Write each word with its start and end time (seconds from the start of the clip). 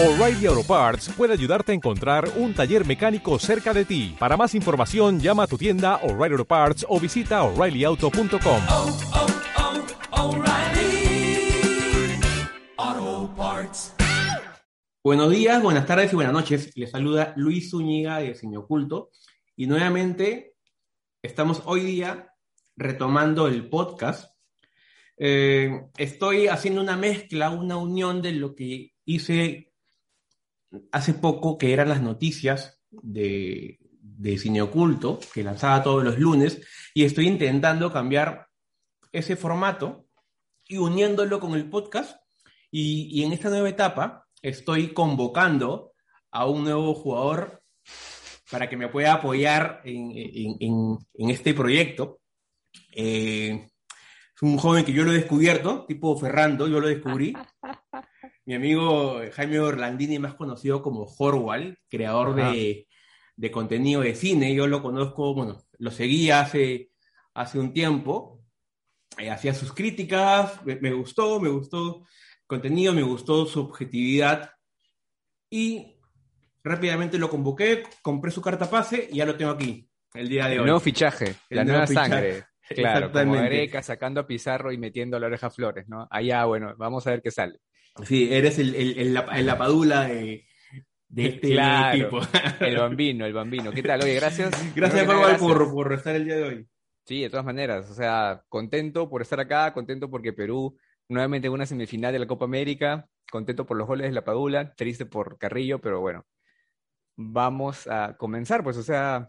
O'Reilly 0.00 0.46
Auto 0.46 0.62
Parts 0.62 1.08
puede 1.16 1.32
ayudarte 1.32 1.72
a 1.72 1.74
encontrar 1.74 2.30
un 2.36 2.54
taller 2.54 2.86
mecánico 2.86 3.36
cerca 3.40 3.74
de 3.74 3.84
ti. 3.84 4.14
Para 4.16 4.36
más 4.36 4.54
información, 4.54 5.18
llama 5.18 5.42
a 5.42 5.46
tu 5.48 5.58
tienda 5.58 5.96
O'Reilly 6.04 6.34
Auto 6.34 6.44
Parts 6.44 6.86
o 6.88 7.00
visita 7.00 7.42
oreillyauto.com. 7.42 8.62
oh, 8.70 8.96
oh, 10.12 10.28
O'Reilly 10.28 11.50
Auto 12.76 13.34
Parts. 13.34 13.94
Buenos 15.02 15.30
días, 15.32 15.60
buenas 15.60 15.84
tardes 15.84 16.12
y 16.12 16.14
buenas 16.14 16.32
noches. 16.32 16.70
Les 16.76 16.92
saluda 16.92 17.32
Luis 17.34 17.68
Zúñiga 17.68 18.18
de 18.18 18.28
Diseño 18.28 18.60
Oculto 18.60 19.10
y 19.56 19.66
nuevamente 19.66 20.54
estamos 21.22 21.62
hoy 21.64 21.80
día 21.80 22.32
retomando 22.76 23.48
el 23.48 23.68
podcast. 23.68 24.32
Eh, 25.16 25.88
estoy 25.96 26.46
haciendo 26.46 26.82
una 26.82 26.96
mezcla, 26.96 27.50
una 27.50 27.78
unión 27.78 28.22
de 28.22 28.30
lo 28.30 28.54
que 28.54 28.92
hice 29.04 29.67
hace 30.92 31.14
poco, 31.14 31.58
que 31.58 31.72
eran 31.72 31.88
las 31.88 32.02
noticias 32.02 32.80
de, 32.90 33.78
Cine 34.38 34.62
Oculto, 34.62 35.20
que 35.32 35.42
lanzaba 35.42 35.82
todos 35.82 36.04
los 36.04 36.18
lunes, 36.18 36.60
y 36.94 37.04
estoy 37.04 37.26
intentando 37.26 37.92
cambiar 37.92 38.48
ese 39.12 39.36
formato 39.36 40.06
y 40.66 40.76
uniéndolo 40.76 41.40
con 41.40 41.54
el 41.54 41.68
podcast. 41.68 42.20
Y, 42.70 43.22
en 43.24 43.32
esta 43.32 43.48
nueva 43.48 43.68
etapa 43.68 44.26
estoy 44.42 44.92
convocando 44.92 45.92
a 46.30 46.46
un 46.46 46.64
nuevo 46.64 46.94
jugador 46.94 47.62
para 48.50 48.68
que 48.68 48.76
me 48.76 48.88
pueda 48.88 49.14
apoyar 49.14 49.80
en 49.84 50.98
este 51.16 51.54
proyecto. 51.54 52.20
Eh, 52.92 53.68
es 54.34 54.42
un 54.42 54.56
joven 54.56 54.84
que 54.84 54.92
yo 54.92 55.04
lo 55.04 55.12
he 55.12 55.16
descubierto, 55.16 55.84
tipo 55.86 56.16
Ferrando, 56.16 56.68
yo 56.68 56.80
lo 56.80 56.88
descubrí. 56.88 57.32
Mi 58.48 58.54
amigo 58.54 59.20
Jaime 59.34 59.60
Orlandini, 59.60 60.18
más 60.18 60.32
conocido 60.32 60.80
como 60.80 61.04
Horwal, 61.04 61.76
creador 61.90 62.34
de, 62.34 62.88
de 63.36 63.50
contenido 63.50 64.00
de 64.00 64.14
cine. 64.14 64.54
Yo 64.54 64.66
lo 64.66 64.80
conozco, 64.80 65.34
bueno, 65.34 65.60
lo 65.78 65.90
seguía 65.90 66.40
hace, 66.40 66.90
hace 67.34 67.58
un 67.58 67.74
tiempo. 67.74 68.40
Eh, 69.18 69.28
hacía 69.28 69.52
sus 69.52 69.74
críticas, 69.74 70.64
me, 70.64 70.76
me 70.76 70.94
gustó, 70.94 71.38
me 71.40 71.50
gustó 71.50 71.98
el 71.98 72.46
contenido, 72.46 72.94
me 72.94 73.02
gustó 73.02 73.44
su 73.44 73.60
objetividad. 73.60 74.50
Y 75.50 76.00
rápidamente 76.64 77.18
lo 77.18 77.28
convoqué, 77.28 77.82
compré 78.00 78.30
su 78.30 78.40
carta 78.40 78.70
pase 78.70 79.10
y 79.12 79.16
ya 79.16 79.26
lo 79.26 79.36
tengo 79.36 79.50
aquí, 79.50 79.90
el 80.14 80.26
día 80.26 80.46
de 80.46 80.54
El 80.54 80.60
hoy. 80.60 80.64
nuevo 80.68 80.80
fichaje, 80.80 81.34
El 81.50 81.56
la 81.58 81.64
nueva 81.64 81.86
fichaje. 81.86 82.08
sangre. 82.08 82.44
Claro, 82.70 83.12
como. 83.12 83.34
Gareca 83.34 83.82
sacando 83.82 84.20
a 84.22 84.26
Pizarro 84.26 84.72
y 84.72 84.78
metiendo 84.78 85.18
a 85.18 85.20
la 85.20 85.26
oreja 85.26 85.50
Flores, 85.50 85.86
¿no? 85.86 86.08
Allá, 86.10 86.46
bueno, 86.46 86.74
vamos 86.78 87.06
a 87.06 87.10
ver 87.10 87.20
qué 87.20 87.30
sale. 87.30 87.60
Sí, 88.04 88.28
eres 88.32 88.58
el, 88.58 88.74
el, 88.74 88.98
el, 88.98 89.16
el 89.32 89.46
lapadula 89.46 90.04
de, 90.06 90.46
de 91.08 91.26
este 91.26 91.52
Claro. 91.52 91.96
equipo. 91.98 92.20
El 92.60 92.76
bambino, 92.78 93.24
el 93.26 93.32
bambino. 93.32 93.72
¿Qué 93.72 93.82
tal? 93.82 94.02
Oye, 94.02 94.14
gracias. 94.14 94.50
Gracias, 94.74 95.06
nada, 95.06 95.36
por, 95.38 95.70
por 95.72 95.92
estar 95.92 96.14
el 96.14 96.24
día 96.24 96.36
de 96.36 96.42
hoy. 96.42 96.68
Sí, 97.06 97.22
de 97.22 97.30
todas 97.30 97.44
maneras. 97.46 97.90
O 97.90 97.94
sea, 97.94 98.42
contento 98.48 99.08
por 99.08 99.22
estar 99.22 99.40
acá, 99.40 99.72
contento 99.72 100.10
porque 100.10 100.32
Perú 100.32 100.76
nuevamente 101.08 101.46
en 101.48 101.54
una 101.54 101.64
semifinal 101.66 102.12
de 102.12 102.18
la 102.18 102.26
Copa 102.26 102.44
América, 102.44 103.08
contento 103.30 103.64
por 103.64 103.78
los 103.78 103.86
goles 103.86 104.08
de 104.08 104.12
la 104.12 104.24
Padula, 104.24 104.74
triste 104.74 105.06
por 105.06 105.38
Carrillo, 105.38 105.80
pero 105.80 106.00
bueno, 106.00 106.26
vamos 107.16 107.86
a 107.86 108.16
comenzar, 108.16 108.62
pues, 108.62 108.76
o 108.76 108.82
sea, 108.82 109.28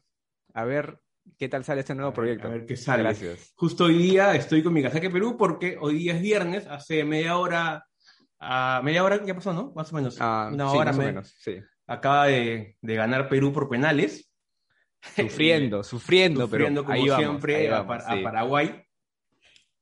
a 0.53 0.63
ver 0.65 0.99
qué 1.37 1.47
tal 1.47 1.63
sale 1.63 1.79
este 1.81 1.95
nuevo 1.95 2.13
proyecto. 2.13 2.47
A 2.47 2.51
ver 2.51 2.65
qué 2.65 2.75
sale. 2.75 3.03
Gracias. 3.03 3.53
Justo 3.55 3.85
hoy 3.85 3.97
día 3.97 4.35
estoy 4.35 4.61
con 4.61 4.73
mi 4.73 4.83
casaque 4.83 5.09
Perú 5.09 5.37
porque 5.37 5.77
hoy 5.79 5.95
día 5.99 6.15
es 6.15 6.21
viernes, 6.21 6.67
hace 6.67 7.03
media 7.05 7.37
hora, 7.37 7.85
ah, 8.39 8.81
media 8.83 9.03
hora, 9.03 9.21
¿qué 9.23 9.33
pasó, 9.35 9.53
no? 9.53 9.71
Más 9.75 9.91
o 9.91 9.95
menos. 9.95 10.17
Ah, 10.19 10.49
Una 10.51 10.69
sí, 10.69 10.77
hora 10.77 10.85
más 10.91 10.95
o 10.95 10.99
me- 10.99 11.05
menos, 11.07 11.35
sí. 11.39 11.57
Acaba 11.87 12.27
de, 12.27 12.77
de 12.81 12.95
ganar 12.95 13.29
Perú 13.29 13.51
por 13.51 13.67
penales. 13.69 14.31
Sufriendo, 15.15 15.83
sufriendo, 15.83 16.41
sufriendo 16.41 16.81
pero 16.81 16.85
como 16.85 16.93
ahí 16.93 17.09
vamos, 17.09 17.25
siempre 17.25 17.55
ahí 17.55 17.67
a, 17.67 17.71
vamos, 17.81 17.87
Par- 17.87 18.01
a 18.14 18.17
sí. 18.17 18.23
Paraguay. 18.23 18.83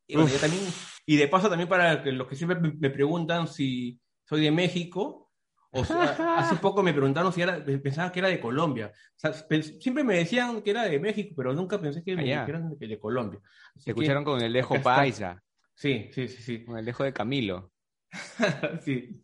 Y, 0.08 0.16
bueno, 0.16 0.30
yo 0.30 0.38
también- 0.40 0.64
y 1.06 1.18
de 1.18 1.28
paso 1.28 1.50
también 1.50 1.68
para 1.70 2.04
los 2.06 2.28
que 2.28 2.36
siempre 2.36 2.60
me, 2.60 2.90
preguntan 2.90 3.48
si 3.48 4.00
soy 4.26 4.42
de 4.44 4.52
México, 4.52 5.32
o 5.72 5.84
sea, 5.84 6.16
hace 6.38 6.56
poco 6.58 6.82
me 6.84 6.94
preguntaron 6.94 7.32
si 7.34 7.42
era, 7.42 7.64
pensaban 7.64 8.12
que 8.12 8.20
era 8.20 8.30
de 8.30 8.40
Colombia. 8.40 8.92
O 8.94 9.20
sea, 9.20 9.32
pens- 9.48 9.82
siempre 9.82 10.04
me 10.04 10.16
decían 10.16 10.62
que 10.62 10.72
era 10.72 10.84
de 10.84 11.00
México, 11.00 11.34
pero 11.36 11.54
nunca 11.54 11.80
pensé 11.80 12.04
que, 12.04 12.16
me- 12.16 12.32
eran 12.32 12.78
de, 12.78 12.88
de 12.88 13.00
Colombia. 13.00 13.40
Así 13.76 13.80
Se 13.82 13.86
que, 13.86 13.92
escucharon 13.92 14.24
con 14.24 14.42
el 14.42 14.54
dejo 14.54 14.82
paisa, 14.82 15.44
Sí, 15.76 16.10
sí, 16.14 16.28
sí, 16.28 16.42
sí. 16.42 16.66
con 16.66 16.78
el 16.78 16.86
dejo 16.86 17.04
de 17.04 17.14
Camilo. 17.14 17.72
sí. 18.84 19.24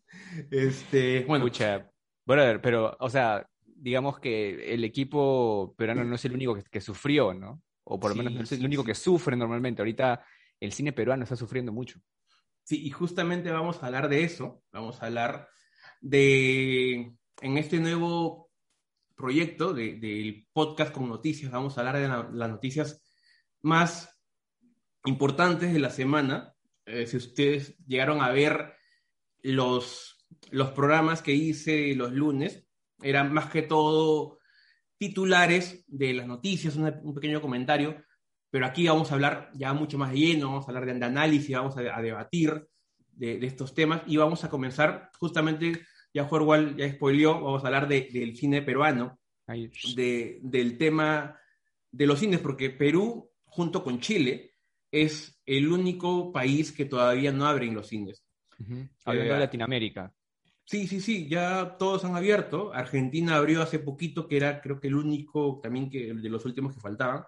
Este, 0.52 1.26
bueno, 1.26 1.46
Escucha, 1.46 1.90
brother, 2.26 2.62
pero, 2.62 2.96
o 3.00 3.10
sea, 3.10 3.48
digamos 3.66 4.20
que 4.20 4.74
el 4.74 4.84
equipo 4.84 5.74
peruano 5.78 6.04
no 6.04 6.16
es 6.16 6.26
el 6.26 6.34
único 6.34 6.56
que, 6.56 6.64
que 6.64 6.82
sufrió, 6.82 7.34
¿no? 7.34 7.62
O 7.86 8.00
por 8.00 8.12
lo 8.12 8.16
Sí, 8.16 8.20
menos 8.20 8.34
no 8.34 8.42
es 8.44 8.52
el 8.52 8.60
sí, 8.60 8.66
único 8.66 8.82
sí. 8.84 8.88
que 8.88 8.96
sufre 8.96 9.36
normalmente. 9.36 9.82
Ahorita 9.82 10.26
el 10.60 10.72
cine 10.72 10.94
peruano 10.94 11.24
está 11.24 11.36
sufriendo 11.36 11.72
mucho. 11.74 12.00
Sí, 12.64 12.86
y 12.86 12.90
justamente 12.92 13.52
vamos 13.52 13.84
a 13.84 13.88
hablar 13.88 14.08
de 14.08 14.24
eso, 14.24 14.64
vamos 14.72 15.02
a 15.02 15.08
hablar 15.08 15.50
de, 16.00 17.14
en 17.42 17.58
este 17.58 17.80
nuevo 17.80 18.50
proyecto 19.16 19.74
de- 19.74 19.96
del 20.00 20.48
podcast 20.54 20.94
con 20.94 21.10
noticias, 21.10 21.52
vamos 21.52 21.78
a 21.78 21.82
hablar 21.82 21.98
de 21.98 22.08
la- 22.08 22.30
las 22.32 22.50
noticias 22.50 23.02
más 23.62 24.18
importantes 25.06 25.74
de 25.74 25.80
la 25.80 25.90
semana. 25.90 26.54
Eh, 26.94 27.08
si 27.08 27.18
ustedes 27.18 27.78
llegaron 27.88 28.22
a 28.22 28.30
ver 28.32 28.74
los, 29.42 30.26
los 30.52 30.70
programas 30.72 31.22
que 31.22 31.34
hice 31.34 31.96
los 31.96 32.12
lunes, 32.12 32.66
eran 33.02 33.34
más 33.34 33.48
que 33.52 33.62
todo 33.64 34.40
titulares 34.98 35.84
de 35.88 36.14
las 36.14 36.28
noticias, 36.28 36.76
una- 36.76 37.00
un 37.04 37.14
pequeño 37.14 37.42
comentario, 37.42 38.04
pero 38.50 38.66
aquí 38.66 38.88
vamos 38.88 39.12
a 39.12 39.16
hablar 39.16 39.50
ya 39.56 39.74
mucho 39.74 39.98
más 39.98 40.12
de 40.12 40.20
lleno, 40.20 40.48
vamos 40.48 40.66
a 40.66 40.72
hablar 40.72 40.86
de, 40.86 40.94
de 40.94 41.06
análisis, 41.06 41.56
vamos 41.56 41.76
a, 41.78 41.98
a 41.98 42.02
debatir 42.02 42.68
de, 43.12 43.40
de 43.40 43.48
estos 43.48 43.74
temas 43.74 44.02
y 44.08 44.18
vamos 44.18 44.44
a 44.44 44.50
comenzar 44.50 45.10
justamente, 45.20 45.82
ya 46.14 46.24
Jorwal 46.26 46.76
ya 46.78 46.90
spoileó, 46.92 47.34
vamos 47.42 47.64
a 47.64 47.68
hablar 47.68 47.88
de- 47.88 48.10
del 48.14 48.36
cine 48.38 48.62
peruano, 48.62 49.20
del 50.44 50.78
tema 50.78 51.38
de 51.92 52.08
los 52.08 52.20
cines, 52.20 52.40
porque 52.40 52.70
Perú, 52.70 53.30
junto 53.46 53.84
con 53.84 54.00
Chile, 54.00 54.53
es 54.94 55.42
el 55.48 55.72
único 55.72 56.32
país 56.32 56.72
que 56.72 56.86
todavía 56.86 57.32
no 57.32 57.46
abren 57.48 57.74
los 57.74 57.88
cines. 57.88 58.24
ujú. 58.60 58.88
Hablando 59.06 59.32
Eh, 59.32 59.34
de 59.36 59.40
Latinoamérica. 59.40 60.14
Sí, 60.66 60.88
sí, 60.88 61.02
sí, 61.02 61.28
ya 61.28 61.76
todos 61.78 62.06
han 62.06 62.16
abierto. 62.16 62.72
Argentina 62.74 63.36
abrió 63.36 63.62
hace 63.64 63.80
poquito, 63.80 64.28
que 64.28 64.38
era 64.38 64.62
creo 64.62 64.80
que 64.80 64.88
el 64.88 64.96
único 64.96 65.60
también 65.64 65.90
que 65.90 66.14
de 66.14 66.30
los 66.30 66.46
últimos 66.46 66.74
que 66.76 66.80
faltaban. 66.80 67.24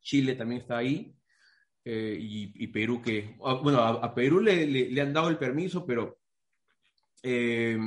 Chile 0.00 0.34
también 0.34 0.62
está 0.62 0.78
ahí. 0.78 1.14
eh, 1.84 2.16
y, 2.18 2.50
y 2.64 2.66
Perú 2.68 3.02
que, 3.02 3.36
ah, 3.44 3.60
bueno, 3.62 3.78
a, 3.80 3.90
a 4.06 4.14
Perú 4.14 4.40
le, 4.40 4.66
le- 4.66 4.88
le 4.90 5.00
han 5.02 5.12
dado 5.12 5.28
el 5.28 5.36
permiso, 5.36 5.84
pero 5.84 6.18
eh, 7.22 7.78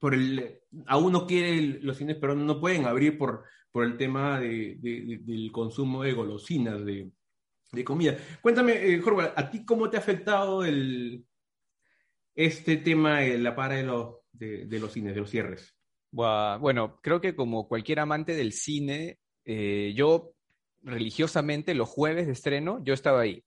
por 0.00 0.12
el, 0.14 0.58
aún 0.86 1.12
no 1.12 1.24
quiere 1.24 1.56
el- 1.56 1.80
los 1.86 1.96
cines 1.96 2.16
peruanos, 2.16 2.44
no 2.44 2.60
pueden 2.60 2.84
abrir 2.84 3.16
por, 3.16 3.44
por 3.70 3.84
el 3.84 3.96
tema 3.96 4.40
de- 4.40 4.76
de- 4.80 5.00
de- 5.02 5.18
del 5.18 5.52
consumo 5.52 6.02
de 6.02 6.12
golosinas, 6.14 6.84
de, 6.84 7.10
de 7.72 7.84
comida. 7.84 8.16
Cuéntame, 8.40 8.72
eh, 8.72 9.00
Jorge, 9.00 9.32
¿a 9.34 9.50
ti 9.50 9.64
cómo 9.64 9.90
te 9.90 9.96
ha 9.96 10.00
afectado 10.00 10.64
el, 10.64 11.24
este 12.34 12.76
tema 12.76 13.20
de 13.20 13.38
la 13.38 13.68
de 13.68 13.82
los, 13.82 14.16
de, 14.32 14.78
los 14.78 14.92
cines, 14.92 15.14
de 15.14 15.20
los 15.20 15.30
cierres? 15.30 15.74
Bueno, 16.10 16.98
creo 17.02 17.20
que 17.20 17.34
como 17.34 17.68
cualquier 17.68 18.00
amante 18.00 18.34
del 18.34 18.52
cine, 18.52 19.18
eh, 19.44 19.92
yo 19.94 20.32
religiosamente 20.82 21.74
los 21.74 21.88
jueves 21.88 22.26
de 22.26 22.32
estreno, 22.32 22.82
yo 22.84 22.94
estaba 22.94 23.20
ahí. 23.20 23.44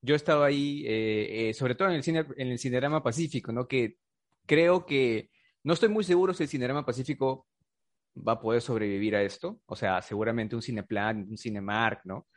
Yo 0.00 0.14
estaba 0.14 0.46
ahí, 0.46 0.84
eh, 0.86 1.52
sobre 1.54 1.74
todo 1.74 1.88
en 1.88 1.94
el 1.94 2.02
cine, 2.02 2.26
en 2.36 2.48
el 2.48 2.58
Cinerama 2.58 3.02
Pacífico, 3.02 3.52
¿no? 3.52 3.66
Que 3.66 3.96
creo 4.46 4.84
que 4.84 5.30
no 5.62 5.72
estoy 5.72 5.88
muy 5.88 6.04
seguro 6.04 6.34
si 6.34 6.42
el 6.42 6.48
Cinerama 6.48 6.84
Pacífico 6.84 7.46
va 8.16 8.32
a 8.32 8.40
poder 8.40 8.60
sobrevivir 8.60 9.16
a 9.16 9.22
esto. 9.22 9.60
O 9.66 9.74
sea, 9.74 10.02
seguramente 10.02 10.54
un 10.54 10.62
Cineplan, 10.62 11.26
un 11.28 11.38
Cinemark, 11.38 12.02
¿no? 12.04 12.28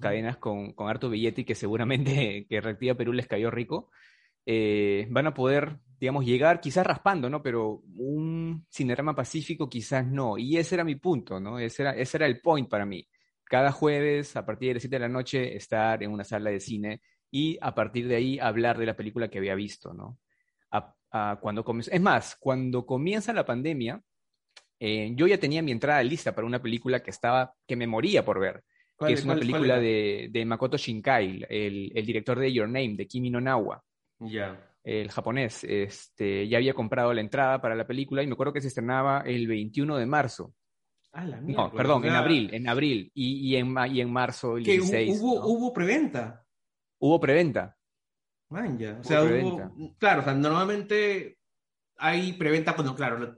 Cadenas 0.00 0.36
con, 0.38 0.72
con 0.72 0.88
harto 0.88 1.10
billete 1.10 1.42
y 1.42 1.44
que 1.44 1.54
seguramente 1.54 2.46
que 2.48 2.60
Reactiva 2.60 2.94
Perú 2.94 3.12
les 3.12 3.26
cayó 3.28 3.50
rico, 3.50 3.90
eh, 4.46 5.06
van 5.10 5.26
a 5.26 5.34
poder, 5.34 5.78
digamos, 6.00 6.24
llegar 6.24 6.60
quizás 6.60 6.86
raspando, 6.86 7.30
¿no? 7.30 7.42
Pero 7.42 7.82
un 7.96 8.66
Cinerama 8.70 9.14
Pacífico 9.14 9.68
quizás 9.68 10.06
no. 10.06 10.38
Y 10.38 10.56
ese 10.58 10.74
era 10.76 10.84
mi 10.84 10.96
punto, 10.96 11.40
¿no? 11.40 11.58
Ese 11.58 11.82
era, 11.82 11.92
ese 11.96 12.16
era 12.18 12.26
el 12.26 12.40
point 12.40 12.68
para 12.68 12.86
mí. 12.86 13.06
Cada 13.44 13.70
jueves, 13.72 14.36
a 14.36 14.46
partir 14.46 14.68
de 14.68 14.74
las 14.74 14.82
7 14.82 14.96
de 14.96 15.00
la 15.00 15.08
noche, 15.08 15.56
estar 15.56 16.02
en 16.02 16.10
una 16.10 16.24
sala 16.24 16.50
de 16.50 16.60
cine 16.60 17.02
y 17.30 17.58
a 17.60 17.74
partir 17.74 18.08
de 18.08 18.16
ahí 18.16 18.38
hablar 18.38 18.78
de 18.78 18.86
la 18.86 18.96
película 18.96 19.28
que 19.28 19.38
había 19.38 19.54
visto, 19.54 19.92
¿no? 19.92 20.18
A- 20.70 21.38
cuando 21.40 21.64
es 21.90 22.00
más, 22.00 22.36
cuando 22.40 22.86
comienza 22.86 23.32
la 23.34 23.44
pandemia, 23.44 24.02
eh, 24.80 25.12
yo 25.16 25.26
ya 25.26 25.38
tenía 25.38 25.62
mi 25.62 25.72
entrada 25.72 26.02
lista 26.02 26.34
para 26.34 26.46
una 26.46 26.62
película 26.62 27.02
que 27.02 27.10
estaba, 27.10 27.54
que 27.66 27.76
me 27.76 27.86
moría 27.86 28.24
por 28.24 28.40
ver, 28.40 28.64
¿Cuál- 28.64 28.71
que 29.08 29.12
es 29.14 29.24
una 29.24 29.34
película 29.36 29.78
de, 29.78 30.28
de 30.30 30.44
Makoto 30.44 30.76
Shinkai, 30.76 31.46
el, 31.48 31.92
el 31.94 32.06
director 32.06 32.38
de 32.38 32.52
Your 32.52 32.66
Name, 32.68 32.94
de 32.96 33.06
Kimi 33.06 33.30
no 33.30 33.40
Nawa. 33.40 33.82
Ya. 34.20 34.68
el 34.84 35.10
japonés, 35.10 35.64
este, 35.64 36.46
ya 36.48 36.58
había 36.58 36.74
comprado 36.74 37.12
la 37.12 37.20
entrada 37.20 37.60
para 37.60 37.74
la 37.74 37.86
película 37.86 38.22
y 38.22 38.26
me 38.26 38.32
acuerdo 38.34 38.52
que 38.52 38.60
se 38.60 38.68
estrenaba 38.68 39.20
el 39.26 39.46
21 39.46 39.96
de 39.96 40.06
marzo. 40.06 40.54
Ah, 41.12 41.24
la 41.24 41.36
No, 41.40 41.46
mierda, 41.46 41.70
perdón, 41.72 42.02
o 42.04 42.06
en 42.06 42.12
abril, 42.14 42.50
en 42.54 42.68
abril. 42.68 43.10
Y, 43.14 43.48
y, 43.50 43.56
en, 43.56 43.74
y 43.90 44.00
en 44.00 44.10
marzo 44.12 44.56
el 44.56 44.64
Que 44.64 44.78
hu- 44.78 44.90
16. 44.90 45.20
hubo, 45.20 45.40
¿no? 45.40 45.46
hubo 45.46 45.72
preventa. 45.72 46.44
Hubo 46.98 47.20
preventa. 47.20 47.76
Man, 48.48 48.78
ya. 48.78 48.92
O 48.92 48.94
Hubo 48.96 49.04
sea, 49.04 49.22
preventa. 49.22 49.72
hubo, 49.76 49.96
claro, 49.98 50.20
o 50.20 50.24
sea, 50.24 50.34
normalmente 50.34 51.38
hay 51.98 52.32
preventa 52.34 52.74
cuando, 52.74 52.94
claro, 52.94 53.18
la- 53.18 53.36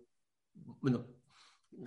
bueno, 0.81 1.07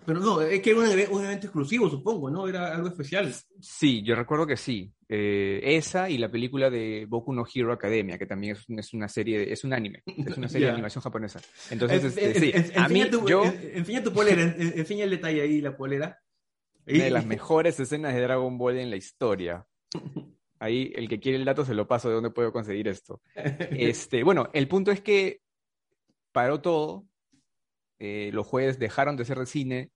pero 0.05 0.19
no, 0.19 0.41
es 0.41 0.61
que 0.61 0.71
era 0.71 0.79
un, 0.79 0.85
eve- 0.87 1.07
un 1.09 1.23
evento 1.25 1.47
exclusivo, 1.47 1.89
supongo, 1.89 2.29
¿no? 2.29 2.47
Era 2.47 2.73
algo 2.75 2.87
especial. 2.87 3.33
Sí, 3.61 4.01
yo 4.03 4.15
recuerdo 4.15 4.45
que 4.47 4.57
sí. 4.57 4.91
Eh, 5.09 5.59
esa 5.63 6.09
y 6.09 6.17
la 6.17 6.29
película 6.29 6.69
de 6.69 7.05
Boku 7.07 7.33
no 7.33 7.45
Hero 7.53 7.71
Academia, 7.71 8.17
que 8.17 8.25
también 8.25 8.55
es, 8.55 8.65
es 8.69 8.93
una 8.93 9.07
serie, 9.07 9.39
de- 9.39 9.53
es 9.53 9.63
un 9.63 9.73
anime, 9.73 10.03
es 10.05 10.37
una 10.37 10.49
serie 10.49 10.67
de 10.67 10.73
animación 10.79 11.01
japonesa. 11.01 11.39
Entonces, 11.71 12.01
En- 12.03 12.07
este, 12.09 12.25
en- 12.25 12.63
sí, 12.63 12.71
en- 12.73 12.79
a 12.81 12.87
mí, 12.89 13.09
tu, 13.09 13.27
yo, 13.27 13.45
en- 13.45 13.71
enseña 13.77 14.03
tu 14.03 14.11
polera, 14.13 14.41
en- 14.41 14.55
en- 14.61 14.79
enseña 14.79 15.03
el 15.05 15.09
detalle 15.11 15.41
ahí, 15.41 15.61
la 15.61 15.75
polera. 15.77 16.19
una 16.87 17.03
de 17.03 17.09
las 17.09 17.25
mejores 17.25 17.79
escenas 17.79 18.13
de 18.13 18.21
Dragon 18.21 18.57
Ball 18.57 18.77
en 18.77 18.89
la 18.89 18.95
historia. 18.95 19.65
Ahí, 20.59 20.91
el 20.95 21.07
que 21.07 21.19
quiere 21.19 21.37
el 21.37 21.45
dato 21.45 21.63
se 21.65 21.73
lo 21.75 21.87
paso 21.87 22.07
de 22.09 22.15
dónde 22.15 22.31
puedo 22.31 22.51
conseguir 22.51 22.87
esto. 22.87 23.21
Este, 23.71 24.23
bueno, 24.23 24.49
el 24.53 24.67
punto 24.67 24.91
es 24.91 25.01
que 25.01 25.41
paró 26.31 26.61
todo, 26.61 27.05
eh, 27.99 28.31
los 28.33 28.45
jueves 28.47 28.79
dejaron 28.79 29.17
de 29.17 29.25
ser 29.25 29.39
de 29.39 29.45
cine 29.45 29.91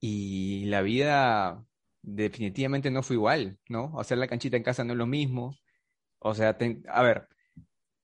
y 0.00 0.64
la 0.66 0.82
vida 0.82 1.64
definitivamente 2.02 2.90
no 2.90 3.02
fue 3.02 3.16
igual, 3.16 3.58
¿no? 3.68 3.98
Hacer 4.00 4.18
la 4.18 4.26
canchita 4.28 4.56
en 4.56 4.62
casa 4.62 4.84
no 4.84 4.92
es 4.92 4.98
lo 4.98 5.06
mismo. 5.06 5.54
O 6.18 6.34
sea, 6.34 6.56
ten- 6.58 6.84
a 6.88 7.02
ver, 7.02 7.28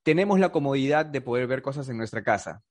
tenemos 0.02 0.38
la 0.40 0.52
comodidad 0.52 1.06
de 1.06 1.20
poder 1.20 1.46
ver 1.46 1.62
cosas 1.62 1.88
en 1.88 1.96
nuestra 1.98 2.22
casa, 2.22 2.62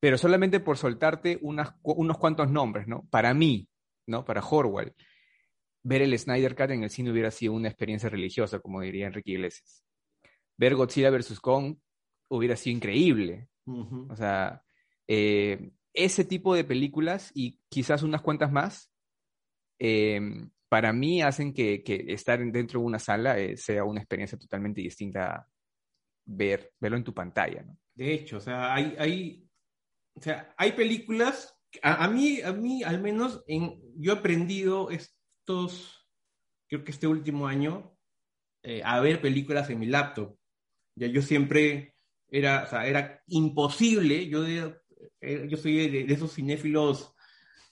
pero 0.00 0.18
solamente 0.18 0.60
por 0.60 0.76
soltarte 0.78 1.38
unas 1.42 1.74
unos 1.82 2.18
cuantos 2.18 2.50
nombres, 2.50 2.86
¿no? 2.88 3.06
Para 3.10 3.34
mí, 3.34 3.68
¿no? 4.06 4.24
Para 4.24 4.42
Horwell, 4.42 4.94
ver 5.82 6.02
el 6.02 6.18
Snyder 6.18 6.54
Cut 6.56 6.70
en 6.70 6.84
el 6.84 6.90
cine 6.90 7.10
hubiera 7.10 7.30
sido 7.30 7.52
una 7.52 7.68
experiencia 7.68 8.08
religiosa, 8.08 8.58
como 8.60 8.80
diría 8.80 9.06
Enrique 9.06 9.32
Iglesias. 9.32 9.84
Ver 10.56 10.74
Godzilla 10.76 11.10
vs. 11.10 11.40
Kong 11.40 11.76
hubiera 12.28 12.56
sido 12.56 12.76
increíble. 12.76 13.48
O 14.10 14.16
sea, 14.16 14.62
eh, 15.08 15.70
ese 15.94 16.24
tipo 16.24 16.54
de 16.54 16.64
películas 16.64 17.30
y 17.34 17.60
quizás 17.68 18.02
unas 18.02 18.20
cuantas 18.20 18.52
más, 18.52 18.92
eh, 19.78 20.20
para 20.68 20.92
mí 20.92 21.22
hacen 21.22 21.54
que, 21.54 21.82
estar 22.08 22.40
dentro 22.50 22.80
de 22.80 22.86
una 22.86 22.98
sala 22.98 23.38
eh, 23.38 23.56
sea 23.56 23.84
una 23.84 24.00
experiencia 24.00 24.36
totalmente 24.36 24.80
distinta 24.80 25.36
a 25.36 25.48
ver, 26.26 26.72
verlo 26.80 26.96
en 26.96 27.04
tu 27.04 27.14
pantalla. 27.14 27.64
De 27.94 28.12
hecho, 28.12 28.38
o 28.38 28.40
sea, 28.40 28.74
hay, 28.74 28.96
hay, 28.98 29.48
o 30.16 30.20
sea, 30.20 30.52
hay 30.56 30.72
películas, 30.72 31.56
a, 31.82 32.08
mí, 32.08 32.40
a 32.40 32.52
mí 32.52 32.82
al 32.82 33.00
menos, 33.00 33.44
en, 33.46 33.80
yo 33.96 34.12
he 34.12 34.16
aprendido 34.16 34.90
estos, 34.90 36.08
creo 36.68 36.82
que 36.82 36.90
este 36.90 37.06
último 37.06 37.46
año, 37.46 37.96
eh, 38.64 38.82
a 38.84 39.00
ver 39.00 39.20
películas 39.20 39.70
en 39.70 39.78
mi 39.78 39.86
laptop. 39.86 40.36
Ya 40.96 41.06
yo 41.06 41.22
siempre 41.22 41.94
era, 42.28 42.66
era 42.84 43.22
imposible, 43.28 44.26
yo, 44.28 44.44
eh, 45.26 45.46
yo 45.48 45.56
soy 45.56 45.88
de, 45.88 46.04
de 46.04 46.14
esos 46.14 46.32
cinéfilos 46.34 47.12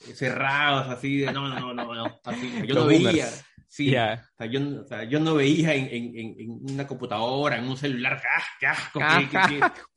eh, 0.09 0.15
cerrados, 0.15 0.89
así 0.89 1.19
de, 1.19 1.33
no, 1.33 1.49
no, 1.49 1.73
no, 1.75 1.95
no, 1.95 2.21
así, 2.25 2.51
yo 2.67 2.75
no 2.75 2.87
veía, 2.87 3.29
sí, 3.69 3.91
Ya. 3.91 4.25
o 4.33 4.37
sea, 4.37 4.47
yo, 4.47 4.61
o 4.81 4.85
sea, 4.85 5.05
yo 5.05 5.21
no 5.21 5.35
veía 5.35 5.75
en, 5.75 5.87
en, 5.87 6.17
en- 6.41 6.73
una 6.73 6.87
computadora, 6.87 7.57
en 7.59 7.65
un 7.69 7.77
celular, 7.77 8.21
¡ah, 8.37 8.43
qué 8.59 8.67
asco! 8.67 9.01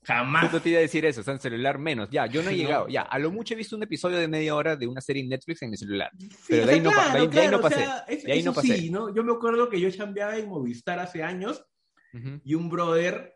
jamás. 0.03 0.43
Justo 0.43 0.61
te 0.61 0.69
iba 0.69 0.77
a 0.79 0.81
decir 0.81 1.05
eso, 1.05 1.21
o 1.21 1.23
sea, 1.23 1.33
en 1.33 1.39
celular 1.39 1.77
menos. 1.79 2.09
Ya, 2.11 2.25
yo 2.27 2.43
no 2.43 2.49
he 2.51 2.55
llegado. 2.55 2.87
Ya, 2.87 3.01
a 3.01 3.17
lo 3.19 3.31
mucho 3.31 3.53
he 3.53 3.57
visto 3.57 3.75
un 3.75 3.83
episodio 3.83 4.17
de 4.17 4.27
media 4.27 4.55
hora 4.55 4.75
de 4.75 4.85
una 4.87 5.01
serie 5.01 5.23
en 5.23 5.29
Netflix 5.29 5.61
en 5.63 5.71
mi 5.71 5.77
celular. 5.77 6.11
Sí, 6.19 6.29
Pero 6.49 6.65
de 6.67 6.73
ahí 6.73 6.79
no 6.81 6.89
de 6.91 6.95
ahí- 6.97 7.27
de 7.27 7.39
ahí 7.41 7.47
no 7.49 7.57
o 7.57 7.61
pasé. 7.61 7.75
sea, 7.75 8.05
es- 8.07 8.23
De 8.23 8.31
ahí 8.31 8.43
no 8.43 8.53
pasé. 8.53 8.77
sí, 8.77 8.89
¿no? 8.91 9.13
Yo 9.13 9.23
me 9.23 9.33
acuerdo 9.33 9.69
que 9.69 9.79
yo 9.79 9.89
chambeaba 9.91 10.37
en 10.37 10.47
Movistar 10.47 10.99
hace 10.99 11.23
años 11.23 11.65
Ujú. 12.13 12.39
y 12.43 12.53
un 12.53 12.69
brother, 12.69 13.35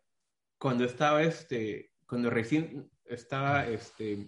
cuando 0.60 0.83
estaba, 0.86 1.24
este, 1.24 1.92
cuando 2.06 2.30
recién 2.30 2.89
estaba, 3.09 3.67
este, 3.67 4.27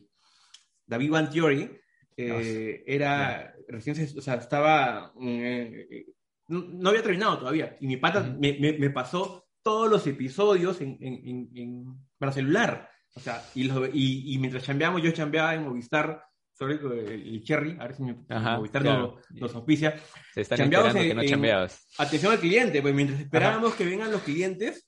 David 0.85 1.09
Van 1.11 1.29
Theory, 1.29 1.71
eh, 2.17 2.83
era, 2.85 3.53
recién, 3.67 3.95
se- 3.95 4.17
o 4.17 4.21
sea, 4.21 4.35
estaba, 4.35 5.13
eh, 5.21 6.05
no, 6.47 6.61
no 6.67 6.89
había 6.89 7.03
terminado 7.03 7.39
todavía, 7.39 7.77
y 7.79 7.87
mi 7.87 7.97
pata 7.97 8.21
Ujú. 8.21 8.39
me, 8.39 8.57
me- 8.59 8.73
me 8.77 8.89
pasó 8.89 9.45
todos 9.63 9.89
los 9.89 10.05
episodios 10.07 10.81
en, 10.81 10.97
en, 10.99 11.27
en- 11.27 11.49
en- 11.55 11.85
para 12.17 12.31
celular, 12.31 12.89
o 13.15 13.19
sea, 13.19 13.43
y, 13.55 13.63
los- 13.63 13.89
y, 13.93 14.33
y 14.33 14.37
mientras 14.39 14.63
chambeamos, 14.63 15.01
yo 15.01 15.11
chambeaba 15.11 15.55
en 15.55 15.63
Movistar, 15.63 16.23
sobre 16.53 16.75
el, 16.75 17.21
el 17.27 17.43
Cherry, 17.43 17.71
a 17.79 17.83
ver 17.87 17.95
si 17.95 18.03
mi- 18.03 18.25
Ajá, 18.29 18.57
Movistar 18.57 18.81
claro. 18.83 19.17
nos, 19.31 19.41
nos 19.41 19.55
auspicia, 19.55 19.99
Se 20.33 20.41
están 20.41 20.61
enterando 20.61 20.99
que 20.99 21.13
no 21.15 21.23
chambeabas. 21.23 21.87
Atención 21.97 22.31
al 22.33 22.39
cliente, 22.39 22.81
pues 22.81 22.93
mientras 22.93 23.19
esperábamos 23.19 23.73
que 23.73 23.85
vengan 23.85 24.11
los 24.11 24.21
clientes, 24.21 24.87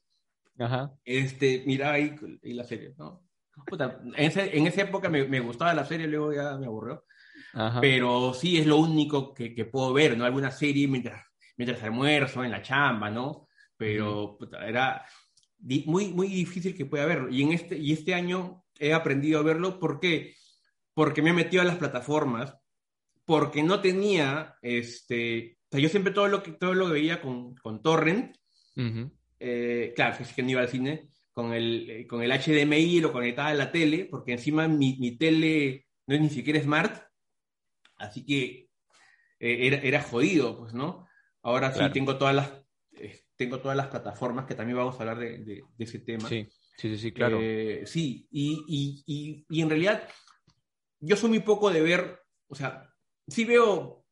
Ajá. 0.60 0.92
este, 1.04 1.64
miraba 1.66 1.94
ahí, 1.94 2.16
ahí 2.44 2.54
la 2.54 2.64
serie, 2.64 2.94
¿no? 2.98 3.24
Puta, 3.68 4.00
en, 4.04 4.26
ese- 4.26 4.58
en 4.58 4.68
esa 4.68 4.82
época 4.82 5.10
me, 5.10 5.26
me 5.28 5.40
gustaba 5.40 5.74
la 5.74 5.86
serie, 5.86 6.08
luego 6.08 6.34
ya 6.34 6.58
me 6.58 6.66
aburrió. 6.66 7.06
Ajá. 7.54 7.82
Pero 7.82 8.34
sí 8.34 8.58
es 8.58 8.66
lo 8.66 8.78
único 8.78 9.34
que, 9.34 9.54
que 9.54 9.66
puedo 9.66 9.94
ver, 9.94 10.18
¿no? 10.18 10.26
Alguna 10.26 10.50
serie 10.52 10.88
mientras, 10.88 11.24
mientras 11.58 11.82
almuerzo, 11.84 12.44
en 12.44 12.52
la 12.52 12.62
chamba, 12.62 13.10
¿no? 13.12 13.48
Pero 13.78 14.38
puta, 14.38 14.66
era 14.68 15.06
di- 15.58 15.84
muy, 15.88 16.08
muy 16.14 16.28
difícil 16.28 16.76
que 16.76 16.86
pueda 16.86 17.06
verlo. 17.06 17.30
Y, 17.30 17.44
en 17.44 17.52
este, 17.54 17.78
y 17.78 17.94
este 17.94 18.14
año 18.14 18.64
he 18.80 18.94
aprendido 18.94 19.40
a 19.40 19.44
verlo, 19.44 19.80
¿por 19.80 20.00
qué? 20.00 20.36
Porque 20.96 21.22
me 21.22 21.30
he 21.30 21.34
metido 21.34 21.62
a 21.62 21.66
las 21.66 21.78
plataformas, 21.78 22.56
porque 23.26 23.62
no 23.64 23.82
tenía, 23.82 24.56
este, 24.62 25.58
o 25.66 25.72
sea, 25.72 25.80
yo 25.80 25.90
siempre 25.90 26.12
todo 26.14 26.28
lo 26.28 26.42
que, 26.44 26.54
todo 26.54 26.74
lo 26.74 26.88
que 26.88 26.94
veía 26.94 27.22
con, 27.22 27.56
con 27.56 27.82
Torrent, 27.82 28.36
Ujú. 28.76 29.12
eh, 29.40 29.94
claro, 29.96 30.18
es 30.20 30.34
que 30.34 30.44
no 30.44 30.50
iba 30.52 30.62
al 30.62 30.70
cine, 30.70 31.10
con 31.34 31.54
el, 31.54 31.90
eh, 31.90 32.08
con 32.08 32.22
el 32.24 32.32
HDMI 32.32 33.02
lo 33.02 33.12
conectaba 33.12 33.50
a 33.50 33.54
la 33.54 33.72
tele, 33.72 34.06
porque 34.10 34.34
encima 34.34 34.68
mi, 34.68 34.98
mi 35.00 35.18
tele 35.18 35.88
no 36.08 36.16
es 36.16 36.22
ni 36.22 36.30
siquiera 36.30 36.62
smart, 36.62 37.04
así 37.98 38.26
que 38.26 38.70
eh, 39.40 39.68
era, 39.68 39.78
era 39.78 40.02
jodido, 40.02 40.58
pues, 40.58 40.74
¿no? 40.74 41.08
Ahora 41.42 41.74
sí 41.74 41.80
tengo 41.94 42.18
todas 42.18 42.36
las, 42.36 42.52
eh, 42.94 43.20
tengo 43.36 43.60
todas 43.60 43.76
las 43.76 43.88
plataformas, 43.88 44.46
que 44.46 44.56
también 44.56 44.78
vamos 44.78 44.96
a 44.96 45.00
hablar 45.00 45.20
de, 45.20 45.40
de- 45.40 45.64
de 45.78 45.84
ese 45.84 46.00
tema. 46.00 46.30
Sí, 46.30 46.48
sí, 46.78 46.90
sí, 46.90 46.98
sí, 46.98 47.12
claro. 47.12 47.40
Eh, 47.42 47.84
sí, 47.86 48.28
y, 48.32 48.64
y- 48.68 49.04
y- 49.06 49.46
y 49.50 49.62
en 49.62 49.70
realidad 49.70 50.08
yo 51.00 51.16
soy 51.16 51.30
muy 51.30 51.40
poco 51.40 51.72
de 51.72 51.82
ver, 51.82 52.20
o 52.48 52.56
sea, 52.56 52.90
sí 53.28 53.44
veo 53.44 54.03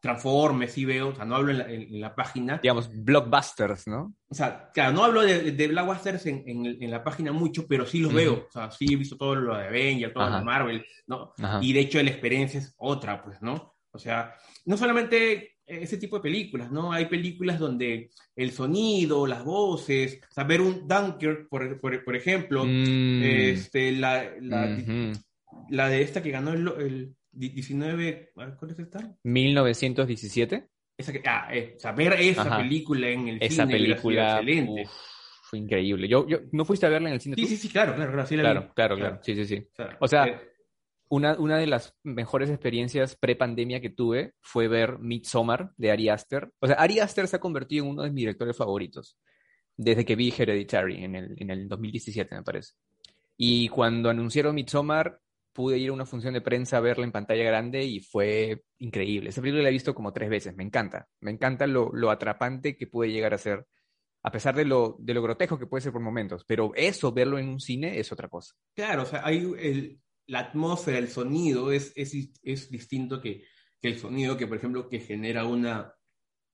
Transformers, 0.00 0.72
sí 0.72 0.84
veo, 0.84 1.08
o 1.08 1.14
sea, 1.14 1.24
no 1.24 1.36
hablo 1.36 1.50
en 1.50 1.58
la, 1.58 1.64
en- 1.72 1.82
en 1.94 2.00
la 2.00 2.14
página, 2.14 2.58
Digamos, 2.62 2.88
blockbusters, 2.92 3.86
¿no? 3.88 4.14
o 4.28 4.34
sea, 4.34 4.70
claro, 4.72 4.92
no 4.92 5.04
hablo 5.04 5.22
de, 5.22 5.52
de 5.52 5.68
Blockbusters 5.68 6.26
en, 6.26 6.42
en, 6.46 6.90
la 6.90 7.02
página 7.02 7.32
mucho, 7.32 7.66
pero 7.66 7.84
sí 7.86 7.98
los 8.00 8.08
Ujú. 8.10 8.16
veo. 8.18 8.46
O 8.48 8.50
sea, 8.52 8.70
sí 8.70 8.86
he 8.92 8.96
visto 8.96 9.16
todo 9.16 9.34
lo 9.34 9.56
de 9.56 9.66
Avengers, 9.66 10.12
todo 10.12 10.24
lo 10.24 10.28
Ajá. 10.30 10.38
de 10.38 10.44
Marvel, 10.44 10.86
¿no? 11.06 11.32
Ajá. 11.38 11.58
Y 11.62 11.72
de 11.72 11.80
hecho 11.80 12.02
la 12.02 12.10
experiencia 12.10 12.60
es 12.60 12.74
otra, 12.78 13.22
pues, 13.24 13.40
¿no? 13.42 13.74
O 13.90 13.98
sea, 13.98 14.34
no 14.66 14.76
solamente 14.76 15.56
ese 15.66 15.96
tipo 15.98 16.16
de 16.16 16.22
películas, 16.22 16.70
¿no? 16.70 16.92
Hay 16.92 17.06
películas 17.06 17.58
donde 17.58 18.10
el 18.36 18.52
sonido, 18.52 19.26
las 19.26 19.44
voces, 19.44 20.20
o 20.30 20.32
sea, 20.32 20.44
ver 20.44 20.60
un 20.62 20.86
Dunkirk, 20.86 21.48
por, 21.48 21.80
por, 21.80 22.04
por 22.04 22.16
ejemplo, 22.16 22.64
Mm, 22.64 23.22
este, 23.22 23.92
la, 23.92 24.30
la, 24.40 24.76
ujú. 24.78 25.12
la 25.70 25.88
de 25.88 26.02
esta 26.02 26.22
que 26.22 26.30
ganó 26.30 26.52
el, 26.52 26.68
el 26.80 27.14
19, 27.38 28.32
a 28.36 28.44
ver, 28.46 28.56
¿cuál 28.58 28.70
es 28.72 28.78
esta? 28.78 29.16
1917. 29.24 30.68
Esa 30.96 31.12
que, 31.12 31.22
ah, 31.26 31.48
eh, 31.52 31.74
o 31.76 31.78
sea, 31.80 31.92
ver 31.92 32.12
esa 32.14 32.42
Ajá. 32.42 32.58
película 32.58 33.08
en 33.08 33.28
el 33.28 33.36
Esa 33.42 33.62
cine 33.62 33.72
película 33.74 34.38
excelente. 34.38 34.82
uf, 34.82 34.90
fue 35.42 35.58
increíble. 35.60 36.08
Yo, 36.08 36.26
yo, 36.26 36.38
¿No 36.52 36.64
fuiste 36.64 36.86
a 36.86 36.88
verla 36.88 37.08
en 37.08 37.14
el 37.14 37.20
cine 37.20 37.36
Sí, 37.36 37.42
tú? 37.42 37.48
sí, 37.48 37.56
sí, 37.56 37.68
claro, 37.68 37.94
claro, 37.94 38.12
claro, 38.12 38.26
sí 38.26 38.36
la 38.36 38.42
Claro, 38.42 38.60
vi. 38.62 38.68
claro, 38.74 38.96
claro. 38.96 39.20
Sí, 39.22 39.34
sí, 39.36 39.44
sí. 39.46 39.66
O 39.70 39.76
sea, 39.76 39.96
O 40.00 40.08
sea, 40.08 40.26
eh, 40.26 40.40
Una, 41.10 41.38
una 41.38 41.56
de 41.56 41.66
las 41.66 41.96
mejores 42.02 42.50
experiencias 42.50 43.16
pre-pandemia 43.16 43.80
que 43.80 43.88
tuve 43.90 44.34
fue 44.42 44.68
ver 44.68 44.98
Midsommar 44.98 45.70
de 45.76 45.90
Ari 45.90 46.08
Aster. 46.10 46.50
O 46.58 46.66
sea, 46.66 46.76
Ari 46.76 46.98
Aster 47.00 47.26
se 47.28 47.36
ha 47.36 47.40
convertido 47.40 47.84
en 47.84 47.92
uno 47.92 48.02
de 48.02 48.10
mis 48.10 48.16
directores 48.22 48.56
favoritos 48.56 49.16
desde 49.76 50.04
que 50.04 50.16
vi 50.16 50.34
Hereditary 50.36 51.04
en 51.04 51.14
el, 51.14 51.34
en 51.38 51.50
el 51.50 51.68
2017, 51.68 52.34
me 52.34 52.42
parece. 52.42 52.72
Y 53.38 53.68
cuando 53.68 54.10
anunciaron 54.10 54.54
Midsommar, 54.54 55.18
pude 55.58 55.76
ir 55.76 55.90
a 55.90 55.92
una 55.92 56.06
función 56.06 56.34
de 56.34 56.40
prensa 56.40 56.76
a 56.76 56.80
verla 56.80 57.04
en 57.04 57.10
pantalla 57.10 57.42
grande 57.42 57.82
y 57.82 57.98
fue 57.98 58.62
increíble. 58.78 59.30
Esa 59.30 59.40
película 59.40 59.64
la 59.64 59.70
he 59.70 59.72
visto 59.72 59.92
como 59.92 60.12
tres 60.12 60.30
veces, 60.30 60.54
me 60.54 60.62
encanta. 60.62 61.08
Me 61.18 61.32
encanta 61.32 61.66
lo, 61.66 61.90
lo 61.92 62.12
atrapante 62.12 62.76
que 62.76 62.86
puede 62.86 63.10
llegar 63.10 63.34
a 63.34 63.38
ser, 63.38 63.66
a 64.22 64.30
pesar 64.30 64.54
de 64.54 64.64
lo, 64.64 64.94
de 65.00 65.14
lo 65.14 65.20
grotesco 65.20 65.58
que 65.58 65.66
puede 65.66 65.80
ser 65.80 65.90
por 65.90 66.00
momentos. 66.00 66.44
Pero 66.46 66.70
eso, 66.76 67.10
verlo 67.10 67.40
en 67.40 67.48
un 67.48 67.58
cine, 67.58 67.98
es 67.98 68.12
otra 68.12 68.28
cosa. 68.28 68.54
claro, 68.72 69.02
o 69.02 69.06
sea, 69.06 69.22
hay 69.24 69.38
el, 69.58 69.98
la 70.28 70.38
atmósfera, 70.38 70.98
el 70.98 71.08
sonido 71.08 71.72
es, 71.72 71.92
es, 71.96 72.14
es 72.40 72.70
distinto 72.70 73.20
que, 73.20 73.42
que 73.80 73.88
el 73.88 73.98
sonido 73.98 74.36
que, 74.36 74.46
por 74.46 74.58
ejemplo, 74.58 74.88
que 74.88 75.00
genera 75.00 75.44
una, 75.44 75.92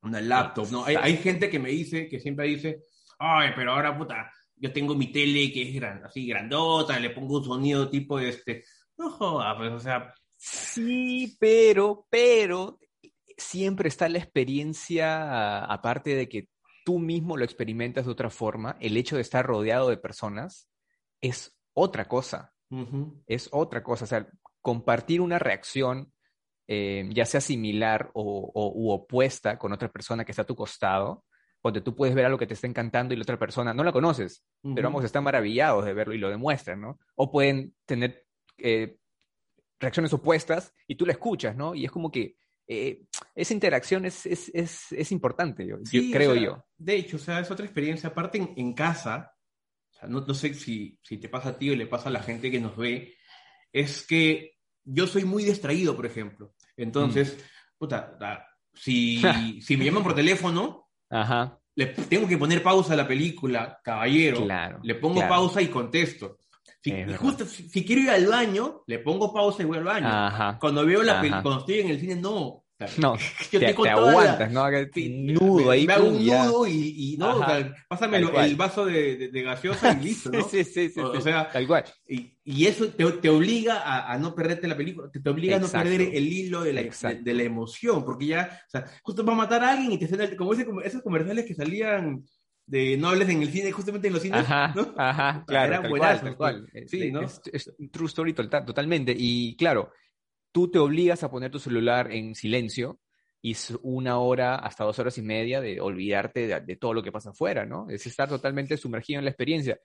una 0.00 0.22
laptop, 0.22 0.70
¿no? 0.70 0.86
Hay, 0.86 0.96
hay 0.96 1.18
gente 1.18 1.50
que 1.50 1.58
me 1.58 1.68
dice, 1.68 2.08
que 2.08 2.20
siempre 2.20 2.46
dice, 2.46 2.80
ay, 3.18 3.50
pero 3.54 3.72
ahora, 3.72 3.98
puta, 3.98 4.32
yo 4.56 4.72
tengo 4.72 4.94
mi 4.94 5.12
tele 5.12 5.52
que 5.52 5.60
es 5.60 5.74
gran, 5.74 6.02
así 6.06 6.26
grandota, 6.26 6.98
le 6.98 7.10
pongo 7.10 7.36
un 7.36 7.44
sonido 7.44 7.90
tipo 7.90 8.18
este, 8.18 8.64
no 8.96 9.10
joda, 9.10 9.56
pues, 9.56 9.72
o 9.72 9.80
sea, 9.80 10.14
Sí, 10.36 11.36
pero, 11.40 12.06
pero 12.10 12.78
siempre 13.36 13.88
está 13.88 14.08
la 14.08 14.18
experiencia, 14.18 15.64
aparte 15.64 16.14
de 16.14 16.28
que 16.28 16.48
tú 16.84 16.98
mismo 16.98 17.36
lo 17.36 17.44
experimentas 17.44 18.04
de 18.06 18.12
otra 18.12 18.28
forma, 18.30 18.76
el 18.80 18.96
hecho 18.96 19.16
de 19.16 19.22
estar 19.22 19.44
rodeado 19.46 19.88
de 19.88 19.96
personas 19.96 20.68
es 21.22 21.56
otra 21.72 22.06
cosa, 22.06 22.52
es 23.26 23.48
otra 23.52 23.82
cosa. 23.82 24.04
O 24.04 24.08
sea, 24.08 24.28
compartir 24.60 25.20
una 25.22 25.38
reacción, 25.38 26.12
eh, 26.68 27.08
ya 27.12 27.24
sea 27.24 27.40
similar 27.40 28.10
o, 28.14 28.50
o- 28.54 28.72
u 28.74 28.90
opuesta 28.90 29.58
con 29.58 29.72
otra 29.72 29.90
persona 29.90 30.24
que 30.24 30.32
está 30.32 30.42
a 30.42 30.46
tu 30.46 30.56
costado, 30.56 31.24
donde 31.62 31.80
tú 31.80 31.94
puedes 31.94 32.14
ver 32.14 32.26
algo 32.26 32.36
que 32.38 32.46
te 32.46 32.52
está 32.54 32.66
encantando 32.66 33.14
y 33.14 33.16
la 33.16 33.22
otra 33.22 33.38
persona 33.38 33.72
no 33.72 33.82
la 33.84 33.92
conoces, 33.92 34.44
pero 34.74 34.88
ambos 34.88 35.04
están 35.04 35.24
maravillados 35.24 35.84
de 35.86 35.94
verlo 35.94 36.12
y 36.12 36.18
lo 36.18 36.28
demuestran, 36.28 36.80
¿no? 36.82 36.98
O 37.14 37.30
pueden 37.32 37.74
tener 37.86 38.23
eh, 38.64 38.96
reacciones 39.78 40.12
opuestas 40.14 40.72
y 40.88 40.94
tú 40.94 41.04
la 41.04 41.12
escuchas, 41.12 41.54
¿no? 41.56 41.74
Y 41.74 41.84
es 41.84 41.90
como 41.90 42.10
que 42.10 42.36
eh, 42.66 43.02
esa 43.34 43.52
interacción 43.52 44.06
es, 44.06 44.24
es, 44.24 44.50
es, 44.54 44.90
es 44.92 45.12
importante, 45.12 45.66
yo, 45.66 45.76
o 45.76 45.80
creo 46.12 46.32
sea, 46.34 46.42
yo. 46.42 46.64
De 46.78 46.96
hecho, 46.96 47.16
o 47.16 47.20
sea, 47.20 47.40
es 47.40 47.50
otra 47.50 47.66
experiencia. 47.66 48.08
Aparte, 48.08 48.38
en, 48.38 48.54
en 48.56 48.72
casa, 48.72 49.32
o 49.90 49.98
sea, 49.98 50.08
no, 50.08 50.22
no 50.22 50.32
sé 50.34 50.54
si, 50.54 50.98
si 51.02 51.18
te 51.18 51.28
pasa 51.28 51.50
a 51.50 51.58
ti 51.58 51.68
o 51.70 51.76
le 51.76 51.86
pasa 51.86 52.08
a 52.08 52.12
la 52.12 52.22
gente 52.22 52.50
que 52.50 52.60
nos 52.60 52.74
ve, 52.76 53.14
es 53.72 54.06
que 54.06 54.54
yo 54.84 55.06
soy 55.06 55.24
muy 55.24 55.44
distraído, 55.44 55.94
por 55.94 56.06
ejemplo. 56.06 56.54
Entonces, 56.76 57.36
Mm. 57.36 57.40
puta, 57.78 58.16
da- 58.18 58.46
si, 58.72 59.20
si 59.60 59.76
me 59.76 59.84
llaman 59.84 60.02
por 60.02 60.14
teléfono, 60.14 60.88
Ajá, 61.10 61.60
le 61.76 61.86
tengo 61.86 62.26
que 62.26 62.38
poner 62.38 62.62
pausa 62.62 62.94
a 62.94 62.96
la 62.96 63.06
película, 63.06 63.78
caballero. 63.84 64.44
claro. 64.44 64.80
Le 64.82 64.94
pongo 64.94 65.16
claro. 65.16 65.28
pausa 65.34 65.60
y 65.60 65.68
contesto. 65.68 66.38
Si, 66.84 66.90
y 66.92 67.14
justo 67.14 67.46
si, 67.46 67.66
si 67.68 67.82
quiero 67.84 68.02
ir 68.02 68.10
al 68.10 68.26
baño, 68.26 68.82
le 68.86 68.98
pongo 68.98 69.32
pausa 69.32 69.62
y 69.62 69.64
voy 69.64 69.78
al 69.78 69.84
baño. 69.84 70.06
Ajá. 70.06 70.58
Cuando 70.60 70.84
veo 70.84 71.02
la 71.02 71.18
cuando 71.20 71.60
estoy 71.60 71.80
en 71.80 71.88
el 71.88 71.98
cine, 71.98 72.16
no. 72.16 72.60
No, 72.98 73.16
yo 73.52 73.60
te, 73.60 73.66
te 73.66 73.72
toda 73.74 73.94
la- 73.94 74.10
aguantas, 74.10 74.52
¿no? 74.52 74.66
Nudo 75.06 75.70
ahí. 75.70 75.86
me 75.86 75.92
hago 75.94 76.08
un 76.08 76.26
nudo 76.26 76.66
y, 76.66 77.12
y 77.14 77.16
no, 77.16 77.36
o 77.36 77.46
sea, 77.46 77.74
pásame 77.88 78.18
el 78.18 78.56
vaso 78.56 78.84
de, 78.84 79.16
de- 79.16 79.28
de 79.28 79.42
gaseosa 79.42 79.92
y 79.98 80.04
listo, 80.04 80.30
¿no? 80.30 80.46
Sí, 80.46 80.64
sí, 80.64 80.90
sí, 80.90 81.00
O- 81.00 81.12
sí, 81.12 81.18
o 81.18 81.20
sea, 81.22 81.48
tal 81.50 81.66
cual. 81.66 81.84
Y, 82.06 82.36
y 82.44 82.66
eso 82.66 82.88
te, 82.88 83.04
te 83.12 83.28
obliga 83.30 83.76
a, 83.80 84.12
a 84.12 84.18
no 84.18 84.34
perderte 84.34 84.68
la 84.68 84.76
película, 84.76 85.08
te, 85.10 85.20
te 85.20 85.30
obliga 85.30 85.56
Exacto. 85.56 85.78
a 85.78 85.84
no 85.84 85.88
perder 85.90 86.14
el 86.14 86.26
hilo 86.30 86.62
de 86.62 86.72
la, 86.74 86.82
de, 86.82 87.20
de 87.22 87.34
la 87.34 87.42
emoción, 87.44 88.04
porque 88.04 88.26
ya, 88.26 88.60
o 88.66 88.70
sea, 88.70 88.84
justo 89.02 89.24
va 89.24 89.32
a 89.32 89.36
matar 89.36 89.64
a 89.64 89.70
alguien 89.72 89.92
y 89.92 89.98
te 89.98 90.12
el- 90.22 90.36
como 90.36 90.52
ese, 90.52 90.66
como 90.66 90.80
esos 90.82 91.00
comerciales 91.00 91.46
que 91.46 91.54
salían 91.54 92.24
de 92.66 92.96
no 92.96 93.08
hables 93.08 93.28
en 93.28 93.42
el 93.42 93.50
cine, 93.50 93.70
justamente 93.72 94.08
en 94.08 94.14
los 94.14 94.22
cines, 94.22 94.40
Ajá, 94.40 94.72
¿no? 94.74 94.94
ajá, 94.96 95.44
claro, 95.46 95.80
tal 95.82 95.90
buenazos, 95.90 96.20
cual, 96.20 96.28
tal 96.30 96.36
cual. 96.36 96.70
Eh, 96.72 96.88
Sí, 96.88 97.10
¿no? 97.10 97.20
Es, 97.22 97.40
es 97.52 97.74
un 97.78 97.90
true 97.90 98.06
story 98.06 98.32
total- 98.32 98.64
totalmente. 98.64 99.14
Y 99.16 99.56
claro, 99.56 99.92
tú 100.52 100.70
te 100.70 100.78
obligas 100.78 101.22
a 101.22 101.30
poner 101.30 101.50
tu 101.50 101.58
celular 101.58 102.10
en 102.12 102.34
silencio 102.34 103.00
y 103.42 103.52
es 103.52 103.76
una 103.82 104.18
hora 104.18 104.56
hasta 104.56 104.84
dos 104.84 104.98
horas 104.98 105.18
y 105.18 105.22
media 105.22 105.60
de 105.60 105.80
olvidarte 105.80 106.46
de, 106.46 106.60
de 106.60 106.76
todo 106.76 106.94
lo 106.94 107.02
que 107.02 107.12
pasa 107.12 107.30
afuera, 107.30 107.66
¿no? 107.66 107.88
Es 107.90 108.06
estar 108.06 108.28
totalmente 108.28 108.76
sumergido 108.78 109.18
en 109.18 109.26
la 109.26 109.30
experiencia. 109.30 109.78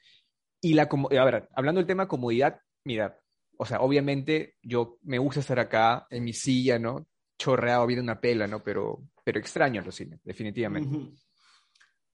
Y 0.62 0.74
la, 0.74 0.83
a 0.83 1.25
ver, 1.25 1.50
hablando 1.55 1.79
del 1.79 1.88
tema 1.88 2.07
comodidad, 2.07 2.59
mira, 2.86 3.19
o 3.57 3.65
sea, 3.65 3.81
obviamente 3.81 4.55
yo 4.62 4.98
me 5.03 5.17
gusta 5.17 5.41
estar 5.41 5.59
acá 5.59 6.07
en 6.09 6.24
mi 6.24 6.31
silla, 6.31 6.79
¿no? 6.79 7.07
Chorreado 7.38 7.86
viendo 7.88 8.03
una 8.03 8.21
pela, 8.21 8.48
¿no? 8.48 8.63
Pero, 8.63 9.03
pero 9.24 9.39
extraño 9.39 9.81
los 9.81 9.95
cines, 9.95 10.21
definitivamente. 10.24 10.98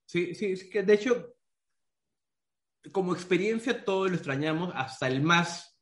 Sí, 0.06 0.34
sí, 0.34 0.46
es 0.52 0.64
que 0.64 0.82
de 0.82 0.94
hecho, 0.94 1.34
como 2.92 3.12
experiencia 3.14 3.84
todo 3.84 4.08
lo 4.08 4.14
extrañamos, 4.14 4.72
hasta 4.74 5.08
el 5.08 5.20
más, 5.22 5.76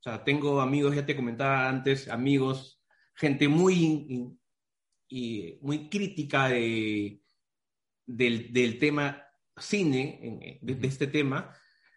o 0.00 0.02
sea, 0.02 0.24
tengo 0.24 0.60
amigos, 0.60 0.94
ya 0.94 1.04
te 1.04 1.16
comentaba 1.16 1.68
antes, 1.68 2.08
amigos, 2.08 2.82
gente 3.14 3.48
muy, 3.48 3.74
in- 4.08 4.40
y 5.08 5.58
muy 5.62 5.88
crítica 5.88 6.48
de, 6.48 7.22
del, 8.06 8.52
del 8.52 8.78
tema 8.78 9.22
cine, 9.56 10.58
de, 10.62 10.74
de 10.74 10.88
este 10.88 11.06
tema, 11.08 11.54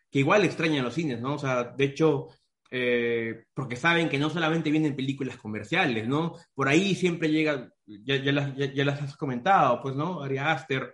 que 0.09 0.19
igual 0.19 0.43
extrañan 0.45 0.83
los 0.85 0.93
cines, 0.95 1.21
¿no? 1.21 1.35
O 1.35 1.39
sea, 1.39 1.63
de 1.63 1.83
hecho, 1.85 2.27
eh, 2.69 3.45
porque 3.53 3.75
saben 3.77 4.09
que 4.09 4.19
no 4.19 4.29
solamente 4.29 4.71
vienen 4.71 4.95
películas 4.95 5.37
comerciales, 5.37 6.07
¿no? 6.07 6.35
Por 6.53 6.67
ahí 6.69 6.95
siempre 6.95 7.29
llega, 7.31 7.71
ya, 7.85 8.17
ya, 8.17 8.31
las, 8.31 8.55
ya, 8.57 8.73
ya 8.73 8.85
las 8.85 9.01
has 9.01 9.17
comentado, 9.17 9.81
pues, 9.81 9.95
¿no? 9.95 10.21
Ari 10.23 10.37
Aster, 10.37 10.93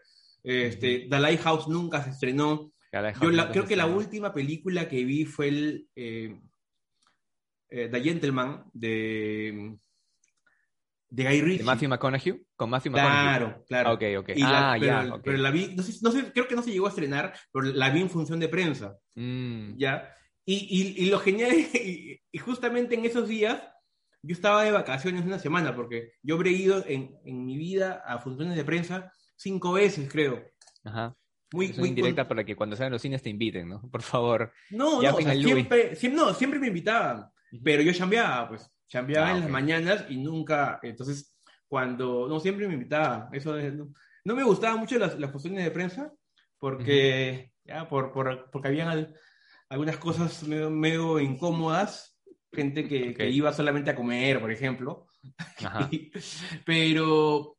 este, 0.67 1.07
The 1.09 1.19
Lighthouse 1.19 1.67
nunca 1.67 2.03
se 2.03 2.11
estrenó. 2.11 2.71
Yo 3.21 3.31
la- 3.31 3.51
creo 3.51 3.65
que 3.65 3.75
la 3.75 3.85
última 3.97 4.33
película 4.33 4.87
que 4.87 5.03
vi 5.03 5.25
fue 5.25 5.47
el 5.49 5.87
eh, 5.95 6.39
eh, 7.69 7.89
The 7.91 8.01
Gentleman 8.01 8.63
de, 8.73 9.77
de 11.09 11.23
Guy 11.23 11.41
Ritchie. 11.41 11.57
¿De 11.59 11.63
Matthew 11.63 11.89
McConaughey? 11.89 12.45
¿Con 12.55 12.69
Matthew 12.69 12.91
McConaughey? 12.91 13.23
Claro, 13.23 13.63
claro. 13.67 13.89
Ah, 13.89 13.93
ok, 13.93 14.03
ok. 14.19 14.29
Y 14.35 14.41
la- 14.41 14.71
ah, 14.73 14.77
pero, 14.79 14.85
ya, 14.85 15.21
pero 15.23 15.37
la 15.37 15.51
vi, 15.51 15.73
no 15.75 15.83
sé, 15.83 15.93
no 16.01 16.11
sé, 16.11 16.31
creo 16.31 16.47
que 16.47 16.55
no 16.55 16.61
se 16.63 16.71
llegó 16.71 16.85
a 16.87 16.89
estrenar, 16.89 17.33
pero 17.51 17.65
la 17.73 17.89
vi 17.89 18.01
en 18.01 18.09
función 18.09 18.39
de 18.39 18.49
prensa, 18.49 18.97
Mm, 19.15 19.77
¿ya? 19.77 20.13
Y, 20.45 20.55
y, 20.97 21.03
y 21.03 21.09
lo 21.09 21.19
genial, 21.19 21.51
es- 21.51 21.75
y, 21.75 22.21
y 22.31 22.37
justamente 22.37 22.95
en 22.95 23.05
esos 23.05 23.27
días, 23.27 23.61
yo 24.21 24.33
estaba 24.33 24.63
de 24.63 24.71
vacaciones 24.71 25.25
una 25.25 25.39
semana, 25.39 25.75
porque 25.75 26.13
yo 26.23 26.35
habré 26.35 26.51
ido 26.51 26.83
en, 26.87 27.15
en 27.25 27.45
mi 27.45 27.57
vida 27.57 28.01
a 28.05 28.19
funciones 28.19 28.55
de 28.55 28.63
prensa 28.65 29.11
cinco 29.37 29.73
veces, 29.73 30.09
creo. 30.11 30.43
Ajá. 30.83 31.15
Muy, 31.53 31.71
muy 31.77 31.89
indirecta 31.89 32.27
para 32.27 32.43
que 32.43 32.57
cuando 32.57 32.75
salgan 32.75 32.91
los 32.91 33.01
cines 33.01 33.21
te 33.21 33.29
inviten, 33.29 33.69
¿no? 33.69 33.81
Por 33.89 34.01
favor. 34.01 34.51
No, 34.69 35.01
no, 35.01 35.15
o 35.15 35.21
sea, 35.21 35.33
siempre, 35.33 35.95
siempre, 35.95 36.19
no, 36.21 36.33
siempre 36.33 36.59
me 36.59 36.67
invitaban, 36.67 37.29
pero 37.63 37.81
yo 37.81 37.93
chambeaba, 37.93 38.49
pues, 38.49 38.69
chambeaba 38.89 39.27
Ah, 39.27 39.31
en 39.31 39.37
ok. 39.37 39.41
las 39.43 39.51
mañanas 39.51 40.05
y 40.09 40.17
nunca, 40.17 40.79
entonces, 40.83 41.37
cuando, 41.69 42.27
no, 42.27 42.39
siempre 42.41 42.67
me 42.67 42.73
invitaban, 42.73 43.29
eso 43.31 43.57
es- 43.57 43.73
no, 43.73 43.89
no 44.25 44.35
me 44.35 44.43
gustaban 44.43 44.79
mucho 44.79 44.99
las, 44.99 45.17
las 45.17 45.31
funciones 45.31 45.63
de 45.63 45.71
prensa, 45.71 46.11
porque, 46.59 47.53
ya, 47.63 47.87
por, 47.87 48.11
por, 48.11 48.49
porque 48.51 48.67
habían 48.67 48.89
al- 48.89 49.15
algunas 49.69 49.97
cosas 49.97 50.43
medio, 50.43 50.69
medio 50.69 51.19
incómodas, 51.19 52.17
gente 52.51 52.87
que, 52.89 53.13
que 53.13 53.23
Ok. 53.23 53.29
iba 53.31 53.53
solamente 53.53 53.89
a 53.89 53.95
comer, 53.95 54.41
por 54.41 54.51
ejemplo, 54.51 55.07
Ajá. 55.63 55.89
pero 56.65 57.56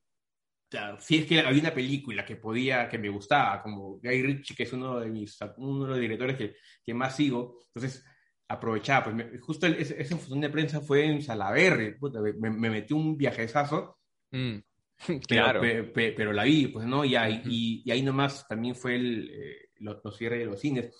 si 1.00 1.18
es 1.18 1.26
que 1.26 1.40
había 1.40 1.60
una 1.62 1.72
película 1.74 2.24
que 2.24 2.36
podía, 2.36 2.88
que 2.88 2.98
me 2.98 3.08
gustaba, 3.08 3.62
como 3.62 3.98
Guy 4.00 4.22
Ritchie, 4.22 4.54
que 4.54 4.64
es 4.64 4.72
uno 4.72 5.00
de 5.00 5.08
mis, 5.10 5.38
uno 5.56 5.84
de 5.84 5.90
los 5.90 5.98
directores 6.00 6.36
que, 6.36 6.56
que 6.84 6.94
más 6.94 7.16
sigo, 7.16 7.60
entonces 7.74 8.04
aprovechaba, 8.48 9.04
pues 9.04 9.16
me- 9.16 9.38
justo 9.38 9.66
el- 9.66 9.74
ese- 9.74 10.00
esa 10.00 10.16
función 10.16 10.40
de 10.40 10.50
prensa 10.50 10.80
fue 10.80 11.04
en 11.06 11.22
Salaberry, 11.22 11.98
puta, 11.98 12.20
me, 12.20 12.50
me 12.50 12.70
metí 12.70 12.94
un 12.94 13.16
viajezazo, 13.16 13.98
Mm, 14.30 14.58
pero, 15.06 15.20
Claro. 15.28 15.60
pe- 15.60 15.84
pe- 15.84 16.12
pero 16.12 16.32
la 16.34 16.44
vi, 16.44 16.66
pues, 16.68 16.86
¿no? 16.86 17.02
Y 17.04 17.16
ahí, 17.16 17.40
y, 17.46 17.82
y 17.86 17.90
ahí 17.90 18.02
nomás 18.02 18.46
también 18.46 18.74
fue 18.74 18.96
el, 18.96 19.30
eh, 19.30 19.68
los, 19.76 19.98
los 20.04 20.16
cierres 20.18 20.40
de 20.40 20.46
los 20.46 20.60
cines. 20.60 20.94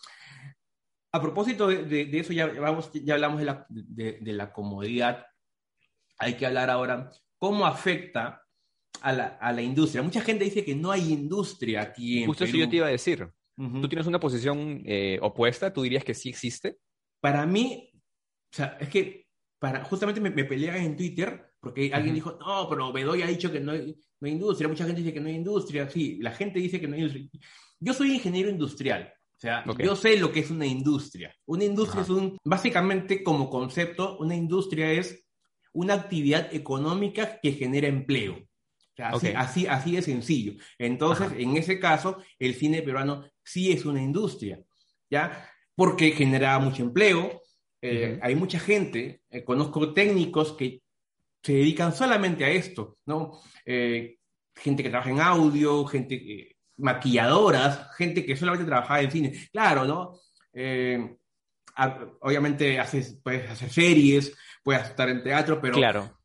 A 1.12 1.20
propósito 1.20 1.68
de, 1.68 1.84
de- 1.84 2.06
de 2.06 2.18
eso, 2.20 2.32
ya, 2.32 2.46
vamos, 2.46 2.90
ya 2.92 3.14
hablamos 3.14 3.38
de 3.40 3.44
la, 3.46 3.66
de, 3.68 4.18
de 4.20 4.32
la 4.32 4.52
comodidad. 4.52 5.26
Hay 6.18 6.34
que 6.34 6.46
hablar 6.46 6.70
ahora 6.70 7.10
cómo 7.38 7.66
afecta 7.66 8.42
a 9.00 9.12
la, 9.12 9.26
a 9.40 9.52
la 9.52 9.62
industria. 9.62 10.02
Mucha 10.02 10.20
gente 10.20 10.44
dice 10.44 10.64
que 10.64 10.74
no 10.74 10.90
hay 10.90 11.12
industria 11.12 11.82
aquí 11.82 12.20
en 12.20 12.26
Justo 12.26 12.44
eso 12.44 12.56
yo 12.56 12.68
te 12.68 12.76
iba 12.76 12.86
a 12.86 12.90
decir. 12.90 13.28
¿Tú 13.56 13.88
tienes 13.88 14.06
una 14.06 14.20
posición 14.20 14.82
eh, 14.84 15.18
opuesta? 15.20 15.72
¿Tú 15.72 15.82
dirías 15.82 16.04
que 16.04 16.14
sí 16.14 16.28
existe? 16.28 16.76
Para 17.20 17.44
mí, 17.44 17.90
o 17.92 18.56
sea, 18.56 18.76
es 18.80 18.88
que 18.88 19.26
para, 19.58 19.82
justamente 19.84 20.20
me, 20.20 20.30
me 20.30 20.44
pelean 20.44 20.76
en 20.76 20.96
Twitter 20.96 21.48
porque 21.60 21.90
alguien 21.92 22.14
dijo, 22.14 22.38
no, 22.38 22.68
pero 22.68 22.92
Bedoya 22.92 23.24
ha 23.24 23.28
dicho 23.28 23.50
que 23.50 23.60
no 23.60 23.72
hay, 23.72 23.96
no 24.20 24.26
hay 24.26 24.32
industria. 24.32 24.68
Mucha 24.68 24.84
gente 24.84 25.00
dice 25.00 25.12
que 25.12 25.20
no 25.20 25.28
hay 25.28 25.34
industria. 25.34 25.90
Sí, 25.90 26.18
la 26.20 26.30
gente 26.30 26.60
dice 26.60 26.80
que 26.80 26.86
no 26.86 26.94
hay 26.94 27.02
industria. 27.02 27.28
Yo 27.80 27.94
soy 27.94 28.14
ingeniero 28.14 28.48
industrial. 28.48 29.12
O 29.36 29.40
sea, 29.40 29.64
yo 29.78 29.94
sé 29.94 30.18
lo 30.18 30.32
que 30.32 30.40
es 30.40 30.50
una 30.50 30.66
industria. 30.66 31.34
Una 31.46 31.64
industria 31.64 32.02
Ajá. 32.02 32.12
es 32.12 32.18
un, 32.18 32.38
básicamente 32.44 33.22
como 33.22 33.48
concepto, 33.48 34.18
una 34.18 34.34
industria 34.34 34.92
es 34.92 35.26
una 35.72 35.94
actividad 35.94 36.52
económica 36.52 37.38
que 37.40 37.52
genera 37.52 37.86
empleo. 37.86 38.47
Así, 38.98 39.28
así, 39.28 39.66
así 39.66 39.92
de 39.96 40.02
sencillo. 40.02 40.52
Entonces, 40.78 41.28
Ajá. 41.28 41.36
en 41.38 41.56
ese 41.56 41.78
caso, 41.78 42.18
el 42.38 42.54
cine 42.54 42.82
peruano 42.82 43.24
sí 43.42 43.70
es 43.72 43.84
una 43.84 44.02
industria, 44.02 44.60
¿ya? 45.10 45.48
Porque 45.74 46.10
genera 46.12 46.58
mucho 46.58 46.82
empleo, 46.82 47.40
eh, 47.80 48.18
hay 48.22 48.34
mucha 48.34 48.58
gente, 48.58 49.22
eh, 49.30 49.44
conozco 49.44 49.92
técnicos 49.94 50.52
que 50.54 50.82
se 51.42 51.52
dedican 51.52 51.94
solamente 51.94 52.44
a 52.44 52.50
esto, 52.50 52.98
¿no? 53.06 53.40
Eh, 53.64 54.16
gente 54.56 54.82
que 54.82 54.90
trabaja 54.90 55.10
en 55.10 55.20
audio, 55.20 55.84
gente 55.86 56.56
maquilladoras, 56.78 57.94
gente 57.96 58.24
que 58.26 58.36
solamente 58.36 58.66
trabajaba 58.66 59.00
en 59.02 59.10
cine. 59.12 59.48
Claro, 59.52 59.84
¿no? 59.84 60.18
A- 61.76 62.06
obviamente 62.22 62.78
haces, 62.80 63.20
puedes 63.22 63.48
hacer 63.48 63.70
series, 63.70 64.36
puedes 64.64 64.82
estar 64.88 65.08
en 65.08 65.22
teatro, 65.22 65.60
pero, 65.60 65.76
Claro. 65.76 66.17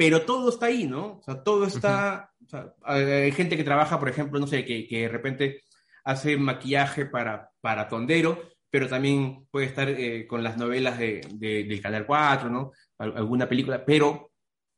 Pero 0.00 0.22
todo 0.22 0.48
está 0.48 0.64
ahí, 0.66 0.86
¿no? 0.86 1.18
O 1.18 1.22
sea, 1.22 1.42
todo 1.42 1.66
está... 1.66 2.32
o 2.42 2.48
sea, 2.48 2.72
hay 2.84 3.32
gente 3.32 3.54
que 3.58 3.64
trabaja, 3.64 3.98
por 4.00 4.08
ejemplo, 4.08 4.40
no 4.40 4.46
sé, 4.46 4.64
que, 4.64 4.88
que 4.88 5.02
de 5.02 5.08
repente 5.08 5.60
hace 6.04 6.38
maquillaje 6.38 7.04
para, 7.04 7.50
para 7.60 7.86
Tondero, 7.86 8.42
pero 8.70 8.88
también 8.88 9.46
puede 9.50 9.66
estar 9.66 9.90
eh, 9.90 10.26
con 10.26 10.42
las 10.42 10.56
novelas 10.56 10.98
de, 10.98 11.20
de- 11.34 11.64
del 11.64 11.82
Canal 11.82 12.06
4, 12.06 12.48
¿no? 12.48 12.72
Al- 12.96 13.14
alguna 13.14 13.46
película, 13.46 13.84
pero 13.84 14.30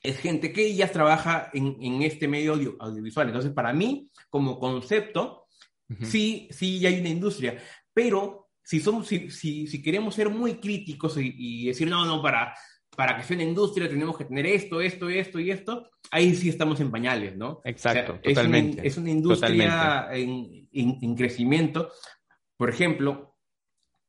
es 0.02 0.18
gente 0.18 0.52
que 0.52 0.74
ya 0.74 0.90
trabaja 0.90 1.50
en, 1.54 1.76
en 1.80 2.02
este 2.02 2.26
medio 2.26 2.54
audio- 2.54 2.76
audiovisual. 2.80 3.28
Entonces, 3.28 3.52
para 3.52 3.72
mí, 3.72 4.10
como 4.28 4.58
concepto, 4.58 5.46
Ujú. 5.88 6.04
sí, 6.04 6.48
sí 6.50 6.80
ya 6.80 6.88
hay 6.88 6.98
una 6.98 7.10
industria, 7.10 7.62
pero 7.94 8.48
si, 8.60 8.80
somos, 8.80 9.06
si, 9.06 9.30
si, 9.30 9.68
si 9.68 9.80
queremos 9.80 10.16
ser 10.16 10.30
muy 10.30 10.54
críticos 10.54 11.16
y, 11.16 11.32
y 11.36 11.66
decir, 11.68 11.88
no, 11.88 12.04
no, 12.04 12.20
para, 12.20 12.54
para 12.96 13.16
que 13.16 13.22
sea 13.24 13.36
una 13.36 13.44
industria 13.44 13.88
tenemos 13.88 14.16
que 14.18 14.24
tener 14.26 14.46
esto, 14.46 14.80
esto, 14.80 15.08
esto 15.08 15.40
y 15.40 15.50
esto, 15.50 15.90
ahí 16.10 16.34
sí 16.34 16.48
estamos 16.50 16.78
en 16.80 16.90
pañales, 16.90 17.36
¿no? 17.36 17.60
Exacto, 17.64 18.12
O 18.14 18.16
sea, 18.16 18.20
es 18.22 18.26
una- 18.26 18.34
totalmente. 18.34 18.86
Es 18.86 18.96
una, 18.98 19.10
industria 19.10 20.08
en, 20.12 20.68
en- 20.72 20.98
en 21.00 21.14
crecimiento. 21.16 21.90
Por 22.56 22.68
ejemplo, 22.70 23.36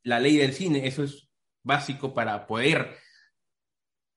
la 0.03 0.19
ley 0.19 0.35
del 0.37 0.53
cine, 0.53 0.85
eso 0.85 1.03
es 1.03 1.29
básico 1.63 2.13
para 2.13 2.45
poder 2.45 2.97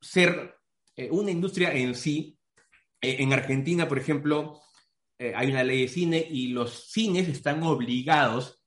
ser 0.01 0.57
eh, 0.97 1.09
una 1.11 1.31
industria 1.31 1.73
en 1.73 1.95
sí. 1.95 2.39
Eh, 3.01 3.17
en 3.21 3.33
Argentina, 3.33 3.87
por 3.87 3.99
ejemplo, 3.99 4.61
eh, 5.19 5.33
hay 5.37 5.51
una 5.51 5.63
ley 5.63 5.83
de 5.83 5.89
cine 5.89 6.27
y 6.29 6.49
los 6.49 6.91
cines 6.91 7.29
están 7.29 7.63
obligados 7.63 8.61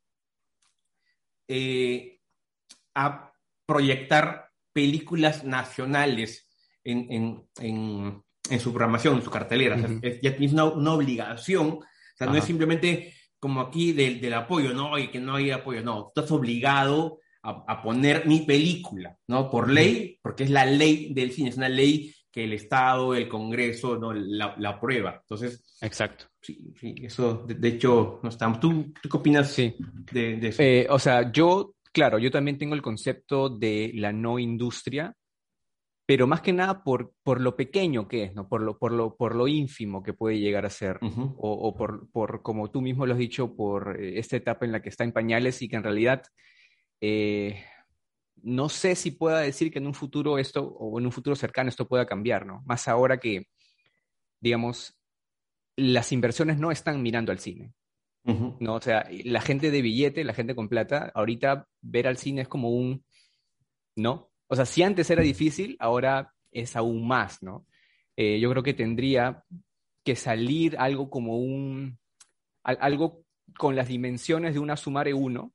a 2.95 3.33
proyectar 3.65 4.48
películas 4.73 5.43
nacionales 5.43 6.49
en, 6.83 7.07
en- 7.11 7.43
en- 7.59 8.23
en 8.49 8.59
su 8.59 8.71
programación, 8.71 9.15
en 9.17 9.21
su 9.23 9.29
cartelera. 9.29 9.75
O 9.75 9.79
sea, 9.79 9.89
es- 10.01 10.21
ya 10.21 10.31
tienes 10.35 10.53
una, 10.53 10.65
una 10.65 10.93
obligación. 10.93 11.67
O 11.67 11.81
sea, 12.17 12.25
no 12.27 12.31
Ajá. 12.33 12.39
es 12.39 12.45
simplemente 12.45 13.13
como 13.39 13.61
aquí 13.61 13.93
del, 13.93 14.19
del 14.19 14.33
apoyo, 14.33 14.73
no, 14.73 14.97
y 14.97 15.09
que 15.09 15.19
no 15.19 15.35
hay 15.35 15.51
apoyo, 15.51 15.81
no. 15.81 16.07
Estás 16.13 16.31
obligado 16.31 17.19
a, 17.43 17.63
a 17.67 17.81
poner 17.81 18.25
mi 18.27 18.41
película, 18.41 19.17
¿no? 19.27 19.49
Por 19.49 19.69
ley, 19.71 20.19
porque 20.21 20.43
es 20.43 20.49
la 20.49 20.65
ley 20.65 21.13
del 21.13 21.31
cine, 21.31 21.49
es 21.49 21.57
una 21.57 21.69
ley 21.69 22.13
que 22.31 22.43
el 22.43 22.53
Estado, 22.53 23.15
el 23.15 23.27
Congreso, 23.29 23.97
¿no? 23.97 24.13
la, 24.13 24.55
la 24.59 24.69
aprueba. 24.69 25.19
Entonces, 25.21 25.63
Exacto. 25.81 26.25
sí, 26.41 26.73
sí, 26.79 26.93
eso, 27.01 27.43
de, 27.47 27.55
de 27.55 27.67
hecho, 27.69 28.19
no 28.21 28.29
estamos. 28.29 28.59
¿Tú, 28.59 28.91
tú 29.01 29.07
qué 29.09 29.17
opinas 29.17 29.51
Sí. 29.51 29.73
de, 30.11 30.35
de 30.37 30.47
eso? 30.49 30.61
Eh, 30.61 30.85
o 30.89 30.99
sea, 30.99 31.31
yo, 31.31 31.73
claro, 31.91 32.19
yo 32.19 32.31
también 32.31 32.57
tengo 32.57 32.75
el 32.75 32.81
concepto 32.81 33.49
de 33.49 33.91
la 33.95 34.11
no 34.11 34.39
industria, 34.39 35.15
pero 36.05 36.25
más 36.25 36.41
que 36.41 36.53
nada 36.53 36.83
por, 36.83 37.13
por 37.21 37.39
lo 37.39 37.55
pequeño 37.55 38.07
que 38.07 38.23
es, 38.23 38.33
¿no? 38.33 38.49
Por 38.49 38.61
lo, 38.61 38.79
por 38.79 38.91
lo, 38.91 39.15
por 39.15 39.35
lo 39.35 39.47
ínfimo 39.47 40.01
que 40.01 40.13
puede 40.13 40.39
llegar 40.39 40.65
a 40.65 40.71
ser. 40.71 40.99
O 41.37 41.75
por, 41.77 42.09
por, 42.11 42.41
como 42.41 42.71
tú 42.71 42.81
mismo 42.81 43.05
lo 43.05 43.13
has 43.13 43.19
dicho, 43.19 43.55
por 43.55 44.01
eh, 44.01 44.17
esta 44.17 44.35
etapa 44.35 44.65
en 44.65 44.71
la 44.71 44.81
que 44.81 44.89
está 44.89 45.03
en 45.03 45.11
pañales 45.11 45.61
y 45.61 45.69
que 45.69 45.75
en 45.75 45.83
realidad 45.83 46.23
eh, 46.99 47.63
no 48.41 48.69
sé 48.69 48.95
si 48.95 49.11
pueda 49.11 49.39
decir 49.39 49.71
que 49.71 49.79
en 49.79 49.87
un 49.87 49.93
futuro 49.93 50.37
esto, 50.37 50.63
o 50.63 50.99
en 50.99 51.05
un 51.05 51.11
futuro 51.11 51.35
cercano 51.35 51.69
esto 51.69 51.87
pueda 51.87 52.05
cambiar, 52.05 52.45
¿no? 52.45 52.63
Más 52.65 52.87
ahora 52.87 53.19
que, 53.19 53.47
digamos, 54.39 54.99
las 55.75 56.11
inversiones 56.11 56.57
no 56.57 56.71
están 56.71 57.01
mirando 57.01 57.31
al 57.31 57.39
cine, 57.39 57.73
¿no? 58.59 58.75
O 58.75 58.81
sea, 58.81 59.07
la 59.25 59.41
gente 59.41 59.71
de 59.71 59.81
billete, 59.81 60.23
la 60.23 60.33
gente 60.33 60.55
con 60.55 60.69
plata, 60.69 61.11
ahorita 61.13 61.67
ver 61.81 62.07
al 62.07 62.17
cine 62.17 62.41
es 62.41 62.47
como 62.47 62.69
un, 62.69 63.03
¿no? 63.95 64.31
O 64.47 64.55
sea, 64.55 64.65
si 64.65 64.83
antes 64.83 65.09
era 65.09 65.21
difícil, 65.21 65.75
ahora 65.79 66.33
es 66.51 66.75
aún 66.75 67.07
más, 67.07 67.43
¿no? 67.43 67.65
Eh, 68.15 68.39
yo 68.39 68.49
creo 68.49 68.63
que 68.63 68.73
tendría 68.73 69.43
que 70.03 70.15
salir 70.15 70.75
algo 70.77 71.09
como 71.09 71.37
un, 71.37 71.99
al- 72.63 72.77
algo 72.81 73.23
con 73.57 73.75
las 73.75 73.87
dimensiones 73.87 74.53
de 74.53 74.59
una 74.59 74.77
sumare 74.77 75.13
1 75.13 75.53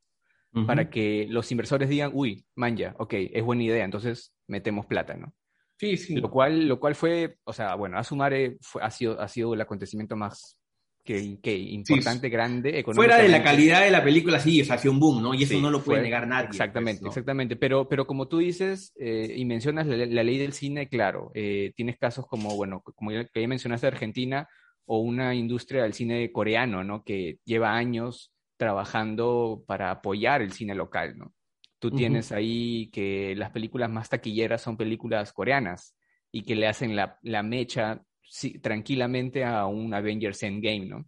Ujú. 0.54 0.66
para 0.66 0.88
que 0.88 1.26
los 1.28 1.50
inversores 1.50 1.88
digan, 1.88 2.12
uy, 2.14 2.44
man 2.54 2.76
ya, 2.76 2.94
ok, 2.98 3.14
es 3.14 3.42
buena 3.42 3.64
idea, 3.64 3.84
entonces 3.84 4.32
metemos 4.46 4.86
plata, 4.86 5.16
¿no? 5.16 5.34
Sí, 5.76 5.96
sí. 5.96 6.14
Lo 6.16 6.30
cual, 6.30 6.68
lo 6.68 6.78
cual 6.78 6.94
fue, 6.94 7.38
o 7.44 7.52
sea, 7.52 7.74
bueno, 7.74 7.98
Asumare 7.98 8.56
fue, 8.60 8.80
ha, 8.82 8.90
sido, 8.90 9.20
ha 9.20 9.26
sido 9.26 9.54
el 9.54 9.60
acontecimiento 9.60 10.14
más 10.14 10.56
que, 11.04 11.38
que 11.42 11.54
importante, 11.56 12.28
grande, 12.30 12.82
Fuera 12.94 13.18
de 13.18 13.28
la 13.28 13.42
calidad 13.42 13.82
de 13.84 13.90
la 13.90 14.02
película, 14.02 14.40
sí, 14.40 14.62
o 14.62 14.64
sea, 14.64 14.76
ha 14.76 14.78
sido 14.78 14.92
un 14.92 15.00
boom, 15.00 15.22
¿no? 15.22 15.34
Y 15.34 15.42
eso 15.42 15.54
Sí, 15.54 15.60
no 15.60 15.70
lo 15.70 15.82
puede 15.82 16.00
fue- 16.00 16.04
negar 16.04 16.26
nadie. 16.26 16.46
Exactamente, 16.48 17.00
pues, 17.00 17.02
¿no? 17.02 17.08
exactamente. 17.10 17.56
Pero, 17.56 17.88
pero 17.88 18.06
como 18.06 18.26
tú 18.26 18.38
dices 18.38 18.92
eh, 18.98 19.32
y 19.36 19.44
mencionas 19.44 19.86
la, 19.86 19.96
la 20.06 20.22
ley 20.22 20.38
del 20.38 20.52
cine, 20.54 20.88
claro, 20.88 21.30
eh, 21.34 21.72
tienes 21.76 21.98
casos 21.98 22.26
como, 22.26 22.56
bueno, 22.56 22.82
como 22.94 23.12
ya, 23.12 23.24
que 23.26 23.42
ya 23.42 23.48
mencionaste 23.48 23.86
Argentina 23.86 24.48
o 24.86 24.98
una 24.98 25.34
industria 25.34 25.82
del 25.82 25.92
cine 25.94 26.32
coreano, 26.32 26.82
¿no? 26.84 27.04
Que 27.04 27.38
lleva 27.44 27.74
años 27.74 28.32
trabajando 28.56 29.62
para 29.66 29.90
apoyar 29.90 30.42
el 30.42 30.52
cine 30.52 30.74
local, 30.74 31.16
¿no? 31.18 31.32
Tú 31.78 31.90
tienes 31.90 32.32
ahí 32.32 32.88
que 32.92 33.34
las 33.36 33.50
películas 33.50 33.90
más 33.90 34.08
taquilleras 34.08 34.62
son 34.62 34.76
películas 34.78 35.34
coreanas 35.34 35.94
y 36.32 36.42
que 36.42 36.54
le 36.56 36.66
hacen 36.66 36.96
la, 36.96 37.18
la 37.22 37.42
mecha 37.42 38.02
sí, 38.28 38.58
tranquilamente 38.58 39.44
a 39.44 39.66
un 39.66 39.92
Avengers 39.94 40.42
Endgame, 40.42 40.86
¿no? 40.86 41.06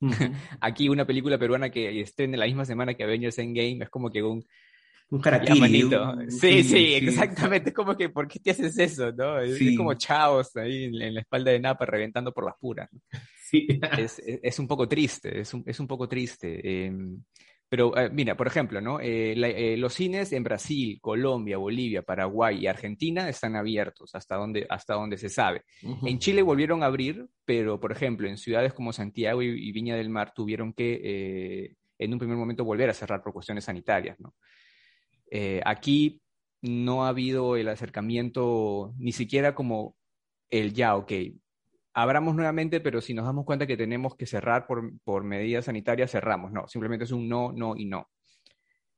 Aquí 0.60 0.88
una 0.88 1.06
película 1.06 1.38
peruana 1.38 1.70
que 1.70 2.00
estrene 2.00 2.36
la 2.36 2.46
misma 2.46 2.64
semana 2.64 2.94
que 2.94 3.02
Avengers 3.04 3.38
Endgame 3.38 3.78
es 3.82 3.90
como 3.90 4.10
que 4.10 4.22
un, 4.22 4.44
Un 5.10 5.20
harakiri, 5.26 5.82
un- 5.82 6.30
Sí, 6.30 6.62
sí, 6.62 6.94
exactamente. 6.94 7.70
Es 7.70 7.74
como 7.74 7.96
que, 7.96 8.08
¿por 8.10 8.28
qué 8.28 8.38
te 8.38 8.50
haces 8.52 8.78
eso, 8.78 9.10
no? 9.12 9.40
Es, 9.40 9.56
Sí. 9.58 9.70
es 9.70 9.76
como 9.76 9.94
chavos 9.94 10.54
ahí 10.56 10.84
en, 10.84 11.00
en 11.02 11.14
la 11.14 11.20
espalda 11.20 11.50
de 11.50 11.60
Napa 11.60 11.84
reventando 11.86 12.32
por 12.32 12.44
las 12.44 12.54
puras. 12.60 12.88
Sí. 13.50 13.66
Es, 13.98 14.18
es, 14.20 14.40
es 14.42 14.58
un 14.58 14.68
poco 14.68 14.86
triste, 14.86 15.40
es 15.40 15.52
un, 15.54 15.62
es 15.66 15.80
un 15.80 15.86
poco 15.88 16.06
triste. 16.08 16.60
eh, 16.62 16.92
pero 17.68 17.96
eh, 17.98 18.08
mira, 18.10 18.36
por 18.36 18.46
ejemplo, 18.46 18.80
¿no? 18.80 18.98
Eh, 19.00 19.34
la- 19.36 19.48
eh, 19.48 19.76
los 19.76 19.94
cines 19.94 20.32
en 20.32 20.42
Brasil, 20.44 20.98
Colombia, 21.00 21.58
Bolivia, 21.58 22.02
Paraguay 22.02 22.58
y 22.60 22.66
Argentina 22.66 23.28
están 23.28 23.56
abiertos 23.56 24.14
hasta 24.14 24.36
donde, 24.36 24.66
hasta 24.70 24.94
donde 24.94 25.18
se 25.18 25.28
sabe. 25.28 25.62
En 26.08 26.18
Chile 26.18 26.42
volvieron 26.42 26.82
a 26.82 26.86
abrir, 26.86 27.26
pero 27.44 27.78
por 27.78 27.92
ejemplo, 27.92 28.28
en 28.28 28.38
ciudades 28.38 28.72
como 28.72 28.92
Santiago 28.92 29.42
y, 29.42 29.48
y 29.48 29.72
Viña 29.72 29.96
del 29.96 30.08
Mar 30.10 30.32
tuvieron 30.34 30.72
que 30.72 31.00
eh, 31.02 31.74
en 31.98 32.12
un 32.12 32.18
primer 32.18 32.36
momento 32.36 32.64
volver 32.64 32.88
a 32.90 32.94
cerrar 32.94 33.22
por 33.22 33.32
cuestiones 33.32 33.64
sanitarias, 33.64 34.18
¿no? 34.20 34.34
Eh, 35.30 35.60
aquí 35.64 36.20
no 36.62 37.04
ha 37.04 37.08
habido 37.10 37.56
el 37.56 37.68
acercamiento, 37.68 38.94
ni 38.98 39.12
siquiera 39.12 39.54
como 39.54 39.96
el 40.50 40.72
ya, 40.72 40.96
ok, 40.96 41.12
abramos 42.02 42.34
nuevamente, 42.34 42.80
pero 42.80 43.00
si 43.00 43.14
nos 43.14 43.24
damos 43.24 43.44
cuenta 43.44 43.66
que 43.66 43.76
tenemos 43.76 44.16
que 44.16 44.26
cerrar 44.26 44.66
por, 44.66 44.92
por 45.04 45.24
medidas 45.24 45.64
sanitarias, 45.66 46.10
cerramos. 46.10 46.52
No, 46.52 46.66
simplemente 46.68 47.04
es 47.04 47.12
un 47.12 47.28
no, 47.28 47.52
no 47.52 47.76
y 47.76 47.84
no. 47.86 48.08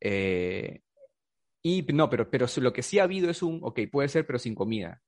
Eh, 0.01 0.81
y 1.63 1.83
no, 1.93 2.09
pero, 2.09 2.31
pero 2.31 2.47
lo 2.57 2.73
que 2.73 2.83
sí 2.83 2.99
ha 2.99 3.03
habido 3.05 3.31
es 3.31 3.43
un, 3.43 3.61
ok, 3.63 3.81
puede 3.93 4.09
ser, 4.09 4.27
pero 4.27 4.39
sin 4.39 4.55
comida. 4.55 5.01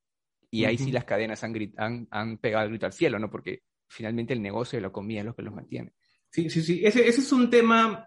Y 0.50 0.66
ahí 0.66 0.76
sí 0.76 0.92
las 0.92 1.04
cadenas 1.06 1.42
han, 1.44 1.54
han, 1.78 2.06
han 2.10 2.36
pegado 2.36 2.64
el 2.64 2.70
grito 2.72 2.84
al 2.84 2.92
cielo, 2.92 3.18
¿no? 3.18 3.30
Porque 3.30 3.62
finalmente 3.88 4.34
el 4.34 4.42
negocio 4.42 4.76
de 4.76 4.82
la 4.82 4.90
comida 4.90 5.20
es 5.20 5.26
lo 5.26 5.34
que 5.34 5.42
los 5.42 5.54
mantiene. 5.54 5.94
Sí, 6.30 6.50
sí, 6.50 6.62
sí. 6.62 6.84
Ese, 6.84 7.08
ese 7.08 7.20
es 7.22 7.32
un 7.32 7.48
tema 7.48 8.06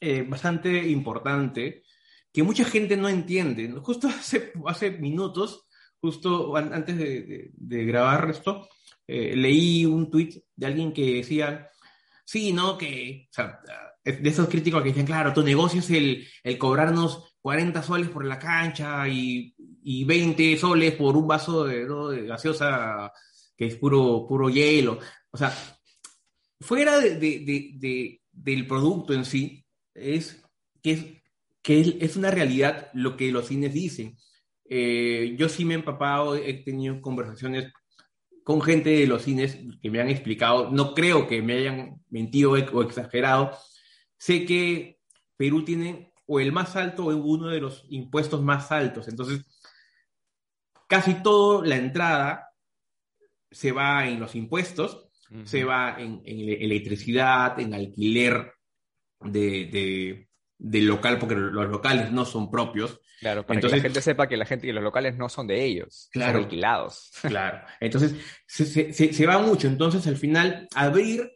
eh, 0.00 0.22
bastante 0.22 0.88
importante 0.88 1.82
que 2.32 2.42
mucha 2.42 2.64
gente 2.64 2.96
no 2.96 3.08
entiende. 3.10 3.70
Justo 3.82 4.08
hace, 4.08 4.52
hace 4.66 4.90
minutos, 4.92 5.66
justo 6.00 6.56
an- 6.56 6.72
antes 6.72 6.96
de, 6.96 7.22
de- 7.22 7.50
de 7.52 7.84
grabar 7.84 8.30
esto, 8.30 8.68
eh, 9.06 9.34
leí 9.36 9.84
un 9.86 10.10
tuit 10.10 10.36
de 10.54 10.66
alguien 10.66 10.92
que 10.92 11.14
decía, 11.16 11.70
sí, 12.24 12.52
¿no? 12.52 12.76
Que, 12.78 13.28
de 14.04 14.28
esos 14.28 14.48
críticos 14.48 14.82
que 14.82 14.88
dicen, 14.90 15.06
claro, 15.06 15.32
tu 15.32 15.42
negocio 15.42 15.80
es 15.80 15.90
el, 15.90 16.58
cobrarnos 16.58 17.36
40 17.40 17.82
soles 17.82 18.08
por 18.08 18.24
la 18.24 18.38
cancha 18.38 19.08
y, 19.08 19.54
y 19.82 20.04
20 20.04 20.56
soles 20.56 20.94
por 20.94 21.16
un 21.16 21.26
vaso 21.26 21.64
de, 21.64 22.26
gaseosa 22.26 23.12
que 23.56 23.66
es 23.66 23.76
puro, 23.76 24.26
puro 24.28 24.48
hielo. 24.50 24.98
O 25.30 25.36
sea, 25.38 25.52
fuera 26.60 26.98
de, 26.98 27.16
de- 27.16 27.40
de- 27.40 27.70
de- 27.74 28.20
del 28.32 28.66
producto 28.66 29.12
en 29.14 29.24
sí, 29.24 29.64
es 29.94 30.42
que, 30.82 31.22
es 31.64 32.16
una 32.16 32.30
realidad 32.30 32.90
lo 32.94 33.16
que 33.16 33.32
los 33.32 33.46
cines 33.48 33.72
dicen. 33.74 34.16
Eh, 34.68 35.34
yo 35.38 35.48
sí 35.48 35.64
me 35.64 35.74
he 35.74 35.78
empapado, 35.78 36.36
he 36.36 36.52
tenido 36.62 37.00
conversaciones 37.00 37.72
con 38.46 38.62
gente 38.62 38.90
de 38.90 39.08
los 39.08 39.22
cines 39.22 39.58
que 39.82 39.90
me 39.90 40.00
han 40.00 40.08
explicado, 40.08 40.70
no 40.70 40.94
creo 40.94 41.26
que 41.26 41.42
me 41.42 41.54
hayan 41.54 42.00
mentido 42.10 42.52
o 42.52 42.82
exagerado. 42.82 43.50
Sé 44.16 44.44
que 44.44 45.00
Perú 45.36 45.64
tiene 45.64 46.12
o 46.26 46.38
el 46.38 46.52
más 46.52 46.76
alto 46.76 47.06
o 47.06 47.16
uno 47.16 47.48
de 47.48 47.60
los 47.60 47.84
impuestos 47.88 48.40
más 48.42 48.70
altos, 48.70 49.08
entonces 49.08 49.44
casi 50.86 51.14
toda 51.24 51.66
la 51.66 51.74
entrada 51.74 52.50
se 53.50 53.72
va 53.72 54.06
en 54.08 54.20
los 54.20 54.36
impuestos 54.36 55.02
se 55.44 55.64
va 55.64 55.96
en, 55.98 56.22
en 56.24 56.38
ele- 56.38 56.64
electricidad, 56.64 57.58
en 57.58 57.74
alquiler 57.74 58.52
de, 59.22 59.40
de- 59.66 60.28
del 60.58 60.86
local, 60.86 61.18
porque 61.18 61.34
los 61.34 61.68
locales 61.68 62.10
no 62.12 62.24
son 62.24 62.50
propios. 62.50 63.00
Claro, 63.20 63.46
para 63.46 63.58
Entonces- 63.58 63.76
que 63.76 63.82
la 63.82 63.88
gente 63.88 64.00
sepa 64.02 64.28
que 64.28 64.36
la 64.36 64.44
gente 64.46 64.66
y 64.66 64.72
los 64.72 64.82
locales 64.82 65.16
no 65.16 65.28
son 65.28 65.46
de 65.46 65.64
ellos, 65.64 66.08
Claro. 66.12 66.32
son 66.34 66.42
alquilados. 66.44 67.10
Claro. 67.22 67.66
Entonces, 67.80 68.14
se, 68.46 68.64
se- 68.66 68.92
se- 68.92 69.12
se 69.12 69.26
va 69.26 69.38
mucho. 69.38 69.68
Entonces, 69.68 70.06
al 70.06 70.16
final, 70.16 70.68
abrir 70.74 71.30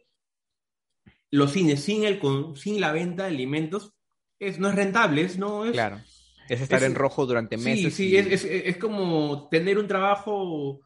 los 1.31 1.51
cines 1.51 1.81
sin, 1.83 2.03
el, 2.03 2.19
con- 2.19 2.55
sin 2.55 2.79
la 2.81 2.91
venta 2.91 3.23
de 3.23 3.29
alimentos 3.29 3.93
es, 4.39 4.59
no 4.59 4.69
es 4.69 4.75
rentable, 4.75 5.21
es, 5.21 5.37
no 5.37 5.65
es... 5.65 5.71
Claro. 5.71 6.01
Es 6.49 6.59
estar 6.61 6.79
Es- 6.79 6.85
en 6.85 6.95
rojo 6.95 7.25
durante 7.25 7.57
Sí, 7.57 7.63
meses. 7.63 7.93
sí, 7.93 8.09
y- 8.09 8.17
es, 8.17 8.27
es, 8.27 8.45
es 8.45 8.77
como 8.77 9.47
tener 9.49 9.77
un 9.77 9.87
trabajo, 9.87 10.81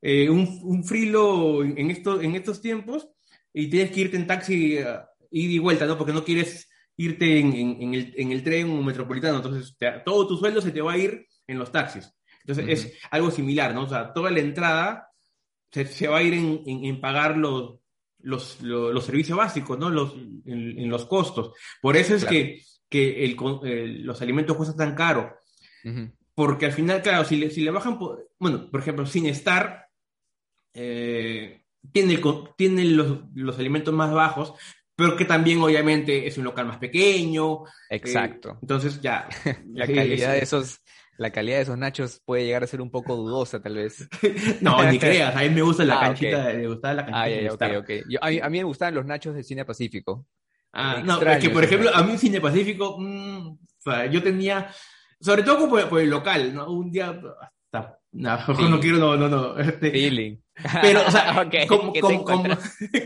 eh, 0.00 0.28
un, 0.30 0.60
un 0.62 0.84
frilo 0.84 1.64
en, 1.64 1.76
en 1.78 1.90
estos, 1.90 2.22
en 2.22 2.34
estos 2.36 2.60
tiempos 2.60 3.08
y 3.52 3.68
tienes 3.68 3.90
que 3.90 4.00
irte 4.02 4.16
en 4.16 4.26
taxi 4.26 4.76
eh, 4.78 4.86
ida 5.30 5.52
y 5.52 5.58
vuelta, 5.58 5.86
¿no? 5.86 5.98
Porque 5.98 6.12
no 6.12 6.22
quieres 6.24 6.68
irte 6.98 7.38
en, 7.38 7.52
en- 7.54 7.82
en 7.82 7.94
el, 7.94 8.14
en 8.16 8.32
el 8.32 8.42
tren 8.42 8.84
metropolitano, 8.84 9.36
entonces 9.36 9.74
te- 9.78 10.00
todo 10.04 10.26
tu 10.28 10.36
sueldo 10.36 10.60
se 10.60 10.70
te 10.72 10.82
va 10.82 10.92
a 10.92 10.98
ir 10.98 11.26
en 11.46 11.58
los 11.58 11.72
taxis. 11.72 12.12
Entonces 12.40 12.66
es 12.68 12.98
algo 13.10 13.30
similar, 13.30 13.74
¿no? 13.74 13.84
O 13.84 13.88
sea, 13.88 14.12
toda 14.12 14.30
la 14.30 14.40
entrada 14.40 15.08
se, 15.70 15.86
se 15.86 16.08
va 16.08 16.18
a 16.18 16.22
ir 16.22 16.34
en, 16.34 17.00
pagar 17.00 17.36
los, 17.36 17.78
los, 18.20 18.60
los, 18.62 18.92
los 18.92 19.04
servicios 19.04 19.36
básicos, 19.38 19.78
¿no? 19.78 19.88
Los, 19.90 20.14
en, 20.46 20.88
los 20.90 21.06
costos. 21.06 21.52
Por 21.80 21.96
eso 21.96 22.14
es 22.14 22.22
Claro. 22.24 22.32
que, 22.36 22.62
que 22.88 23.24
el 23.24 24.02
los 24.04 24.20
alimentos 24.22 24.56
cuestan 24.56 24.76
tan 24.78 24.94
caro. 24.94 25.36
Porque 26.34 26.66
al 26.66 26.72
final, 26.72 27.02
claro, 27.02 27.24
si 27.24 27.36
le, 27.36 27.50
si 27.50 27.60
le 27.62 27.70
bajan, 27.70 27.98
por- 27.98 28.28
bueno, 28.38 28.70
por 28.70 28.80
ejemplo, 28.80 29.04
sin 29.06 29.26
estar, 29.26 29.86
eh, 30.74 31.64
tiene, 31.92 32.20
tiene 32.56 32.84
los, 32.86 33.18
los 33.34 33.58
alimentos 33.58 33.92
más 33.94 34.12
bajos, 34.12 34.54
pero 34.98 35.14
que 35.16 35.24
también 35.24 35.62
obviamente 35.62 36.26
es 36.26 36.36
un 36.38 36.44
local 36.44 36.66
más 36.66 36.78
pequeño. 36.78 37.62
eh, 37.88 37.96
Exacto. 37.96 38.58
entonces 38.60 39.00
ya. 39.00 39.28
La 39.72 39.86
sí, 39.86 39.94
calidad 39.94 40.32
sí. 40.32 40.38
de 40.38 40.42
esos, 40.42 40.80
la 41.18 41.30
calidad 41.30 41.58
de 41.58 41.62
esos 41.62 41.78
nachos 41.78 42.20
puede 42.24 42.44
llegar 42.44 42.64
a 42.64 42.66
ser 42.66 42.80
un 42.80 42.90
poco 42.90 43.14
dudosa, 43.14 43.62
tal 43.62 43.76
vez. 43.76 44.08
No, 44.60 44.82
ni 44.90 44.98
creas, 44.98 45.36
a 45.36 45.40
mí 45.42 45.50
me 45.50 45.62
gusta 45.62 45.84
la 45.84 45.98
Ah, 45.98 46.00
canchita, 46.06 46.48
ok. 46.48 46.54
me 46.56 46.66
gustaba 46.66 46.94
la 46.94 47.02
canchita 47.06 47.22
Ah, 47.22 47.28
ya, 47.28 47.36
sin 47.36 47.44
ya, 47.44 47.52
ok, 47.52 47.62
estar. 47.62 47.76
ok. 47.76 47.90
Yo- 48.08 48.18
a, 48.24 48.28
mí, 48.30 48.40
a 48.40 48.50
mí 48.50 48.58
me 48.58 48.64
gustaban 48.64 48.94
los 48.96 49.06
nachos 49.06 49.34
del 49.36 49.44
cine 49.44 49.64
Pacífico. 49.64 50.26
Ah, 50.72 51.00
no, 51.04 51.22
es 51.22 51.38
que 51.38 51.50
por 51.50 51.62
ejemplo, 51.64 51.90
a 51.94 52.02
mí 52.02 52.18
Cine 52.18 52.40
Pacífico, 52.40 52.96
mm, 52.98 53.48
o 53.52 53.58
sea, 53.78 54.04
yo 54.06 54.20
tenía, 54.22 54.68
sobre 55.20 55.42
todo 55.44 55.68
por, 55.68 55.88
por 55.88 56.00
el 56.00 56.10
local, 56.10 56.52
¿no? 56.54 56.70
Un 56.70 56.90
día, 56.90 57.18
hasta, 57.72 57.98
no, 58.12 58.38
Sí. 58.54 58.68
no 58.68 58.78
quiero, 58.80 58.98
no, 58.98 59.16
no, 59.16 59.28
no. 59.28 59.58
este, 59.58 59.90
Feeling. 59.90 60.36
Pero, 60.82 61.06
o 61.06 61.10
sea, 61.10 61.42
Ok, 61.46 61.54
como, 61.68 61.92
¿qué 61.92 62.00
te 62.00 62.06
como, 62.06 62.24
como, 62.24 62.58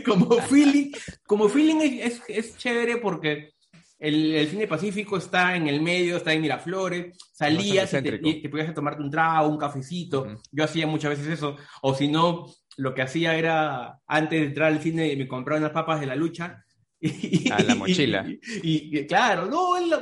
como 0.05 0.41
feeling, 0.41 0.91
como 1.25 1.49
feeling 1.49 1.99
es, 1.99 2.21
es, 2.27 2.57
chévere 2.57 2.97
porque 2.97 3.53
el, 3.99 4.33
el 4.35 4.47
cine 4.49 4.67
pacífico 4.67 5.17
está 5.17 5.55
en 5.55 5.67
el 5.67 5.81
medio, 5.81 6.17
está 6.17 6.33
en 6.33 6.41
Miraflores, 6.41 7.17
salías 7.31 7.93
y 7.93 8.01
te, 8.01 8.19
y 8.21 8.41
te 8.41 8.49
podías 8.49 8.73
tomarte 8.73 9.01
un 9.01 9.09
trago, 9.11 9.47
un 9.47 9.57
cafecito. 9.57 10.27
Yo 10.51 10.63
hacía 10.63 10.87
muchas 10.87 11.11
veces 11.11 11.27
eso. 11.27 11.55
O 11.81 11.93
si 11.95 12.07
no, 12.09 12.47
lo 12.77 12.93
que 12.93 13.01
hacía 13.03 13.35
era, 13.37 13.99
antes 14.07 14.39
de 14.41 14.47
entrar 14.47 14.73
al 14.73 14.81
cine, 14.81 15.15
me 15.15 15.27
compraba 15.27 15.59
unas 15.59 15.71
papas 15.71 15.99
de 15.99 16.07
la 16.07 16.15
lucha. 16.15 16.63
Y, 17.05 17.49
Ah, 17.51 17.61
la 17.61 17.75
mochila. 17.75 18.25
Y, 18.63 18.99
y- 18.99 19.07
claro, 19.07 19.45
no, 19.45 19.75
el, 19.75 19.93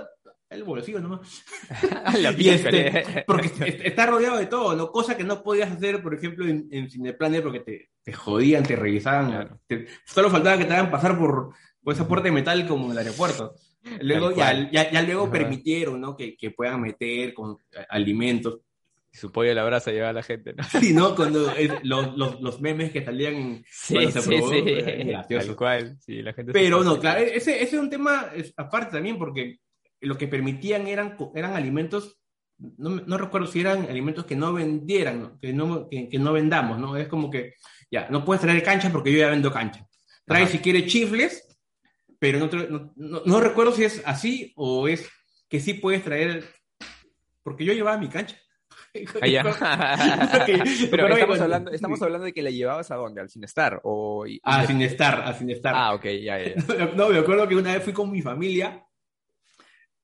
el 0.51 0.63
bolsillo 0.63 0.99
nomás. 0.99 1.43
la 2.19 2.31
piel, 2.35 2.55
este, 2.55 3.23
porque 3.27 3.47
est- 3.47 3.81
está 3.85 4.05
rodeado 4.05 4.37
de 4.37 4.45
todo, 4.47 4.75
¿no? 4.75 4.91
Cosa 4.91 5.17
que 5.17 5.23
no 5.23 5.41
podías 5.43 5.71
hacer, 5.71 6.01
por 6.03 6.13
ejemplo, 6.13 6.45
en, 6.47 6.67
en 6.71 6.89
Cineplanet 6.89 7.41
porque 7.43 7.59
te, 7.61 7.89
te 8.03 8.13
jodían, 8.13 8.63
te 8.63 8.75
revisaban. 8.75 9.31
Claro. 9.31 9.59
te- 9.67 9.87
solo 10.05 10.29
faltaba 10.29 10.57
que 10.57 10.65
te 10.65 10.73
hagan 10.73 10.91
pasar 10.91 11.17
por, 11.17 11.53
por 11.83 11.93
esa 11.93 12.07
puerta 12.07 12.25
de 12.25 12.31
metal 12.33 12.67
como 12.67 12.85
en 12.85 12.91
el 12.91 12.97
aeropuerto. 12.99 13.55
Luego 14.01 14.31
ya, 14.35 14.69
ya, 14.71 14.91
ya 14.91 15.01
luego 15.01 15.23
Ajá. 15.23 15.31
permitieron, 15.31 15.99
¿no? 15.99 16.15
Que, 16.15 16.37
que 16.37 16.51
puedan 16.51 16.81
meter 16.81 17.33
con 17.33 17.57
eh, 17.71 17.83
alimentos. 17.89 18.59
Su 19.13 19.31
pollo 19.31 19.51
a 19.51 19.55
la 19.55 19.65
brasa 19.65 19.91
llevaba 19.91 20.11
a 20.11 20.13
la 20.13 20.23
gente, 20.23 20.53
¿no? 20.53 20.63
Sí, 20.63 20.93
¿no? 20.93 21.15
Cuando 21.15 21.51
eh, 21.55 21.79
los, 21.83 22.15
los, 22.15 22.39
los 22.41 22.61
memes 22.61 22.91
que 22.91 23.03
salían 23.03 23.63
Sí, 23.69 23.95
cuando 23.95 24.11
se 24.11 24.21
sí, 24.21 24.27
probó, 24.37 24.49
sí. 24.51 24.63
eh. 24.67 25.17
Tal 25.27 25.55
cual. 25.55 25.97
Sí, 25.99 26.21
la 26.21 26.31
gente 26.33 26.53
Pero 26.53 26.83
no, 26.83 26.99
claro, 26.99 27.19
ese, 27.21 27.61
ese 27.63 27.75
es 27.75 27.81
un 27.81 27.89
tema 27.89 28.29
aparte 28.55 28.91
también, 28.93 29.17
porque 29.17 29.57
lo 30.01 30.17
que 30.17 30.27
permitían 30.27 30.87
eran, 30.87 31.15
eran 31.35 31.53
alimentos, 31.55 32.19
no, 32.77 32.89
no 32.89 33.17
recuerdo 33.17 33.47
si 33.47 33.61
eran 33.61 33.83
alimentos 33.89 34.25
que 34.25 34.35
no 34.35 34.53
vendieran, 34.53 35.21
¿no? 35.21 35.39
Que, 35.39 35.53
no, 35.53 35.87
que, 35.89 36.09
que 36.09 36.19
no 36.19 36.33
vendamos, 36.33 36.77
¿no? 36.79 36.97
Es 36.97 37.07
como 37.07 37.29
que, 37.29 37.53
ya, 37.89 38.07
no 38.09 38.23
puedes 38.25 38.41
traer 38.41 38.61
cancha 38.63 38.91
porque 38.91 39.11
yo 39.11 39.19
ya 39.19 39.29
vendo 39.29 39.51
cancha. 39.51 39.87
Trae 40.25 40.43
Ajá. 40.43 40.51
si 40.51 40.59
quieres 40.59 40.85
chifles, 40.87 41.47
pero 42.19 42.39
no, 42.39 42.93
no, 43.25 43.39
recuerdo 43.39 43.71
si 43.71 43.83
es 43.83 44.01
así 44.05 44.53
o 44.55 44.87
es 44.87 45.09
que 45.49 45.59
sí 45.59 45.73
puedes 45.73 46.03
traer, 46.03 46.45
porque 47.43 47.65
yo 47.65 47.73
llevaba 47.73 47.97
mi 47.97 48.09
cancha. 48.09 48.37
Ah. 49.21 50.27
Porque- 50.31 50.63
Pero 50.91 51.03
porque 51.07 51.13
estamos 51.13 51.39
hablando, 51.39 51.71
estamos 51.71 52.01
hablando 52.01 52.25
de 52.25 52.33
que 52.33 52.41
la 52.41 52.49
llevabas 52.49 52.91
a 52.91 52.95
dónde, 52.95 53.21
al 53.21 53.29
Cinestar 53.29 53.79
o 53.83 54.25
Ah, 54.43 54.63
y- 54.63 54.67
sin 54.67 54.81
estar, 54.81 55.21
a 55.21 55.33
sin 55.33 55.49
estar. 55.49 55.73
Ah, 55.75 55.93
ok, 55.93 56.05
ya. 56.21 56.37
ya. 56.43 56.55
No, 56.95 57.09
me 57.09 57.19
acuerdo 57.19 57.47
que 57.47 57.55
una 57.55 57.73
vez 57.73 57.83
fui 57.83 57.93
con 57.93 58.11
mi 58.11 58.21
familia 58.21 58.85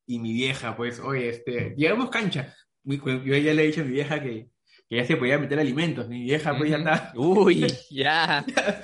y 0.08 0.20
mi 0.20 0.34
vieja, 0.34 0.76
pues, 0.76 1.00
oye, 1.00 1.30
este, 1.30 1.76
llegamos 1.78 2.10
cancha. 2.10 2.56
Yo 2.84 3.36
ya 3.38 3.54
le 3.54 3.64
he 3.64 3.68
dicho 3.68 3.82
a 3.82 3.84
mi 3.84 3.92
vieja 3.92 4.22
que, 4.24 4.50
que 4.90 4.96
ya 4.96 5.06
se 5.06 5.18
podía 5.18 5.38
meter 5.38 5.60
alimentos. 5.60 6.08
Mi 6.08 6.24
vieja, 6.24 6.58
pues, 6.58 6.72
ya 6.72 6.78
está. 6.78 7.12
Uy, 7.16 7.68
ya. 7.92 8.44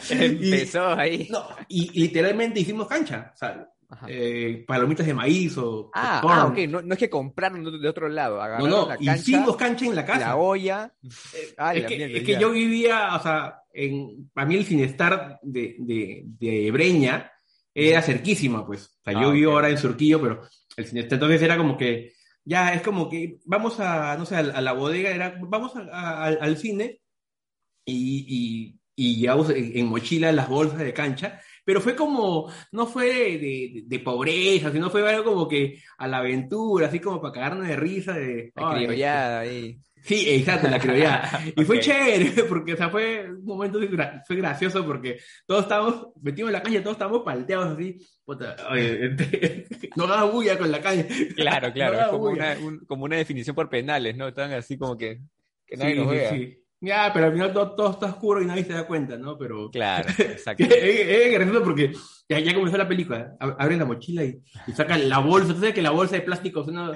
Empezó 0.10 0.90
ahí. 0.90 1.28
No, 1.32 1.48
y, 1.68 1.90
y 1.94 2.02
literalmente 2.02 2.60
hicimos 2.60 2.88
cancha. 2.88 3.32
O 3.34 3.38
sea, 3.38 3.68
eh, 4.08 4.64
palomitas 4.68 5.06
de 5.06 5.14
maíz 5.14 5.56
o 5.58 5.92
Ah, 5.94 6.20
ah, 6.24 6.46
ok, 6.48 6.58
no, 6.68 6.82
no 6.82 6.94
es 6.94 7.00
que 7.00 7.10
compraron 7.12 7.64
de 7.80 7.88
otro 7.88 8.10
lado, 8.10 8.38
No, 8.38 8.42
agarraron 8.42 8.70
no, 8.70 8.88
la 8.90 8.98
cancha, 8.98 9.16
hicimos 9.16 9.56
cancha 9.56 9.86
en 9.86 9.96
la 9.96 10.06
casa. 10.06 10.20
la 10.20 10.36
olla. 10.36 10.94
Ah, 11.58 11.76
es 11.76 11.84
la 11.84 11.88
que, 11.88 11.98
mierda, 11.98 12.18
es 12.18 12.24
que 12.24 12.40
yo 12.40 12.52
vivía, 12.52 13.16
o 13.16 13.22
sea, 13.22 13.62
en, 13.72 14.30
para 14.34 14.48
mí 14.48 14.56
el 14.56 14.66
Cinestar 14.66 15.40
de, 15.44 15.76
de, 15.80 16.24
de 16.26 16.72
Breña 16.72 17.32
era 17.74 18.02
cerquísima, 18.02 18.66
pues. 18.66 18.86
O 19.00 19.04
sea, 19.04 19.18
Ah, 19.18 19.22
yo 19.22 19.32
vivo 19.32 19.52
ok. 19.52 19.56
ahora 19.56 19.70
en 19.70 19.78
Surquillo, 19.78 20.20
pero 20.22 20.42
el 20.78 20.86
Cinestar 20.86 21.14
entonces 21.16 21.42
era 21.42 21.58
como 21.58 21.78
que, 21.78 22.14
ya, 22.46 22.74
es 22.74 22.82
como 22.82 23.10
que 23.10 23.38
vamos 23.46 23.80
a, 23.80 24.18
no 24.18 24.26
sé, 24.26 24.36
a, 24.36 24.40
a 24.40 24.62
la 24.62 24.74
bodega, 24.74 25.12
era, 25.12 25.38
vamos 25.42 25.76
a- 25.76 25.88
a- 25.92 26.24
al, 26.26 26.38
al 26.42 26.58
cine 26.58 27.00
y, 27.86 28.26
y, 28.28 28.80
y 28.96 29.16
llevamos 29.22 29.50
en, 29.50 29.78
en 29.78 29.88
mochila 29.88 30.32
las 30.32 30.50
bolsas 30.50 30.80
de 30.80 30.94
cancha, 30.94 31.40
pero 31.66 31.82
fue 31.82 31.96
como, 31.96 32.52
no 32.72 32.88
fue 32.88 33.06
de, 33.08 33.38
de- 33.40 33.84
de 33.86 34.00
pobreza, 34.00 34.72
sino 34.72 34.90
fue 34.90 35.08
algo 35.10 35.34
como 35.34 35.48
que 35.48 35.80
a 35.98 36.08
la 36.08 36.18
aventura, 36.20 36.88
así 36.88 37.00
como 37.00 37.22
para 37.22 37.34
cagarnos 37.34 37.68
de 37.68 37.76
risa, 37.76 38.14
de... 38.14 38.52
La 38.56 38.70
"Ay, 38.72 38.86
criollada 38.86 39.40
ahí. 39.42 39.80
Sí, 40.04 40.26
exacto, 40.30 40.68
la 40.70 40.80
criollada. 40.80 41.42
Y 41.56 41.64
fue 41.64 41.80
chévere, 41.80 42.44
porque 42.50 42.74
o 42.74 42.78
sea, 42.78 42.90
fue 42.90 43.30
un 43.32 43.46
momento 43.46 43.80
fue 44.28 44.36
gracioso 44.36 44.86
porque 44.86 45.18
todos 45.48 45.64
estábamos, 45.64 46.08
metimos 46.22 46.50
en 46.50 46.54
la 46.54 46.62
calle, 46.64 46.82
todos 46.82 46.96
estábamos 46.96 47.22
palteados 47.24 47.76
así. 47.78 47.98
Puta, 48.26 48.56
oye, 48.70 49.16
no 49.96 50.04
hagas 50.06 50.32
bulla 50.32 50.58
con 50.58 50.72
la 50.72 50.82
calle. 50.82 51.08
Claro, 51.36 51.72
claro, 51.74 51.94
No 51.96 52.02
es 52.02 52.08
como 52.10 52.24
una, 52.26 52.58
un- 52.62 52.80
como 52.86 53.06
una 53.06 53.16
definición 53.16 53.56
por 53.56 53.70
penales, 53.70 54.16
¿no? 54.18 54.28
Están 54.28 54.52
así 54.54 54.78
como 54.78 54.98
que, 54.98 55.22
que 55.66 55.78
nadie 55.78 55.94
Sí, 55.94 56.00
nos 56.00 56.10
vea. 56.12 56.30
sí. 56.32 56.60
Ya, 56.82 57.12
pero 57.14 57.28
al 57.28 57.32
final 57.32 57.54
todo, 57.54 57.76
todo 57.78 57.92
está 57.92 58.08
oscuro 58.08 58.42
y 58.42 58.46
nadie 58.46 58.66
se 58.66 58.74
da 58.74 58.86
cuenta, 58.86 59.16
¿no? 59.18 59.38
Pero 59.38 59.72
Claro, 59.72 60.10
exacto. 60.20 60.66
es, 60.66 60.70
es 60.74 61.32
gracioso 61.32 61.64
porque 61.64 61.94
ya, 62.28 62.40
ya 62.40 62.54
comenzó 62.54 62.76
la 62.78 62.90
película. 62.90 63.38
Ab- 63.40 63.56
Abren 63.58 63.80
la 63.80 63.86
mochila 63.86 64.22
y, 64.26 64.38
y 64.68 64.72
sacan 64.74 65.08
la 65.08 65.20
bolsa. 65.20 65.54
Tú 65.54 65.60
sabes 65.62 65.74
que 65.74 65.82
la 65.82 65.92
bolsa 65.92 66.16
de 66.18 66.24
plástico 66.24 66.62
suena... 66.62 66.92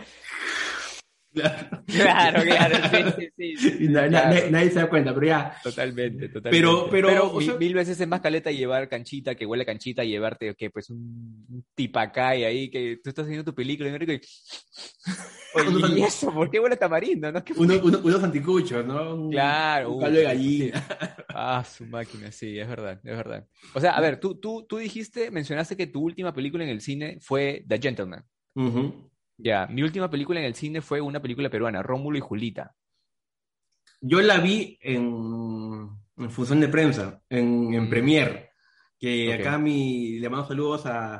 Claro, 1.87 2.41
claro, 2.43 2.75
sí, 3.17 3.27
sí, 3.37 3.57
sí. 3.57 3.77
Y 3.81 3.87
na- 3.89 4.01
na- 4.03 4.09
Claro. 4.09 4.29
nadie, 4.35 4.51
nadie 4.51 4.69
se 4.69 4.79
da 4.79 4.89
cuenta, 4.89 5.13
pero 5.13 5.27
ya. 5.27 5.57
Totalmente, 5.63 6.27
totalmente. 6.29 6.49
Pero- 6.51 6.89
pero, 6.89 7.31
o 7.31 7.37
mil, 7.39 7.47
sea- 7.49 7.57
mil 7.57 7.73
veces 7.73 7.99
es 7.99 8.07
más 8.07 8.21
caleta 8.21 8.51
llevar 8.51 8.87
canchita, 8.89 9.35
que 9.35 9.45
huele 9.45 9.63
a 9.63 9.65
canchita, 9.65 10.03
y 10.03 10.09
llevarte, 10.09 10.53
que 10.55 10.69
pues 10.69 10.89
un, 10.89 11.63
tipacay 11.75 12.43
ahí, 12.43 12.69
que 12.69 12.99
tú 13.03 13.09
estás 13.09 13.25
haciendo 13.25 13.43
tu 13.45 13.55
película, 13.55 13.89
y 13.89 13.93
Enrico, 13.93 14.11
y... 14.13 14.21
Oye, 15.55 15.99
¿y 15.99 16.03
eso? 16.03 16.31
¿Por 16.31 16.51
qué 16.51 16.59
huele 16.59 16.75
a 16.75 16.77
tamarindo? 16.77 17.31
¿No? 17.31 17.43
¿Qué 17.43 17.53
fue? 17.53 17.65
Uno- 17.65 17.79
uno- 17.83 17.99
unos 18.03 18.23
anticuchos, 18.23 18.85
¿no? 18.85 19.15
Un- 19.15 19.31
Claro, 19.31 19.93
Un 19.93 20.01
caldo 20.01 20.17
de 20.17 20.23
gallina. 20.25 20.87
Ah, 21.29 21.63
su 21.63 21.85
máquina, 21.85 22.31
sí, 22.31 22.59
es 22.59 22.67
verdad, 22.67 22.99
es 23.03 23.15
verdad. 23.17 23.47
O 23.73 23.79
sea, 23.79 23.91
a 23.91 24.01
ver, 24.01 24.19
tú, 24.19 24.35
tú, 24.39 24.65
tú 24.67 24.77
dijiste, 24.77 25.31
mencionaste 25.31 25.75
que 25.77 25.87
tu 25.87 26.01
última 26.01 26.33
película 26.33 26.63
en 26.63 26.69
el 26.69 26.81
cine 26.81 27.17
fue 27.21 27.63
The 27.67 27.79
Gentleman. 27.79 28.23
Ujú. 28.55 29.09
Ya, 29.37 29.67
mi 29.67 29.83
última 29.83 30.09
película 30.09 30.39
en 30.39 30.45
el 30.47 30.55
cine 30.55 30.81
fue 30.81 30.99
una 31.01 31.21
película 31.21 31.49
peruana, 31.49 31.83
Rómulo 31.83 32.17
y 32.17 32.21
Julita. 32.21 32.75
Yo 34.01 34.21
la 34.21 34.37
vi 34.39 34.77
en, 34.81 35.89
en 36.17 36.31
función 36.31 36.59
de 36.59 36.67
prensa, 36.67 37.21
en, 37.29 37.73
en 37.73 37.83
Mm. 37.85 37.89
Premiere, 37.89 38.51
que 38.99 39.33
Ok. 39.35 39.39
acá 39.41 39.57
mi, 39.57 40.19
le 40.19 40.29
mando 40.29 40.47
saludos 40.47 40.85
a, 40.87 41.15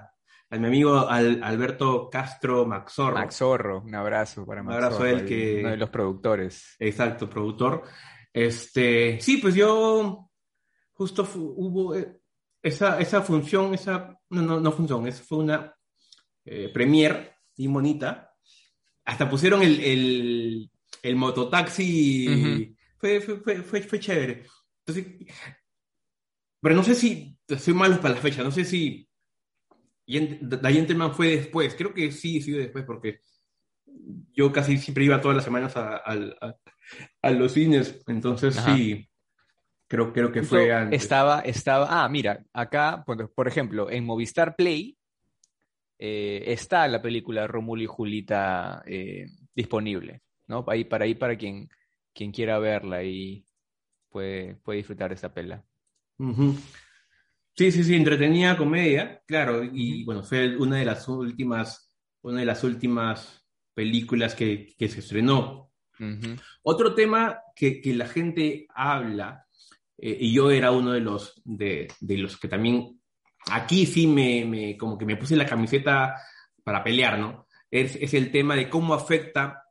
a 0.49 0.58
mi 0.58 0.67
amigo 0.67 1.08
Al- 1.08 1.43
Alberto 1.43 2.10
Castro 2.10 2.65
Maxorro, 2.65 3.15
Max 3.15 3.38
Zorro, 3.38 3.82
un 3.82 3.93
abrazo 3.95 4.45
para 4.45 4.62
Un 4.62 4.67
Max 4.67 4.75
abrazo 4.84 5.03
a 5.03 5.10
él 5.12 5.25
que- 5.25 5.60
uno 5.62 5.69
de 5.69 5.77
los 5.77 5.89
productores. 5.89 6.75
exacto, 6.80 7.30
productor. 7.30 7.84
Este, 8.34 9.19
sí, 9.21 9.38
pues 9.38 9.56
yo 9.56 10.30
justo 10.93 11.27
hubo 11.36 11.95
eh, 11.95 12.19
esa, 12.62 12.99
esa 12.99 13.21
función, 13.21 13.73
esa, 13.73 14.15
no, 14.30 14.41
no, 14.41 14.60
no 14.60 14.71
función, 14.71 15.08
es, 15.08 15.21
fue 15.21 15.39
una 15.39 15.73
eh, 16.45 16.69
Premiere 16.73 17.37
y 17.58 17.67
bonita. 17.67 18.34
Hasta 19.06 19.30
pusieron 19.30 19.62
el, 19.62 19.80
el, 19.82 20.72
el 21.04 21.15
mototaxi, 21.15 22.28
Ujú. 22.30 22.76
fue, 22.98 23.22
fue, 23.22 23.38
fue, 23.39 23.63
fue, 23.63 23.82
fue 23.82 24.00
chévere. 24.00 24.46
Entonces, 24.86 25.28
pero 26.62 26.76
no 26.76 26.84
sé 26.84 26.96
si 26.96 27.38
soy 27.58 27.74
malo 27.74 28.00
para 28.02 28.15
la 28.15 28.22
fecha, 28.22 28.43
no 28.43 28.52
sé 28.52 28.65
si 28.65 29.08
Gentleman 30.08 31.13
fue 31.13 31.38
después, 31.38 31.76
creo 31.76 31.93
que 31.93 32.12
sí, 32.12 32.41
sí 32.41 32.52
después, 32.52 32.86
porque 32.86 33.20
yo 34.34 34.52
casi 34.52 34.78
siempre 34.78 35.04
iba 35.06 35.22
todas 35.22 35.36
las 35.38 35.46
semanas 35.46 35.76
a, 35.76 35.98
a- 35.98 36.56
a 37.22 37.32
los 37.32 37.52
cines, 37.54 38.02
entonces 38.08 38.58
Ajá. 38.58 38.74
sí, 38.76 39.10
creo, 39.88 40.13
creo 40.13 40.32
que 40.32 40.43
fue 40.43 40.72
antes. 40.74 41.02
Estaba, 41.04 41.41
estaba, 41.41 42.04
ah, 42.04 42.08
mira, 42.10 42.43
acá, 42.54 43.04
por, 43.06 43.34
por 43.34 43.48
ejemplo, 43.48 43.89
en 43.91 44.06
Movistar 44.06 44.56
Play 44.56 44.96
eh, 45.99 46.43
está 46.47 46.88
la 46.88 47.01
película 47.01 47.47
Rómulo 47.47 47.83
y 47.83 47.88
Julita 47.88 48.83
eh, 48.86 49.27
disponible, 49.55 50.21
¿no? 50.47 50.63
Ahí 50.67 50.83
para 50.83 51.05
ahí 51.05 51.15
para 51.15 51.38
quien, 51.38 51.69
quien 52.13 52.31
quiera 52.31 52.60
verla 52.60 53.03
y 53.03 53.45
puede, 54.10 54.55
puede 54.55 54.77
disfrutar 54.77 55.10
de 55.10 55.15
esta 55.15 55.33
pela. 55.33 55.63
Sí, 57.55 57.71
sí, 57.71 57.83
sí, 57.83 57.95
entretenida 57.95 58.55
comedia, 58.55 59.21
claro, 59.25 59.63
y 59.63 60.03
bueno, 60.03 60.23
fue 60.23 60.55
una 60.57 60.77
de 60.77 60.86
las 60.86 61.07
últimas, 61.07 61.91
una 62.21 62.41
de 62.41 62.45
las 62.45 62.63
últimas 62.63 63.43
películas 63.73 64.36
que, 64.36 64.73
que 64.77 64.88
se 64.88 64.99
estrenó. 64.99 65.71
Otro 66.62 66.93
tema 66.93 67.39
que, 67.55 67.81
que 67.81 67.95
la 67.95 68.07
gente 68.07 68.67
habla, 68.75 69.47
eh, 69.97 70.15
y 70.19 70.31
yo 70.33 70.51
era 70.51 70.71
uno 70.71 70.91
de 70.91 70.99
los, 70.99 71.41
de, 71.43 71.88
de 71.99 72.17
los 72.17 72.38
que 72.38 72.47
también, 72.47 72.96
aquí 73.51 73.86
sí 73.86 74.07
me, 74.07 74.45
me- 74.45 74.77
como 74.77 74.97
que 74.97 75.05
me 75.05 75.15
puse 75.17 75.36
la 75.36 75.45
camiseta 75.45 76.15
para 76.63 76.83
pelear, 76.83 77.17
¿no? 77.19 77.47
Es, 77.69 77.95
es 77.95 78.13
el 78.13 78.31
tema 78.31 78.55
de 78.55 78.69
cómo 78.69 78.93
afecta 78.93 79.63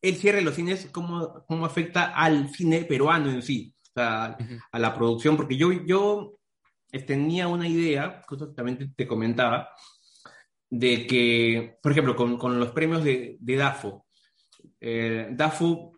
el 0.00 0.16
cierre 0.16 0.38
de 0.38 0.44
los 0.44 0.54
cines, 0.54 0.88
cómo, 0.92 1.44
cómo 1.46 1.66
afecta 1.66 2.14
al 2.14 2.48
cine 2.50 2.84
peruano 2.84 3.30
en 3.30 3.42
sí, 3.42 3.74
o 3.82 3.90
sea, 3.94 4.36
Ujú. 4.38 4.54
a 4.70 4.78
la 4.78 4.94
producción, 4.94 5.36
porque 5.36 5.56
yo, 5.56 5.72
yo 5.72 6.38
tenía 7.06 7.48
una 7.48 7.66
idea, 7.66 8.22
justo 8.28 8.52
también 8.54 8.78
te, 8.78 8.88
te 8.88 9.06
comentaba, 9.06 9.70
de 10.70 11.06
que, 11.06 11.78
por 11.82 11.92
ejemplo, 11.92 12.14
con, 12.14 12.38
con 12.38 12.60
los 12.60 12.70
premios 12.70 13.02
de, 13.02 13.36
de 13.40 13.56
DAFO, 13.56 14.06
eh, 14.80 15.28
DAFO, 15.32 15.92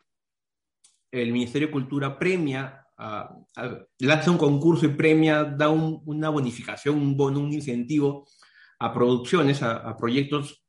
el 1.11 1.33
Ministerio 1.33 1.69
de 1.69 1.73
Cultura 1.73 2.19
premia, 2.19 2.80
a- 3.03 3.35
a- 3.57 3.79
lanza 4.01 4.31
un 4.31 4.39
concurso 4.39 4.87
y 4.87 4.91
premia, 4.91 5.45
da 5.45 5.69
un- 5.69 6.03
una 6.07 6.29
bonificación, 6.29 6.97
un 6.97 7.17
bono, 7.17 7.41
un 7.41 7.53
incentivo 7.53 8.27
a 8.79 8.93
producciones, 8.93 9.63
a, 9.63 9.77
a 9.77 9.97
proyectos 9.97 10.63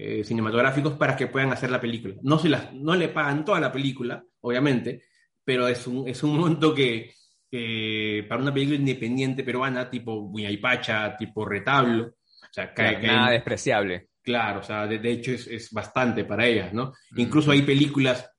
eh, 0.00 0.22
cinematográficos 0.22 0.92
para 0.94 1.16
que 1.16 1.26
puedan 1.26 1.50
hacer 1.52 1.70
la 1.70 1.80
película. 1.80 2.14
No, 2.22 2.38
se 2.38 2.48
las, 2.48 2.72
no 2.72 2.94
le 2.94 3.08
pagan 3.08 3.44
toda 3.44 3.58
la 3.58 3.72
película, 3.72 4.22
obviamente, 4.42 5.02
pero 5.44 5.66
es 5.66 5.86
un, 5.88 6.06
es 6.06 6.22
un 6.22 6.38
monto 6.38 6.72
que, 6.72 7.12
que 7.50 8.24
para 8.28 8.40
una 8.40 8.54
película 8.54 8.78
independiente 8.78 9.42
peruana, 9.42 9.90
tipo 9.90 10.32
Pacha, 10.62 11.16
tipo 11.16 11.44
Retablo, 11.44 12.04
o 12.06 12.52
sea, 12.52 12.72
cae, 12.72 12.90
Claro, 12.90 13.00
cae- 13.00 13.06
nada 13.16 13.30
despreciable. 13.32 14.08
Claro, 14.22 14.60
o 14.60 14.62
sea, 14.62 14.86
de, 14.86 14.98
de 14.98 15.10
hecho 15.10 15.32
es, 15.32 15.46
es 15.48 15.72
bastante 15.72 16.24
para 16.24 16.46
ellas, 16.46 16.72
¿no? 16.72 16.92
Mm. 17.12 17.20
Incluso 17.20 17.50
hay 17.50 17.62
películas, 17.62 18.30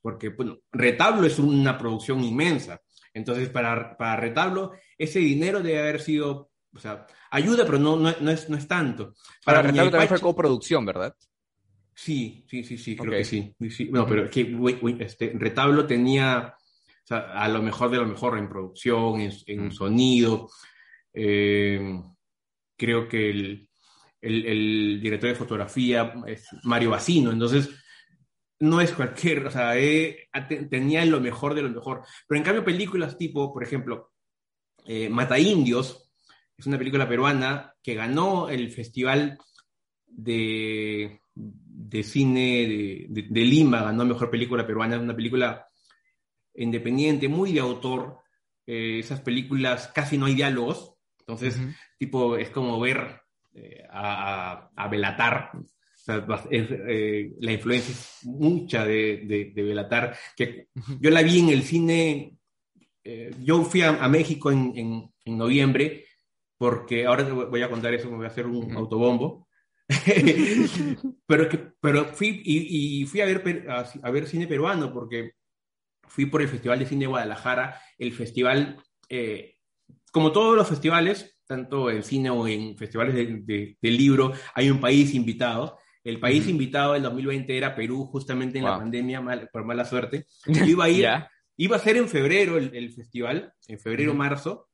porque, 0.00 0.30
bueno, 0.30 0.58
Retablo 0.72 1.26
es 1.26 1.38
una 1.38 1.76
producción 1.78 2.22
inmensa. 2.24 2.80
Entonces, 3.12 3.48
para, 3.48 3.96
para 3.96 4.16
Retablo, 4.16 4.72
ese 4.96 5.18
dinero 5.18 5.60
debe 5.62 5.80
haber 5.80 6.00
sido, 6.00 6.50
o 6.74 6.78
sea, 6.78 7.06
ayuda, 7.30 7.64
pero 7.66 7.78
no, 7.78 7.96
no, 7.96 8.14
no 8.20 8.30
es, 8.30 8.48
no 8.48 8.56
es 8.56 8.68
tanto. 8.68 9.14
Para 9.44 9.62
Retablo 9.62 9.90
también 9.90 10.08
fue 10.08 10.20
coproducción, 10.20 10.84
¿verdad? 10.86 11.14
Sí, 11.94 12.44
sí, 12.48 12.64
sí, 12.64 12.78
sí, 12.78 12.96
creo 12.96 13.10
que 13.12 13.24
sí. 13.24 13.54
No, 13.90 14.06
pero 14.06 14.24
es 14.24 14.30
que 14.30 14.56
este, 15.00 15.32
Retablo 15.34 15.86
tenía 15.86 16.54
o 16.56 17.06
sea, 17.10 17.32
a 17.32 17.48
lo 17.48 17.60
mejor 17.60 17.90
de 17.90 17.98
lo 17.98 18.06
mejor 18.06 18.38
en 18.38 18.48
producción, 18.48 19.20
en, 19.20 19.32
en 19.46 19.66
Mm. 19.66 19.72
sonido. 19.72 20.48
Eh, 21.12 22.00
creo 22.76 23.08
que 23.08 23.30
el, 23.30 23.68
el- 24.20 24.46
el 24.46 25.00
director 25.02 25.30
de 25.30 25.34
fotografía 25.36 26.14
es 26.26 26.46
Mario 26.62 26.90
Bacino, 26.90 27.32
entonces 27.32 27.68
no 28.60 28.80
es 28.80 28.92
cualquier, 28.92 29.46
o 29.46 29.50
sea, 29.50 29.76
eh, 29.78 30.28
te- 30.48 30.66
tenía 30.66 31.04
lo 31.06 31.20
mejor 31.20 31.54
de 31.54 31.62
lo 31.62 31.70
mejor. 31.70 32.02
Pero 32.28 32.38
en 32.38 32.44
cambio, 32.44 32.64
películas 32.64 33.16
tipo, 33.18 33.52
por 33.52 33.62
ejemplo, 33.62 34.12
eh, 34.86 35.08
Mata 35.08 35.38
Indios, 35.38 36.12
es 36.56 36.66
una 36.66 36.78
película 36.78 37.08
peruana 37.08 37.74
que 37.82 37.94
ganó 37.94 38.48
el 38.50 38.70
festival 38.70 39.38
de, 40.06 41.22
de 41.34 42.02
cine 42.02 42.66
de, 42.68 43.06
de- 43.08 43.28
de 43.30 43.40
Lima, 43.40 43.82
ganó 43.82 44.04
mejor 44.04 44.30
película 44.30 44.66
peruana, 44.66 44.96
es 44.96 45.02
una 45.02 45.16
película 45.16 45.66
independiente, 46.54 47.28
muy 47.28 47.52
de 47.52 47.60
autor. 47.60 48.18
Eh, 48.66 48.98
esas 49.00 49.20
películas 49.20 49.90
casi 49.94 50.18
no 50.18 50.26
hay 50.26 50.34
diálogos, 50.34 50.94
entonces, 51.20 51.56
tipo, 51.98 52.36
es 52.36 52.50
como 52.50 52.78
ver 52.78 53.20
eh, 53.54 53.82
a, 53.90 54.52
a, 54.52 54.70
a 54.76 54.88
Belatar. 54.88 55.50
Sea, 56.02 56.26
es, 56.50 56.68
eh, 56.88 57.32
la 57.40 57.52
influencia 57.52 57.92
es 57.92 58.20
mucha 58.24 58.84
de, 58.86 59.22
de, 59.26 59.52
de 59.54 59.62
Belatar, 59.62 60.16
que 60.36 60.68
yo 61.00 61.10
la 61.10 61.22
vi 61.22 61.40
en 61.40 61.50
el 61.50 61.62
cine, 61.62 62.36
eh, 63.04 63.30
yo 63.42 63.62
fui 63.64 63.82
a, 63.82 63.90
a 64.02 64.08
México 64.08 64.50
en, 64.50 64.72
en- 64.76 65.10
en 65.24 65.38
noviembre, 65.38 66.06
porque 66.56 67.06
ahora 67.06 67.24
te 67.26 67.32
voy 67.32 67.62
a 67.62 67.68
contar 67.70 67.92
eso, 67.94 68.10
me 68.10 68.16
voy 68.16 68.24
a 68.26 68.28
hacer 68.28 68.46
un 68.46 68.64
Ujú. 68.70 68.78
autobombo. 68.78 69.48
pero, 71.26 71.48
que, 71.48 71.58
pero 71.80 72.04
fui 72.06 72.42
y, 72.44 73.02
y 73.02 73.06
fui 73.06 73.20
a 73.20 73.26
ver, 73.26 73.66
a, 73.68 73.84
a 74.02 74.10
ver 74.10 74.26
cine 74.26 74.46
peruano, 74.46 74.92
porque 74.92 75.32
fui 76.08 76.26
por 76.26 76.42
el 76.42 76.48
Festival 76.48 76.78
de 76.78 76.86
Cine 76.86 77.02
de 77.02 77.06
Guadalajara, 77.08 77.80
el 77.98 78.12
festival, 78.12 78.78
eh, 79.08 79.56
como 80.12 80.32
todos 80.32 80.56
los 80.56 80.68
festivales, 80.68 81.38
tanto 81.46 81.90
en 81.90 82.02
cine 82.02 82.30
o 82.30 82.46
en 82.46 82.76
festivales 82.76 83.14
de, 83.14 83.26
de- 83.42 83.76
de 83.80 83.90
libro, 83.90 84.32
hay 84.54 84.70
un 84.70 84.80
país 84.80 85.14
invitado. 85.14 85.78
El 86.02 86.18
país 86.18 86.42
Ujú. 86.42 86.50
invitado 86.50 86.92
del 86.94 87.02
2020 87.02 87.56
era 87.56 87.74
Perú, 87.74 88.06
justamente 88.06 88.58
en 88.58 88.64
la 88.64 88.70
Wow. 88.70 88.80
pandemia, 88.80 89.20
mal- 89.20 89.48
por 89.52 89.64
mala 89.64 89.84
suerte. 89.84 90.26
Yo 90.64 90.64
iba 90.64 90.84
a 90.84 90.88
ir, 90.88 91.02
Ya. 91.02 91.30
iba 91.56 91.76
a 91.76 91.80
ser 91.80 91.96
en 91.96 92.08
febrero 92.08 92.56
el, 92.56 92.74
el 92.74 92.92
festival, 92.92 93.52
en 93.68 93.78
febrero, 93.78 94.12
Ujú. 94.12 94.18
marzo. 94.18 94.68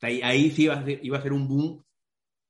Ahí, 0.00 0.20
ahí 0.22 0.50
sí 0.50 0.64
iba 0.64 0.74
a, 0.74 0.84
ser, 0.84 1.00
iba 1.02 1.18
a 1.18 1.22
ser 1.22 1.32
un 1.32 1.46
boom, 1.48 1.84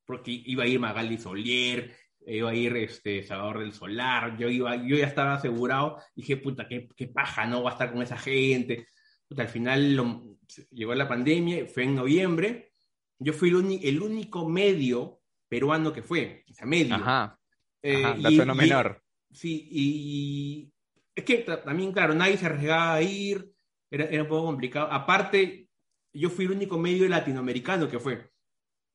porque 0.06 0.30
iba 0.46 0.64
a 0.64 0.66
ir 0.66 0.78
Magali 0.80 1.18
Solier, 1.18 1.94
iba 2.26 2.50
a 2.50 2.54
ir 2.54 2.76
este, 2.76 3.22
Salvador 3.24 3.60
del 3.60 3.72
Solar, 3.72 4.36
yo, 4.38 4.48
iba, 4.48 4.76
yo 4.76 4.96
ya 4.96 5.06
estaba 5.06 5.34
asegurado, 5.34 5.98
dije, 6.14 6.36
puta, 6.36 6.66
qué, 6.68 6.88
qué 6.96 7.08
paja, 7.08 7.46
no 7.46 7.60
voy 7.62 7.68
a 7.70 7.72
estar 7.72 7.92
con 7.92 8.02
esa 8.02 8.16
gente. 8.16 8.86
Puta, 9.28 9.42
al 9.42 9.48
final 9.48 9.94
lo- 9.96 10.36
llegó 10.70 10.94
la 10.94 11.08
pandemia, 11.08 11.66
fue 11.66 11.84
en 11.84 11.94
noviembre, 11.94 12.72
yo 13.18 13.32
fui 13.32 13.48
el, 13.50 13.80
el 13.82 14.02
único 14.02 14.48
medio 14.48 15.20
peruano 15.48 15.92
que 15.92 16.02
fue, 16.02 16.44
o 16.50 16.54
sea, 16.54 16.66
medio. 16.66 16.94
Ajá. 16.94 17.38
Eh, 17.82 18.04
Ajá, 18.04 18.16
y- 18.18 18.22
dato 18.22 18.46
no 18.46 18.54
y- 18.54 18.56
menor. 18.58 19.02
Sí, 19.30 19.68
y 19.70 20.72
es 21.14 21.24
que 21.24 21.38
ta- 21.38 21.62
también, 21.62 21.92
claro, 21.92 22.14
nadie 22.14 22.36
se 22.36 22.46
arriesgaba 22.46 22.94
a 22.94 23.02
ir, 23.02 23.50
era, 23.90 24.04
era 24.04 24.22
un 24.22 24.28
poco 24.28 24.46
complicado. 24.46 24.88
Aparte, 24.92 25.68
yo 26.12 26.28
fui 26.30 26.44
el 26.44 26.52
único 26.52 26.78
medio 26.78 27.08
latinoamericano 27.08 27.88
que 27.88 27.98
fue. 27.98 28.30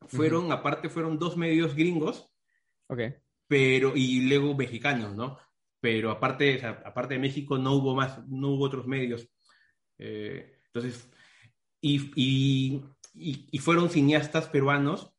Fueron, 0.07 0.51
aparte, 0.51 0.89
fueron 0.89 1.17
dos 1.17 1.35
medios 1.37 1.75
gringos, 1.75 2.31
Ok. 2.87 2.99
pero, 3.47 3.93
y 3.95 4.21
luego 4.29 4.55
mexicanos, 4.55 5.15
¿no? 5.15 5.37
Pero 5.81 6.11
aparte, 6.11 6.57
o 6.57 6.59
sea, 6.59 6.81
aparte 6.85 7.15
de 7.15 7.19
México 7.19 7.57
no 7.57 7.73
hubo 7.73 7.95
más, 7.95 8.25
no 8.27 8.49
hubo 8.49 8.65
otros 8.65 8.85
medios. 8.87 9.27
Eh, 9.97 10.59
entonces, 10.67 11.09
y, 11.81 12.11
y, 12.15 12.83
y- 13.15 13.47
y 13.51 13.57
fueron 13.57 13.89
cineastas 13.89 14.47
peruanos 14.49 15.11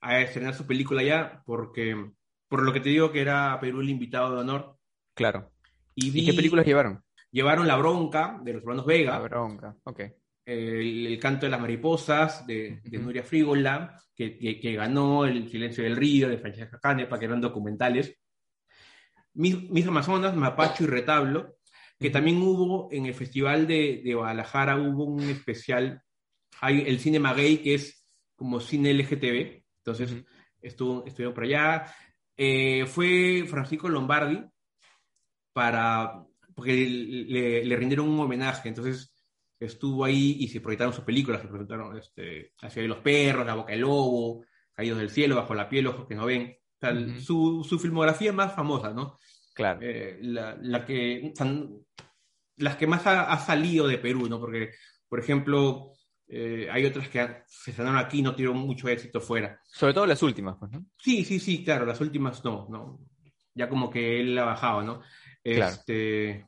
a 0.00 0.20
estrenar 0.20 0.54
su 0.54 0.66
película 0.66 1.00
allá, 1.02 1.42
porque, 1.46 2.10
por 2.48 2.62
lo 2.62 2.72
que 2.72 2.80
te 2.80 2.88
digo 2.88 3.12
que 3.12 3.20
era 3.20 3.58
Perú 3.60 3.80
el 3.80 3.90
invitado 3.90 4.34
de 4.34 4.40
honor. 4.40 4.76
Claro. 5.14 5.52
Y, 5.94 6.08
¿Y 6.08 6.10
vi- 6.10 6.26
qué 6.26 6.32
películas 6.32 6.66
llevaron? 6.66 7.02
Llevaron 7.30 7.66
La 7.66 7.76
Bronca 7.76 8.40
de 8.42 8.54
los 8.54 8.62
hermanos 8.62 8.86
Vega, 8.86 9.12
La 9.12 9.18
bronca. 9.20 9.76
Ok. 9.84 10.00
el, 10.46 11.06
el 11.08 11.18
Canto 11.18 11.44
de 11.46 11.50
las 11.50 11.60
Mariposas 11.60 12.46
de, 12.46 12.80
de 12.82 12.96
Ujú. 12.96 13.06
Nuria 13.06 13.22
Frígola, 13.22 14.00
que, 14.14 14.38
que- 14.38 14.58
que 14.58 14.72
ganó 14.74 15.26
El 15.26 15.48
Silencio 15.50 15.84
del 15.84 15.96
Río 15.96 16.28
de 16.28 16.38
Francesca 16.38 16.78
Canepa, 16.80 17.18
que 17.18 17.26
eran 17.26 17.40
documentales. 17.40 18.16
Mis, 19.34 19.68
Mis 19.70 19.86
Amazonas, 19.86 20.34
Mapacho 20.34 20.84
y 20.84 20.86
Retablo, 20.86 21.58
que 21.98 22.10
también 22.10 22.40
hubo 22.42 22.88
en 22.90 23.06
el 23.06 23.14
Festival 23.14 23.66
de, 23.66 24.00
de 24.04 24.14
Guadalajara, 24.14 24.76
hubo 24.76 25.04
un 25.04 25.22
especial, 25.28 26.02
hay 26.60 26.80
el 26.86 26.98
cine 26.98 27.18
Maguey, 27.20 27.58
que 27.58 27.74
es 27.74 28.06
como 28.36 28.60
cine 28.60 28.90
LGTB, 28.92 29.62
entonces 29.78 30.12
Ujú. 30.12 30.24
estuvo, 30.62 31.04
estuvieron 31.06 31.34
por 31.34 31.44
allá. 31.44 31.92
Eh, 32.40 32.86
fue 32.86 33.44
Francisco 33.48 33.88
Lombardi 33.88 34.40
para, 35.52 36.24
porque 36.54 36.72
le, 36.72 37.64
le 37.64 37.76
rindieron 37.76 38.08
un 38.08 38.20
homenaje, 38.20 38.68
entonces 38.68 39.12
estuvo 39.58 40.04
ahí 40.04 40.36
y 40.38 40.46
se 40.46 40.60
proyectaron 40.60 40.94
sus 40.94 41.02
películas, 41.02 41.42
se 41.42 41.48
presentaron 41.48 41.98
este, 41.98 42.52
de 42.60 42.88
los 42.88 42.98
perros, 42.98 43.44
La 43.44 43.54
boca 43.54 43.72
del 43.72 43.80
lobo, 43.80 44.44
Caídos 44.72 45.00
del 45.00 45.10
cielo, 45.10 45.34
Bajo 45.34 45.54
la 45.54 45.68
piel, 45.68 45.88
ojos 45.88 46.06
que 46.06 46.14
no 46.14 46.26
ven. 46.26 46.56
O 46.76 46.78
sea, 46.78 47.20
su, 47.20 47.66
su 47.68 47.78
filmografía 47.80 48.32
más 48.32 48.54
famosa, 48.54 48.92
¿no? 48.92 49.18
Claro. 49.52 49.80
Eh, 49.82 50.18
la, 50.22 50.56
la 50.62 50.86
que, 50.86 51.32
las 52.56 52.76
que 52.76 52.86
más 52.86 53.04
ha, 53.08 53.32
ha 53.32 53.38
salido 53.40 53.88
de 53.88 53.98
Perú, 53.98 54.28
¿no? 54.28 54.38
Porque, 54.38 54.70
por 55.08 55.18
ejemplo, 55.18 55.94
Eh, 56.28 56.68
hay 56.70 56.84
otras 56.84 57.08
que 57.08 57.26
se 57.46 57.70
estrenaron 57.70 57.98
aquí 57.98 58.18
y 58.18 58.22
no 58.22 58.32
tuvieron 58.34 58.58
mucho 58.58 58.88
éxito 58.88 59.20
fuera. 59.20 59.60
Sobre 59.64 59.94
todo 59.94 60.06
las 60.06 60.22
últimas, 60.22 60.56
pues, 60.58 60.70
¿no? 60.72 60.84
Sí, 60.98 61.24
sí, 61.24 61.38
sí, 61.40 61.64
claro, 61.64 61.86
las 61.86 62.00
últimas 62.00 62.44
no, 62.44 62.66
no. 62.70 63.00
Ya 63.54 63.68
como 63.68 63.88
que 63.90 64.20
él 64.20 64.38
ha 64.38 64.44
bajado, 64.44 64.82
¿no? 64.82 65.00
Claro. 65.42 65.72
Este, 65.74 66.46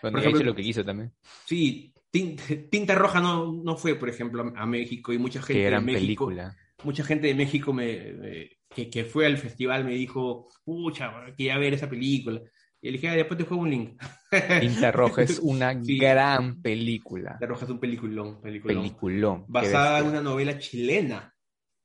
Bueno, 0.00 0.16
Por 0.18 0.20
ejemplo- 0.26 0.44
lo 0.46 0.54
que 0.54 0.62
quiso 0.62 0.84
también. 0.84 1.12
sí, 1.44 1.92
Tin- 2.10 2.36
Tinta 2.70 2.94
Roja 2.94 3.20
no, 3.20 3.52
no 3.52 3.76
fue, 3.76 3.94
por 3.94 4.08
ejemplo, 4.08 4.52
a, 4.56 4.66
México 4.66 5.12
y 5.12 5.18
mucha 5.18 5.40
gente 5.40 5.54
Qué 5.54 5.64
de 5.64 5.70
gran 5.70 5.84
México, 5.84 6.26
película. 6.26 6.56
mucha 6.84 7.04
gente 7.04 7.26
de 7.28 7.34
México 7.34 7.72
me, 7.72 8.12
me- 8.14 8.50
que, 8.68 8.90
que 8.90 9.04
fue 9.04 9.26
al 9.26 9.38
festival 9.38 9.84
me 9.84 9.92
dijo, 9.94 10.48
pucha, 10.64 11.12
quería 11.36 11.56
ver 11.58 11.74
esa 11.74 11.88
película. 11.88 12.40
Y 12.84 12.86
le 12.86 12.92
dije, 12.92 13.08
"Ah, 13.10 13.14
después 13.14 13.38
te 13.38 13.44
juego 13.44 13.62
un 13.62 13.70
link. 13.70 14.02
Tinta 14.60 14.90
Roja 14.90 15.22
es 15.22 15.38
una 15.38 15.72
Sí. 15.84 15.98
gran 15.98 16.60
película. 16.60 17.30
Tinta 17.38 17.46
Roja 17.46 17.64
es 17.64 17.70
un 17.70 17.78
peliculón, 17.78 18.40
peliculón. 18.40 18.82
Peliculón. 18.82 19.44
basada 19.48 20.00
en 20.00 20.06
una 20.06 20.20
novela 20.20 20.58
chilena. 20.58 21.32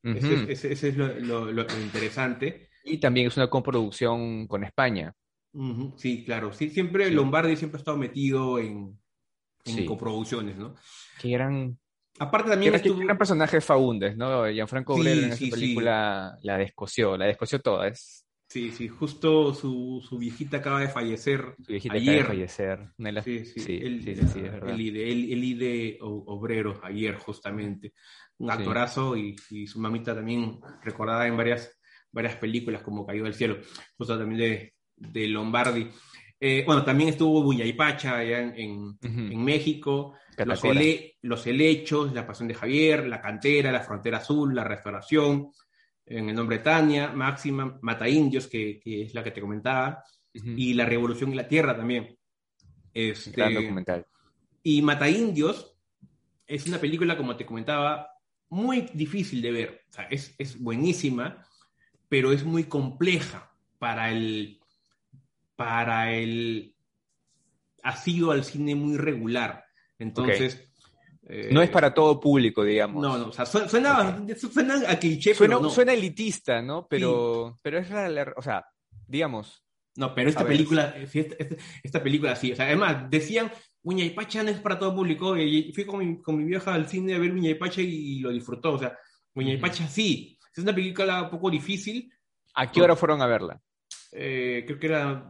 Ujú. 0.03 0.17
Ese, 0.49 0.71
es- 0.73 0.97
lo, 0.97 1.13
lo- 1.19 1.51
lo 1.51 1.62
interesante. 1.81 2.69
Y 2.83 2.97
también 2.97 3.27
es 3.27 3.38
una 3.38 3.49
coproducción 3.49 4.47
con 4.47 4.63
España. 4.63 5.13
Sí, 5.97 6.23
claro. 6.23 6.53
Sí, 6.53 6.69
siempre 6.69 7.10
Lombardi 7.10 7.55
siempre 7.55 7.77
ha 7.77 7.79
estado 7.81 7.97
metido 7.97 8.60
en, 8.60 8.97
en 9.65 9.75
Sí. 9.75 9.86
coproducciones, 9.86 10.55
¿no? 10.55 10.75
Qué 11.19 11.29
gran, 11.29 11.77
Aparte 12.19 12.49
también 12.51 12.75
estuvo... 12.75 12.99
gran 12.99 13.17
personaje 13.17 13.60
Faúndez, 13.60 14.15
¿no? 14.15 14.47
Gianfranco 14.51 14.93
Obrero 14.93 15.21
en 15.23 15.31
esa 15.33 15.45
película 15.49 16.38
la 16.43 16.57
descoció, 16.57 17.17
la 17.17 17.25
descoció 17.25 17.60
toda. 17.60 17.88
Es 17.88 18.26
Sí, 18.57 18.71
sí, 18.71 18.87
justo 18.87 19.53
su, 19.53 20.03
su 20.07 20.17
viejita 20.17 20.57
acaba 20.57 20.79
de 20.79 20.87
fallecer 20.87 21.53
su 21.63 21.71
viejita 21.71 21.93
ayer. 21.95 22.09
acaba 22.21 22.33
de 22.33 22.39
fallecer. 22.39 22.89
Las- 22.97 23.23
Sí, 23.23 23.45
sí, 23.45 23.59
sí, 23.59 23.79
el, 23.83 24.01
sí, 24.03 24.15
sí, 24.15 24.27
sí, 24.27 24.39
es 24.39 24.51
verdad. 24.51 24.69
el 24.73 24.81
IDE, 24.81 25.11
el- 25.11 25.31
el 25.31 25.43
IDE 25.43 25.97
obrero 26.01 26.79
ayer 26.83 27.15
justamente. 27.17 27.93
Un 28.39 28.49
actorazo 28.49 29.15
y, 29.15 29.35
y 29.51 29.67
su 29.67 29.79
mamita 29.79 30.15
también 30.15 30.59
recordada 30.83 31.27
en 31.27 31.37
varias, 31.37 31.79
varias 32.11 32.35
películas 32.37 32.81
como 32.81 33.05
Cayó 33.05 33.25
del 33.25 33.35
Cielo, 33.35 33.57
justo 33.95 34.17
también 34.17 34.39
de, 34.39 34.73
de 34.95 35.27
Lombardi. 35.27 35.87
Eh, 36.39 36.63
bueno, 36.65 36.83
también 36.83 37.09
estuvo 37.09 37.43
Buñaypacha 37.43 38.17
allá 38.17 38.39
en, 38.41 38.53
en, 38.57 38.77
Ujú. 38.79 38.99
en 39.33 39.43
México, 39.43 40.15
los, 40.45 40.63
hele- 40.79 41.15
los 41.21 41.45
helechos, 41.45 42.11
La 42.13 42.25
Pasión 42.25 42.47
de 42.47 42.55
Javier, 42.55 43.07
La 43.07 43.21
Cantera, 43.21 43.71
La 43.71 43.81
Frontera 43.81 44.17
Azul, 44.17 44.55
La 44.55 44.63
Restauración, 44.63 45.51
en 46.07 46.29
el 46.29 46.35
nombre 46.35 46.57
de 46.57 46.63
Tania, 46.63 47.11
Máxima, 47.11 47.77
Mata 47.81 48.07
Indios, 48.07 48.47
que, 48.47 48.79
que 48.79 49.03
es 49.03 49.13
la 49.13 49.23
que 49.23 49.31
te 49.31 49.41
comentaba, 49.41 50.03
Ujú. 50.33 50.49
y 50.55 50.73
La 50.73 50.85
Revolución 50.85 51.31
y 51.31 51.35
la 51.35 51.47
Tierra 51.47 51.75
también. 51.75 52.17
Este, 52.93 53.31
Gran 53.31 53.53
documental. 53.53 54.05
y 54.63 54.81
Mata 54.81 55.09
Indios 55.09 55.75
es 56.47 56.65
una 56.65 56.79
película, 56.79 57.17
como 57.17 57.35
te 57.35 57.45
comentaba, 57.45 58.09
muy 58.49 58.89
difícil 58.93 59.41
de 59.41 59.51
ver. 59.51 59.81
O 59.89 59.93
sea, 59.93 60.05
es, 60.05 60.33
es 60.37 60.59
buenísima, 60.59 61.45
pero 62.07 62.31
es 62.31 62.43
muy 62.45 62.63
compleja 62.63 63.51
para 63.79 64.11
el. 64.11 64.59
para 65.55 66.13
el. 66.13 66.73
ha 67.83 67.95
sido 67.97 68.31
al 68.31 68.43
cine 68.45 68.75
muy 68.75 68.97
regular. 68.97 69.65
Entonces. 69.99 70.66
Eh, 71.29 71.49
No 71.51 71.61
es 71.61 71.69
para 71.69 71.93
todo 71.93 72.19
público, 72.19 72.63
digamos. 72.63 73.01
No, 73.01 73.17
no, 73.17 73.27
o 73.27 73.31
sea, 73.31 73.45
suena, 73.45 73.67
suena, 73.67 74.25
suena 74.35 74.89
a 74.89 74.97
cliché, 74.99 75.33
Suena, 75.35 75.55
pero 75.55 75.63
no. 75.63 75.69
suena 75.69 75.93
elitista, 75.93 76.61
¿no? 76.61 76.87
Pero, 76.89 77.59
pero 77.61 77.79
es 77.79 77.89
la, 77.89 78.33
o 78.35 78.41
sea, 78.41 78.65
digamos, 79.07 79.63
No, 79.95 80.13
pero 80.15 80.29
esta 80.29 80.45
película, 80.45 80.93
sí, 81.07 81.19
esta, 81.19 81.35
esta- 81.39 81.55
esta 81.83 82.03
película 82.03 82.35
sí, 82.35 82.51
o 82.51 82.55
sea, 82.55 82.65
además 82.65 83.09
decían, 83.09 83.51
Uña 83.83 84.03
y 84.05 84.11
Pacha 84.11 84.43
no 84.43 84.49
es 84.49 84.59
para 84.59 84.77
todo 84.79 84.93
público, 84.95 85.35
y 85.37 85.71
fui 85.73 85.85
con 85.85 85.99
mi, 85.99 86.21
con 86.21 86.37
mi 86.37 86.43
vieja 86.43 86.73
al 86.73 86.87
cine 86.87 87.15
a 87.15 87.19
ver 87.19 87.31
Uña 87.31 87.49
y 87.49 87.55
Pacha 87.55 87.81
y, 87.81 88.19
lo 88.19 88.29
disfrutó, 88.31 88.73
o 88.73 88.79
sea, 88.79 88.97
Uña 89.35 89.51
y 89.53 89.55
Ujú. 89.57 89.61
Pacha 89.61 89.87
sí, 89.87 90.37
es 90.55 90.63
una 90.63 90.73
película 90.75 91.23
un 91.23 91.29
poco 91.29 91.49
difícil, 91.49 92.11
¿a 92.53 92.71
qué 92.71 92.81
hora 92.81 92.95
fueron 92.95 93.21
a 93.21 93.27
verla? 93.27 93.61
eh, 94.11 94.63
creo 94.65 94.79
que 94.79 94.87
era 94.87 95.29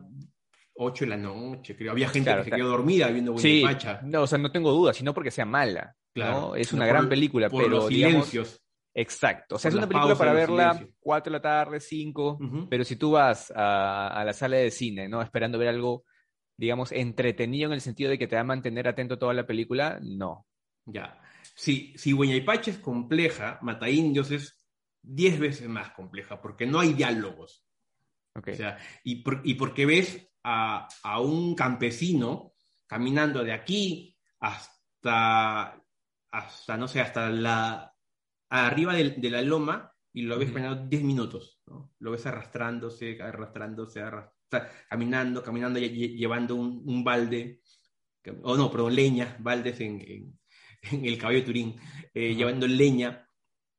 8 0.77 1.05
de 1.05 1.09
la 1.09 1.17
noche, 1.17 1.75
creo, 1.75 1.91
había 1.91 2.07
gente 2.09 2.29
Claro, 2.29 2.43
que 2.43 2.49
se 2.51 2.55
quedó 2.55 2.67
dormida 2.69 3.07
viendo 3.09 3.35
Pacha, 3.63 3.99
no, 4.03 4.21
o 4.23 4.27
sea, 4.27 4.37
no 4.37 4.51
tengo 4.51 4.71
duda, 4.71 4.93
sino 4.93 5.13
porque 5.13 5.31
sea 5.31 5.45
mala. 5.45 5.95
claro, 6.13 6.39
¿no? 6.49 6.55
Es 6.55 6.71
no 6.71 6.77
una 6.77 6.85
por- 6.85 6.93
gran 6.95 7.09
película, 7.09 7.49
por 7.49 7.63
pero 7.63 7.75
los 7.77 7.89
digamos, 7.89 8.27
silencios, 8.27 8.61
exacto. 8.93 9.55
O 9.55 9.59
sea, 9.59 9.69
por 9.71 9.77
es 9.79 9.83
una 9.83 9.87
película 9.89 10.15
para 10.15 10.33
verla 10.33 10.73
silencios. 10.73 10.95
4 10.99 11.31
de 11.31 11.37
la 11.37 11.41
tarde, 11.41 11.79
5, 11.79 12.37
Ujú. 12.41 12.69
pero 12.69 12.83
si 12.83 12.95
tú 12.95 13.11
vas 13.11 13.51
a, 13.55 14.07
a 14.19 14.23
la 14.25 14.33
sala 14.33 14.57
de 14.57 14.71
cine, 14.71 15.07
¿no? 15.09 15.21
Esperando 15.21 15.57
ver 15.57 15.67
algo, 15.69 16.03
digamos, 16.57 16.91
entretenido 16.91 17.67
en 17.67 17.73
el 17.73 17.81
sentido 17.81 18.09
de 18.09 18.17
que 18.17 18.27
te 18.27 18.35
va 18.35 18.41
a 18.41 18.45
mantener 18.45 18.87
atento 18.87 19.17
toda 19.17 19.33
la 19.33 19.45
película, 19.45 19.99
no. 20.01 20.45
Ya. 20.85 21.19
Si, 21.55 21.93
si 21.97 22.13
Pacha 22.41 22.71
es 22.71 22.77
compleja, 22.79 23.59
Mata 23.61 23.89
Indios 23.89 24.31
es 24.31 24.57
10 25.01 25.39
veces 25.39 25.67
más 25.69 25.91
compleja, 25.91 26.41
porque 26.41 26.65
no 26.65 26.79
hay 26.79 26.93
diálogos. 26.93 27.63
Ok. 28.35 28.49
O 28.51 28.55
sea, 28.55 28.77
y, 29.03 29.17
por- 29.23 29.41
y 29.43 29.55
porque 29.55 29.85
ves 29.85 30.29
a, 30.49 30.88
a 31.03 31.19
un 31.21 31.55
campesino 31.55 32.53
caminando 32.88 33.43
de 33.43 33.51
aquí 33.53 34.15
hasta, 34.39 35.81
hasta 36.31 36.77
no 36.77 36.88
sé, 36.88 37.01
hasta 37.01 37.29
la 37.29 37.93
arriba 38.49 38.93
de, 38.95 39.29
la 39.29 39.41
loma 39.41 39.91
y 40.13 40.21
lo 40.23 40.38
ves 40.39 40.51
caminando 40.51 40.88
10 40.88 41.03
minutos, 41.03 41.62
¿no? 41.67 41.91
Lo 41.99 42.12
ves 42.12 42.25
arrastrándose, 42.25 43.21
arrastrándose, 43.21 44.01
arras- 44.01 44.29
o 44.29 44.49
sea, 44.49 44.71
caminando, 44.89 45.43
caminando, 45.43 45.79
lle- 45.79 45.91
lle- 45.93 46.15
llevando 46.15 46.55
un, 46.55 46.81
un 46.86 47.03
balde, 47.03 47.62
o 48.43 48.57
no, 48.57 48.69
perdón, 48.71 48.95
leña, 48.95 49.36
baldes 49.39 49.79
en, 49.81 50.01
en- 50.01 50.39
en 50.91 51.05
el 51.05 51.17
caballo 51.17 51.39
de 51.39 51.45
Turín, 51.45 51.75
eh, 52.13 52.36
llevando 52.36 52.67
leña, 52.67 53.27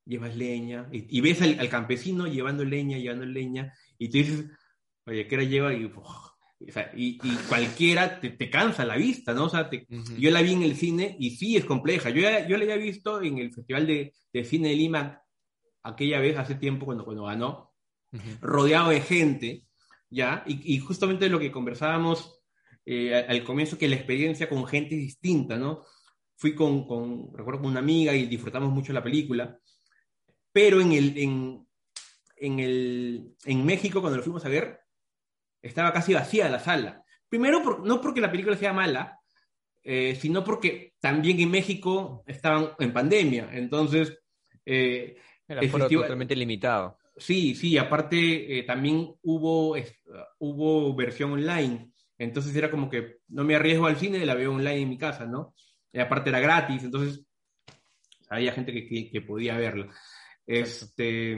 llevas 0.04 0.36
leña, 0.36 0.88
y, 0.92 1.18
y 1.18 1.20
ves 1.20 1.40
al, 1.42 1.58
al 1.58 1.68
campesino 1.68 2.26
llevando 2.26 2.64
leña, 2.64 2.98
llevando 2.98 3.24
leña, 3.26 3.72
y 3.98 4.08
tú 4.08 4.18
dices, 4.18 4.44
oye, 5.06 5.26
¿qué 5.26 5.34
hora 5.36 5.44
lleva? 5.44 5.74
Y, 5.74 5.84
uf, 5.86 6.06
o 6.60 6.72
sea, 6.72 6.90
y, 6.96 7.18
y 7.22 7.36
cualquiera 7.48 8.18
te, 8.20 8.30
te 8.30 8.50
cansa 8.50 8.84
la 8.84 8.96
vista, 8.96 9.32
¿no? 9.32 9.44
O 9.44 9.48
sea, 9.48 9.70
te- 9.70 9.86
Ujú. 9.90 10.16
yo 10.18 10.30
la 10.30 10.42
vi 10.42 10.52
en 10.54 10.62
el 10.62 10.74
cine 10.76 11.16
y 11.20 11.30
sí 11.36 11.56
es 11.56 11.64
compleja. 11.64 12.10
Yo, 12.10 12.20
ya- 12.22 12.46
yo 12.48 12.56
la 12.56 12.64
había 12.64 12.76
visto 12.76 13.22
en 13.22 13.38
el 13.38 13.52
Festival 13.52 13.86
de, 13.86 14.12
de 14.32 14.44
Cine 14.44 14.68
de 14.70 14.74
Lima 14.76 15.22
aquella 15.82 16.18
vez, 16.20 16.36
hace 16.36 16.56
tiempo, 16.56 16.84
cuando, 16.86 17.04
cuando 17.04 17.24
ganó, 17.24 17.72
Ujú. 18.12 18.22
rodeado 18.40 18.90
de 18.90 19.00
gente, 19.00 19.66
¿ya? 20.10 20.42
Y, 20.46 20.74
y 20.74 20.78
justamente 20.80 21.28
lo 21.28 21.38
que 21.38 21.52
conversábamos 21.52 22.40
eh, 22.84 23.14
al, 23.14 23.30
al 23.36 23.44
comienzo, 23.44 23.78
que 23.78 23.86
la 23.88 23.96
experiencia 23.96 24.48
con 24.48 24.66
gente 24.66 24.94
es 24.96 25.00
distinta, 25.02 25.56
¿no? 25.56 25.84
Fui 26.36 26.54
con, 26.54 26.86
con, 26.88 27.32
recuerdo, 27.36 27.60
con 27.62 27.70
una 27.70 27.80
amiga 27.80 28.14
y 28.14 28.26
disfrutamos 28.26 28.72
mucho 28.72 28.92
la 28.92 29.02
película, 29.02 29.58
pero 30.52 30.80
en, 30.80 30.92
el, 30.92 31.18
en, 31.18 31.66
en, 32.36 32.58
el, 32.60 33.34
en 33.44 33.64
México, 33.66 34.00
cuando 34.00 34.16
lo 34.16 34.22
fuimos 34.24 34.44
a 34.44 34.48
ver, 34.48 34.80
estaba 35.62 35.92
casi 35.92 36.14
vacía 36.14 36.48
la 36.48 36.58
sala. 36.60 37.02
Primero, 37.28 37.62
por- 37.62 37.86
no 37.86 38.00
porque 38.00 38.20
la 38.20 38.30
película 38.30 38.56
sea 38.56 38.72
mala, 38.72 39.18
eh, 39.82 40.16
sino 40.20 40.42
porque 40.44 40.94
también 41.00 41.40
en 41.40 41.50
México 41.50 42.22
estaban 42.26 42.70
en 42.78 42.92
pandemia, 42.92 43.48
entonces... 43.52 44.18
eh, 44.66 45.16
El 45.46 45.58
el 45.58 45.70
festival- 45.70 46.02
totalmente 46.04 46.36
limitado. 46.36 46.98
Sí, 47.16 47.54
sí, 47.54 47.76
aparte 47.78 48.58
eh, 48.58 48.62
también 48.62 49.12
hubo, 49.22 49.76
es- 49.76 49.94
hubo 50.38 50.94
versión 50.94 51.32
online, 51.32 51.90
entonces 52.16 52.54
era 52.54 52.70
como 52.70 52.88
que 52.88 53.18
no 53.28 53.44
me 53.44 53.56
arriesgo 53.56 53.86
al 53.86 53.96
cine, 53.96 54.24
la 54.26 54.34
veo 54.34 54.52
online 54.52 54.82
en 54.82 54.88
mi 54.88 54.98
casa, 54.98 55.24
¿no? 55.26 55.54
Y 55.92 55.98
aparte 56.00 56.30
era 56.30 56.38
gratis, 56.40 56.84
entonces 56.84 57.24
había 58.28 58.52
gente 58.52 58.72
que, 58.72 58.86
que- 58.86 59.10
que 59.10 59.20
podía 59.22 59.56
verla. 59.56 59.88
Este, 60.46 61.36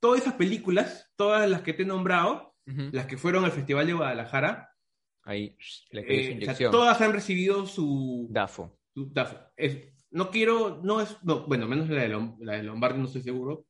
todas 0.00 0.20
esas 0.20 0.34
películas, 0.34 1.10
todas 1.16 1.48
las 1.48 1.62
que 1.62 1.72
te 1.72 1.82
he 1.82 1.86
nombrado, 1.86 2.51
Las 2.64 3.06
que 3.06 3.16
fueron 3.16 3.44
al 3.44 3.52
Festival 3.52 3.86
de 3.86 3.92
Guadalajara, 3.92 4.68
Ahí 5.24 5.56
eh, 5.92 6.38
o 6.48 6.54
sea, 6.54 6.70
todas 6.70 7.00
han 7.00 7.12
recibido 7.12 7.64
su, 7.66 8.26
DAFO. 8.30 8.76
su- 8.92 9.08
da- 9.12 9.52
es- 9.56 9.78
no 10.10 10.30
quiero, 10.30 10.80
no 10.82 11.00
es, 11.00 11.16
no, 11.22 11.46
bueno, 11.46 11.66
menos 11.68 11.88
la 11.88 12.02
de, 12.02 12.08
Lom- 12.14 12.36
la 12.40 12.54
de 12.54 12.64
Lombardi 12.64 12.98
no 12.98 13.06
estoy 13.06 13.22
seguro, 13.22 13.66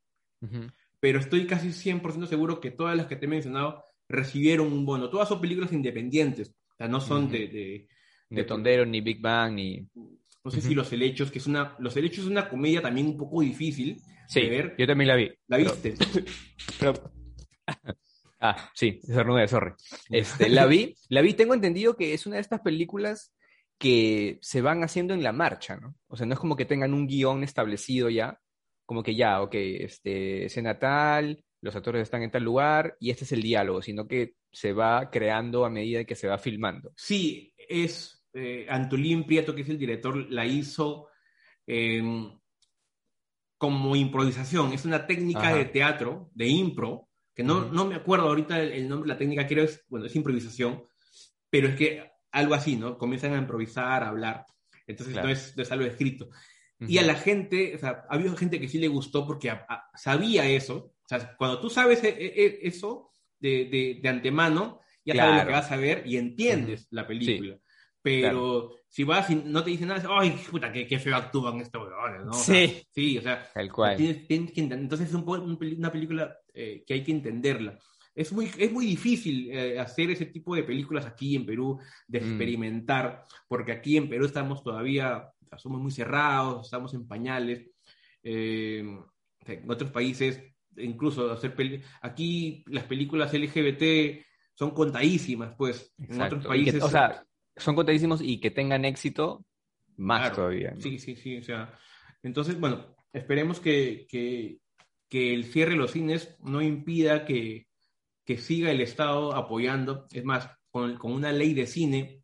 pero 0.98 1.18
estoy 1.20 1.46
casi 1.46 1.68
100% 1.72 2.26
seguro 2.26 2.58
que 2.60 2.70
todas 2.70 2.96
las 2.96 3.06
que 3.06 3.16
te 3.16 3.26
he 3.26 3.28
mencionado 3.28 3.84
recibieron 4.08 4.72
un 4.72 4.84
bono. 4.86 5.08
Todas 5.10 5.28
son 5.28 5.40
películas 5.40 5.72
independientes, 5.72 6.48
o 6.50 6.74
sea, 6.76 6.88
no 6.88 7.00
son 7.00 7.30
de, 7.30 7.86
de- 8.30 8.44
Tondero, 8.44 8.86
ni 8.86 9.00
Big 9.02 9.20
Bang, 9.20 9.52
ni... 9.54 9.86
no 9.94 10.50
sé 10.50 10.60
si. 10.62 10.74
Los 10.74 10.90
Helechos, 10.92 11.30
que 11.30 11.38
es 11.38 11.46
una, 11.46 11.76
Los 11.80 11.94
Helechos 11.98 12.24
es 12.24 12.30
una 12.30 12.48
comedia 12.48 12.80
también 12.80 13.08
un 13.08 13.18
poco 13.18 13.42
difícil 13.42 14.00
Sí, 14.26 14.40
de 14.40 14.48
ver. 14.48 14.74
yo 14.78 14.86
también 14.86 15.08
la 15.08 15.16
vi. 15.16 15.30
¿La 15.48 15.58
pero- 15.58 15.70
viste? 15.70 15.94
pero- 16.80 16.94
Ah, 18.44 18.56
sí, 18.74 19.00
estornudé, 19.08 19.46
sorry. 19.46 19.72
Este, 20.10 20.48
la 20.48 20.66
vi, 20.66 20.94
la 21.08 21.22
vi, 21.22 21.34
tengo 21.34 21.54
entendido 21.54 21.96
que 21.96 22.12
es 22.12 22.26
una 22.26 22.36
de 22.36 22.42
estas 22.42 22.60
películas 22.60 23.32
que 23.78 24.38
se 24.42 24.60
van 24.60 24.82
haciendo 24.82 25.14
en 25.14 25.22
la 25.22 25.32
marcha, 25.32 25.76
¿no? 25.76 25.94
O 26.08 26.16
sea, 26.16 26.26
no 26.26 26.34
es 26.34 26.40
como 26.40 26.56
que 26.56 26.64
tengan 26.64 26.92
un 26.92 27.06
guion 27.06 27.44
establecido 27.44 28.10
ya, 28.10 28.40
como 28.84 29.04
que 29.04 29.14
ya, 29.14 29.40
ok, 29.42 29.54
este, 29.54 30.46
escena 30.46 30.78
tal, 30.78 31.44
los 31.60 31.76
actores 31.76 32.02
están 32.02 32.22
en 32.22 32.32
tal 32.32 32.42
lugar 32.42 32.96
y 32.98 33.10
este 33.10 33.24
es 33.24 33.32
el 33.32 33.42
diálogo, 33.42 33.80
sino 33.80 34.08
que 34.08 34.34
se 34.50 34.72
va 34.72 35.08
creando 35.10 35.64
a 35.64 35.70
medida 35.70 36.04
que 36.04 36.16
se 36.16 36.26
va 36.26 36.36
filmando. 36.36 36.92
Sí, 36.96 37.54
es 37.56 38.26
eh, 38.34 38.66
Antolín 38.68 39.24
Prieto, 39.24 39.54
que 39.54 39.62
es 39.62 39.68
el 39.68 39.78
director, 39.78 40.16
la 40.32 40.44
hizo 40.44 41.08
eh, 41.64 42.02
como 43.56 43.94
improvisación, 43.94 44.72
es 44.72 44.84
una 44.84 45.06
técnica 45.06 45.48
Ajá. 45.48 45.54
de 45.54 45.64
teatro, 45.66 46.30
de 46.34 46.48
impro, 46.48 47.08
que 47.34 47.42
no, 47.42 47.58
Ujú. 47.58 47.74
no 47.74 47.84
me 47.86 47.94
acuerdo 47.94 48.26
ahorita 48.28 48.60
el, 48.62 48.72
el 48.72 48.88
nombre 48.88 49.08
la 49.08 49.18
técnica, 49.18 49.46
creo 49.46 49.64
es, 49.64 49.84
bueno, 49.88 50.06
es 50.06 50.14
improvisación, 50.16 50.84
pero 51.50 51.68
es 51.68 51.76
que 51.76 52.10
algo 52.30 52.54
así, 52.54 52.76
¿no? 52.76 52.98
Comienzan 52.98 53.34
a 53.34 53.38
improvisar, 53.38 54.02
a 54.02 54.08
hablar, 54.08 54.46
entonces 54.86 55.12
Claro. 55.14 55.28
no, 55.28 55.32
es, 55.34 55.56
no 55.56 55.62
es 55.62 55.72
algo 55.72 55.84
escrito. 55.86 56.28
Y 56.80 56.98
a 56.98 57.02
la 57.02 57.14
gente, 57.14 57.76
o 57.76 57.78
sea, 57.78 58.04
había 58.08 58.32
gente 58.34 58.58
que 58.58 58.66
sí 58.66 58.78
le 58.78 58.88
gustó 58.88 59.24
porque 59.24 59.50
a- 59.50 59.64
a- 59.68 59.90
sabía 59.96 60.44
eso. 60.48 60.94
O 61.04 61.08
sea, 61.08 61.36
cuando 61.36 61.60
tú 61.60 61.70
sabes 61.70 62.02
e- 62.02 62.08
e- 62.18 62.58
eso 62.62 63.10
de, 63.38 63.66
de- 63.66 64.00
de 64.02 64.08
antemano, 64.08 64.80
ya 65.04 65.14
sabes 65.14 65.30
lo 65.30 65.34
Claro. 65.36 65.48
que 65.48 65.52
vas 65.54 65.70
a 65.70 65.76
ver 65.76 66.02
y 66.06 66.16
entiendes 66.16 66.88
la 66.90 67.06
película. 67.06 67.56
Pero 68.02 68.74
si 68.88 69.04
vas 69.04 69.30
y 69.30 69.36
no 69.36 69.62
te 69.62 69.70
dicen 69.70 69.88
nada, 69.88 70.02
¡ay, 70.18 70.30
puta, 70.50 70.72
qué, 70.72 70.86
qué 70.86 70.98
feo 70.98 71.14
actúan 71.16 71.60
estos 71.60 71.88
weones! 71.88 72.24
¿no? 72.24 72.30
O 72.32 72.34
sea, 72.34 72.66
Sí. 72.66 72.82
sí, 72.90 73.18
o 73.18 73.22
sea, 73.22 73.48
Tal 73.54 73.70
cual. 73.72 73.96
tienes, 73.96 74.26
tienes 74.26 74.52
que. 74.52 74.60
Entonces 74.60 75.08
es 75.08 75.14
un 75.14 75.24
una 75.78 75.92
película 75.92 76.36
eh, 76.52 76.82
que 76.86 76.94
hay 76.94 77.04
que 77.04 77.12
entenderla. 77.12 77.78
Es 78.14 78.32
muy, 78.32 78.50
es 78.58 78.70
muy 78.72 78.84
difícil 78.84 79.50
eh, 79.50 79.78
hacer 79.78 80.10
ese 80.10 80.26
tipo 80.26 80.54
de 80.54 80.64
películas 80.64 81.06
aquí 81.06 81.34
en 81.36 81.46
Perú, 81.46 81.78
de 82.06 82.20
Mm. 82.20 82.24
experimentar, 82.28 83.24
porque 83.48 83.72
aquí 83.72 83.96
en 83.96 84.08
Perú 84.08 84.26
estamos 84.26 84.62
todavía, 84.62 85.28
somos 85.56 85.80
muy 85.80 85.90
cerrados, 85.92 86.66
estamos 86.66 86.92
en 86.94 87.06
pañales. 87.06 87.70
Eh, 88.22 88.84
en 89.46 89.70
otros 89.70 89.90
países, 89.90 90.42
incluso 90.76 91.32
hacer 91.32 91.54
peli- 91.54 91.80
aquí 92.02 92.62
las 92.66 92.84
películas 92.84 93.32
LGBT 93.34 94.24
son 94.54 94.72
contadísimas, 94.72 95.54
pues. 95.56 95.92
En 95.98 96.04
Exacto. 96.04 96.36
otros 96.36 96.54
Y 96.56 96.64
que- 96.64 96.70
países. 96.72 96.82
o 96.82 96.88
sea, 96.88 97.24
son 97.56 97.74
contadísimos 97.74 98.20
y 98.22 98.40
que 98.40 98.50
tengan 98.50 98.84
éxito 98.84 99.44
más 99.96 100.20
Claro. 100.20 100.36
todavía. 100.36 100.70
¿no? 100.72 100.80
Sí, 100.80 100.98
sí, 100.98 101.16
sí. 101.16 101.36
O 101.36 101.42
sea, 101.42 101.72
entonces, 102.22 102.58
bueno, 102.58 102.94
esperemos 103.12 103.60
que, 103.60 104.06
que, 104.08 104.58
que 105.08 105.34
el 105.34 105.44
cierre 105.44 105.72
de 105.72 105.76
los 105.78 105.90
cines 105.92 106.36
no 106.40 106.62
impida 106.62 107.24
que, 107.24 107.66
que 108.24 108.38
siga 108.38 108.70
el 108.70 108.80
Estado 108.80 109.34
apoyando. 109.34 110.06
Es 110.12 110.24
más, 110.24 110.48
con, 110.70 110.96
con 110.96 111.12
una 111.12 111.32
ley 111.32 111.52
de 111.54 111.66
cine 111.66 112.22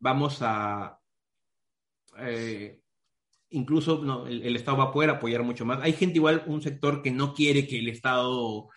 vamos 0.00 0.38
a... 0.42 0.98
eh, 2.18 2.80
incluso 3.50 4.02
no, 4.04 4.26
el, 4.26 4.42
el 4.42 4.56
Estado 4.56 4.78
va 4.78 4.84
a 4.84 4.92
poder 4.92 5.10
apoyar 5.10 5.42
mucho 5.44 5.64
más. 5.64 5.80
Hay 5.82 5.92
gente 5.92 6.16
igual, 6.18 6.42
un 6.46 6.60
sector 6.60 7.02
que 7.02 7.10
no 7.10 7.32
quiere 7.32 7.66
que 7.66 7.78
el 7.78 7.88
Estado... 7.88 8.68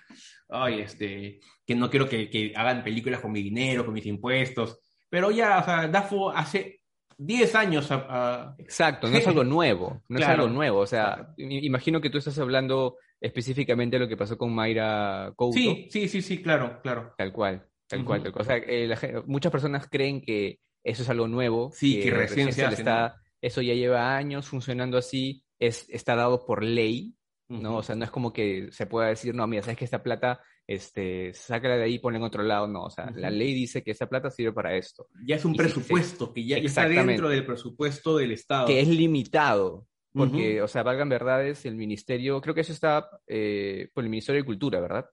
Ay, 0.50 0.80
este, 0.82 1.40
que 1.66 1.76
no 1.76 1.90
quiero 1.90 2.08
que, 2.08 2.30
que 2.30 2.54
hagan 2.56 2.84
películas 2.84 3.20
con 3.20 3.32
mi 3.34 3.42
dinero, 3.44 3.84
con 3.84 3.94
mis 3.94 4.06
impuestos. 4.06 4.80
Pero 5.10 5.32
ya, 5.32 5.60
o 5.60 5.64
sea, 5.64 5.88
Dafo 5.88 6.30
hace 6.32 6.82
10 7.18 7.56
años 7.56 7.90
a- 7.92 8.06
a, 8.10 8.56
Exacto, 8.58 9.08
no 9.10 9.18
es 9.18 9.28
algo 9.28 9.44
nuevo, 9.44 10.02
no 10.10 10.18
Claro. 10.18 10.34
es 10.34 10.40
algo 10.40 10.54
nuevo. 10.54 10.80
O 10.80 10.86
sea, 10.88 11.34
imagino 11.38 12.00
que 12.02 12.10
tú 12.10 12.18
estás 12.18 12.38
hablando 12.40 12.98
específicamente 13.20 13.96
de 13.96 14.02
lo 14.02 14.08
que 14.08 14.18
pasó 14.18 14.38
con 14.38 14.54
Mayra 14.54 15.32
Couto. 15.36 15.58
Sí, 15.58 15.88
sí, 15.90 16.08
sí, 16.08 16.22
sí, 16.22 16.42
claro, 16.42 16.80
claro. 16.84 17.14
Tal 17.18 17.32
cual, 17.32 17.66
tal 17.88 18.00
Ujú. 18.00 18.08
cual, 18.08 18.24
tal 18.24 18.32
cual. 18.32 18.42
O 18.44 18.46
sea, 18.46 18.58
eh, 18.58 18.88
la 18.88 19.24
muchas 19.26 19.52
personas 19.52 19.88
creen 19.90 20.22
que 20.22 20.60
eso 20.84 21.02
es 21.04 21.10
algo 21.10 21.28
nuevo. 21.28 21.72
Sí, 21.74 22.00
que 22.02 22.12
recién 22.12 22.52
se 22.54 22.62
le 22.62 22.68
hace, 22.68 22.82
está, 22.82 23.16
Eso 23.42 23.62
ya 23.62 23.74
lleva 23.76 24.16
años 24.18 24.48
funcionando 24.48 24.98
así, 24.98 25.44
es, 25.60 25.88
está 25.90 26.16
dado 26.16 26.46
por 26.46 26.64
ley, 26.64 27.14
¿no? 27.50 27.78
O 27.78 27.84
sea, 27.84 27.96
no 27.96 28.04
es 28.04 28.10
como 28.12 28.34
que 28.34 28.70
se 28.72 28.88
pueda 28.88 29.10
decir, 29.10 29.34
no, 29.36 29.46
mira, 29.48 29.62
sabes 29.62 29.78
que 29.78 29.86
esta 29.86 30.02
plata, 30.02 30.42
este, 30.68 31.34
sácala 31.34 31.78
de 31.78 31.84
ahí 31.84 31.98
ponla 32.00 32.18
en 32.20 32.24
otro 32.26 32.44
lado. 32.44 32.68
No, 32.68 32.84
o 32.84 32.90
sea, 32.90 33.10
la 33.16 33.30
ley 33.32 33.54
dice 33.54 33.82
que 33.84 33.92
esa 33.92 34.08
plata 34.08 34.30
sirve 34.30 34.52
para 34.54 34.76
esto, 34.76 35.08
Ya 35.26 35.36
es 35.38 35.46
un 35.46 35.56
Y 35.56 35.58
presupuesto 35.58 36.34
que 36.34 36.46
ya, 36.46 36.58
ya 36.60 36.66
está 36.66 36.88
dentro 36.88 37.30
del 37.30 37.46
presupuesto 37.46 38.18
del 38.18 38.32
Estado. 38.34 38.68
que 38.68 38.82
es 38.82 38.88
limitado. 38.88 39.88
Porque, 40.14 40.64
o 40.64 40.68
sea, 40.68 40.82
valgan 40.82 41.10
verdades, 41.10 41.64
el 41.68 41.76
ministerio, 41.76 42.42
creo 42.42 42.56
que 42.56 42.62
eso 42.62 42.74
está 42.74 43.08
eh, 43.28 43.90
por 43.94 44.04
el 44.04 44.10
Ministerio 44.10 44.42
de 44.42 44.46
Cultura, 44.48 44.80
¿verdad? 44.80 45.06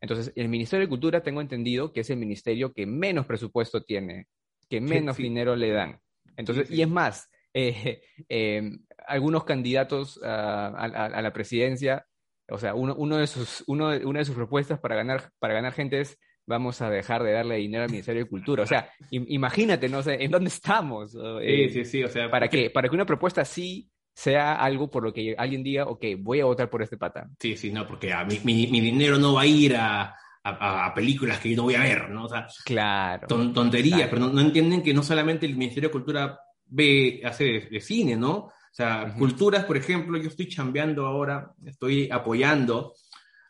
Entonces, 0.00 0.32
el 0.36 0.48
Ministerio 0.48 0.84
de 0.86 0.90
Cultura 0.90 1.22
tengo 1.22 1.40
entendido 1.40 1.92
que 1.92 2.00
es 2.00 2.10
el 2.10 2.18
ministerio 2.18 2.72
que 2.74 2.84
menos 2.86 3.24
presupuesto 3.24 3.82
tiene, 3.84 4.26
que 4.68 4.80
menos 4.82 5.16
sí. 5.16 5.22
dinero 5.22 5.56
le 5.56 5.70
dan. 5.70 5.98
Entonces, 6.36 6.68
Sí, 6.68 6.74
y 6.76 6.82
es 6.82 6.88
más, 6.88 7.30
eh, 7.54 8.02
eh, 8.28 8.70
algunos 9.06 9.44
candidatos 9.44 10.20
a, 10.22 10.66
a- 10.68 11.06
a 11.06 11.22
la 11.22 11.32
presidencia, 11.32 12.04
o 12.52 12.58
sea, 12.58 12.74
uno, 12.74 12.94
uno 12.96 13.16
de 13.16 13.26
sus, 13.26 13.64
uno 13.66 13.90
de- 13.90 14.04
una 14.06 14.20
de 14.20 14.24
sus 14.24 14.34
propuestas 14.34 14.78
para 14.78 14.94
ganar, 14.96 15.30
para 15.38 15.54
ganar 15.54 15.72
gente 15.72 16.00
es 16.00 16.18
vamos 16.46 16.80
a 16.82 16.90
dejar 16.90 17.22
de 17.22 17.32
darle 17.32 17.56
dinero 17.56 17.84
al 17.84 17.90
Ministerio 17.90 18.24
de 18.24 18.28
Cultura. 18.28 18.64
O 18.64 18.66
sea, 18.66 18.90
im- 19.10 19.26
imagínate, 19.28 19.88
no 19.88 20.02
sé, 20.02 20.22
¿en 20.22 20.30
dónde 20.30 20.48
estamos? 20.48 21.14
O, 21.14 21.40
eh, 21.40 21.68
Sí, 21.70 21.84
sí, 21.84 21.90
sí, 21.90 22.04
o 22.04 22.08
sea, 22.08 22.30
¿Para 22.30 22.48
qué? 22.48 22.68
Para 22.70 22.88
que 22.88 22.94
una 22.94 23.06
propuesta 23.06 23.42
así 23.42 23.88
sea 24.14 24.54
algo 24.56 24.90
por 24.90 25.04
lo 25.04 25.12
que 25.12 25.34
alguien 25.38 25.62
diga, 25.62 25.84
ok, 25.84 26.04
voy 26.18 26.40
a 26.40 26.44
votar 26.44 26.68
por 26.68 26.82
este 26.82 26.96
pata. 26.98 27.28
Sí, 27.40 27.56
sí, 27.56 27.70
no, 27.70 27.86
porque 27.86 28.12
a 28.12 28.24
mi, 28.24 28.38
mi, 28.44 28.66
mi 28.66 28.80
dinero 28.80 29.18
no 29.18 29.34
va 29.34 29.42
a 29.42 29.46
ir 29.46 29.74
a, 29.76 30.02
a- 30.44 30.86
a 30.86 30.92
películas 30.94 31.38
que 31.38 31.50
yo 31.50 31.56
no 31.56 31.62
voy 31.62 31.76
a 31.76 31.80
ver, 31.84 32.10
¿no? 32.10 32.24
O 32.24 32.28
sea, 32.28 32.46
Claro. 32.64 33.26
ton- 33.28 33.54
tontería, 33.54 33.94
Exacto. 33.96 34.16
pero 34.16 34.26
no, 34.26 34.32
no 34.34 34.40
entienden 34.40 34.82
que 34.82 34.92
no 34.92 35.02
solamente 35.04 35.46
el 35.46 35.56
Ministerio 35.56 35.88
de 35.88 35.92
Cultura 35.92 36.38
ve, 36.66 37.22
hace 37.24 37.44
de, 37.44 37.60
de 37.70 37.80
cine, 37.80 38.16
¿no? 38.16 38.50
O 38.72 38.74
sea, 38.74 39.14
culturas, 39.18 39.66
por 39.66 39.76
ejemplo, 39.76 40.16
yo 40.18 40.28
estoy 40.28 40.48
chambeando 40.48 41.04
ahora, 41.06 41.52
estoy 41.66 42.08
apoyando 42.10 42.94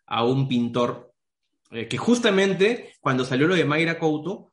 a 0.07 0.25
un 0.25 0.49
pintor 0.49 1.13
eh, 1.71 1.87
que 1.87 1.97
justamente 1.97 2.95
cuando 3.01 3.25
salió 3.25 3.47
lo 3.47 3.55
de 3.55 3.65
Mayra 3.65 3.99
Couto, 4.01 4.53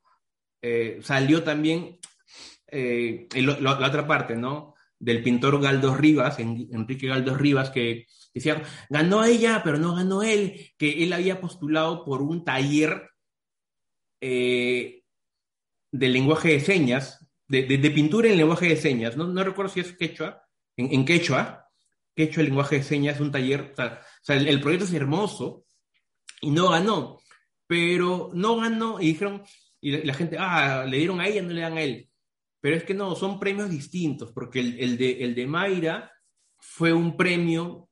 eh, 0.62 1.00
salió 1.02 1.42
también 1.44 1.98
eh, 2.68 3.28
lo- 3.34 3.60
la 3.60 3.88
otra 3.88 4.06
parte, 4.06 4.36
¿no? 4.36 4.76
Del 5.00 5.24
pintor 5.24 5.60
Galdos 5.60 5.98
Rivas, 5.98 6.38
En- 6.40 6.68
Enrique 6.72 7.08
Galdos 7.08 7.38
Rivas, 7.40 7.72
que 7.72 8.06
decía, 8.32 8.62
ganó 8.92 9.24
ella, 9.26 9.62
pero 9.64 9.80
no 9.80 9.96
ganó 9.96 10.22
él, 10.22 10.72
que 10.78 11.04
él 11.04 11.14
había 11.14 11.42
postulado 11.42 12.06
por 12.06 12.22
un 12.22 12.44
taller 12.46 13.10
de 14.22 15.02
lenguaje 16.10 16.50
de 16.50 16.60
señas, 16.60 17.26
de, 17.48 17.64
de- 17.64 17.78
de 17.80 17.92
pintura 17.92 18.30
en 18.30 18.38
lenguaje 18.38 18.68
de 18.70 18.76
señas, 18.78 19.18
no, 19.18 19.26
no 19.28 19.44
recuerdo 19.44 19.72
si 19.74 19.80
es 19.80 19.94
quechua, 19.98 20.44
en, 20.80 20.94
en 20.94 21.06
quechua, 21.06 21.68
quechua, 22.16 22.42
el 22.42 22.50
lenguaje 22.50 22.78
de 22.78 22.84
señas, 22.84 23.20
un 23.20 23.32
taller, 23.32 23.72
o 23.74 23.76
sea, 23.76 24.02
o 24.02 24.24
sea, 24.26 24.36
el, 24.38 24.48
el 24.48 24.62
proyecto 24.62 24.86
es 24.86 24.94
hermoso 24.94 25.66
y 26.42 26.52
no 26.52 26.70
ganó, 26.70 27.20
pero 27.68 28.32
no 28.34 28.58
ganó 28.58 29.00
y 29.00 29.08
dijeron, 29.08 29.44
y 29.82 29.92
la, 29.92 30.00
la 30.04 30.14
gente, 30.14 30.38
ah, 30.40 30.86
le 30.88 30.98
dieron 30.98 31.20
a 31.22 31.28
ella, 31.28 31.42
no 31.42 31.54
le 31.54 31.62
dan 31.62 31.78
a 31.78 31.82
él. 31.82 32.10
Pero 32.62 32.76
es 32.76 32.84
que 32.84 32.94
no, 32.94 33.16
son 33.16 33.40
premios 33.40 33.70
distintos, 33.70 34.32
porque 34.34 34.60
el, 34.60 34.80
el 34.80 34.98
de, 34.98 35.24
el 35.24 35.34
de 35.34 35.48
Mayra 35.48 36.12
fue 36.60 36.92
un 36.92 37.16
premio 37.16 37.90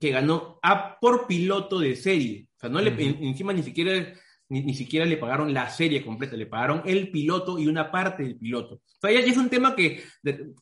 que 0.00 0.10
ganó 0.10 0.58
a 0.62 0.98
por 0.98 1.28
piloto 1.28 1.78
de 1.78 1.94
serie. 1.94 2.48
O 2.56 2.58
sea, 2.60 2.68
no 2.68 2.80
le, 2.80 2.90
en- 2.90 3.22
encima 3.22 3.52
ni 3.52 3.62
siquiera, 3.62 4.12
ni, 4.52 4.62
ni 4.62 4.74
siquiera 4.74 5.06
le 5.06 5.16
pagaron 5.16 5.52
la 5.52 5.68
serie 5.70 6.04
completa, 6.04 6.36
le 6.36 6.46
pagaron 6.46 6.82
el 6.84 7.10
piloto 7.10 7.58
y 7.58 7.66
una 7.66 7.90
parte 7.90 8.22
del 8.22 8.36
piloto. 8.36 8.74
O 8.76 9.00
sea, 9.00 9.10
ya, 9.10 9.20
ya 9.20 9.32
es 9.32 9.36
un 9.38 9.48
tema 9.48 9.74
que, 9.74 10.02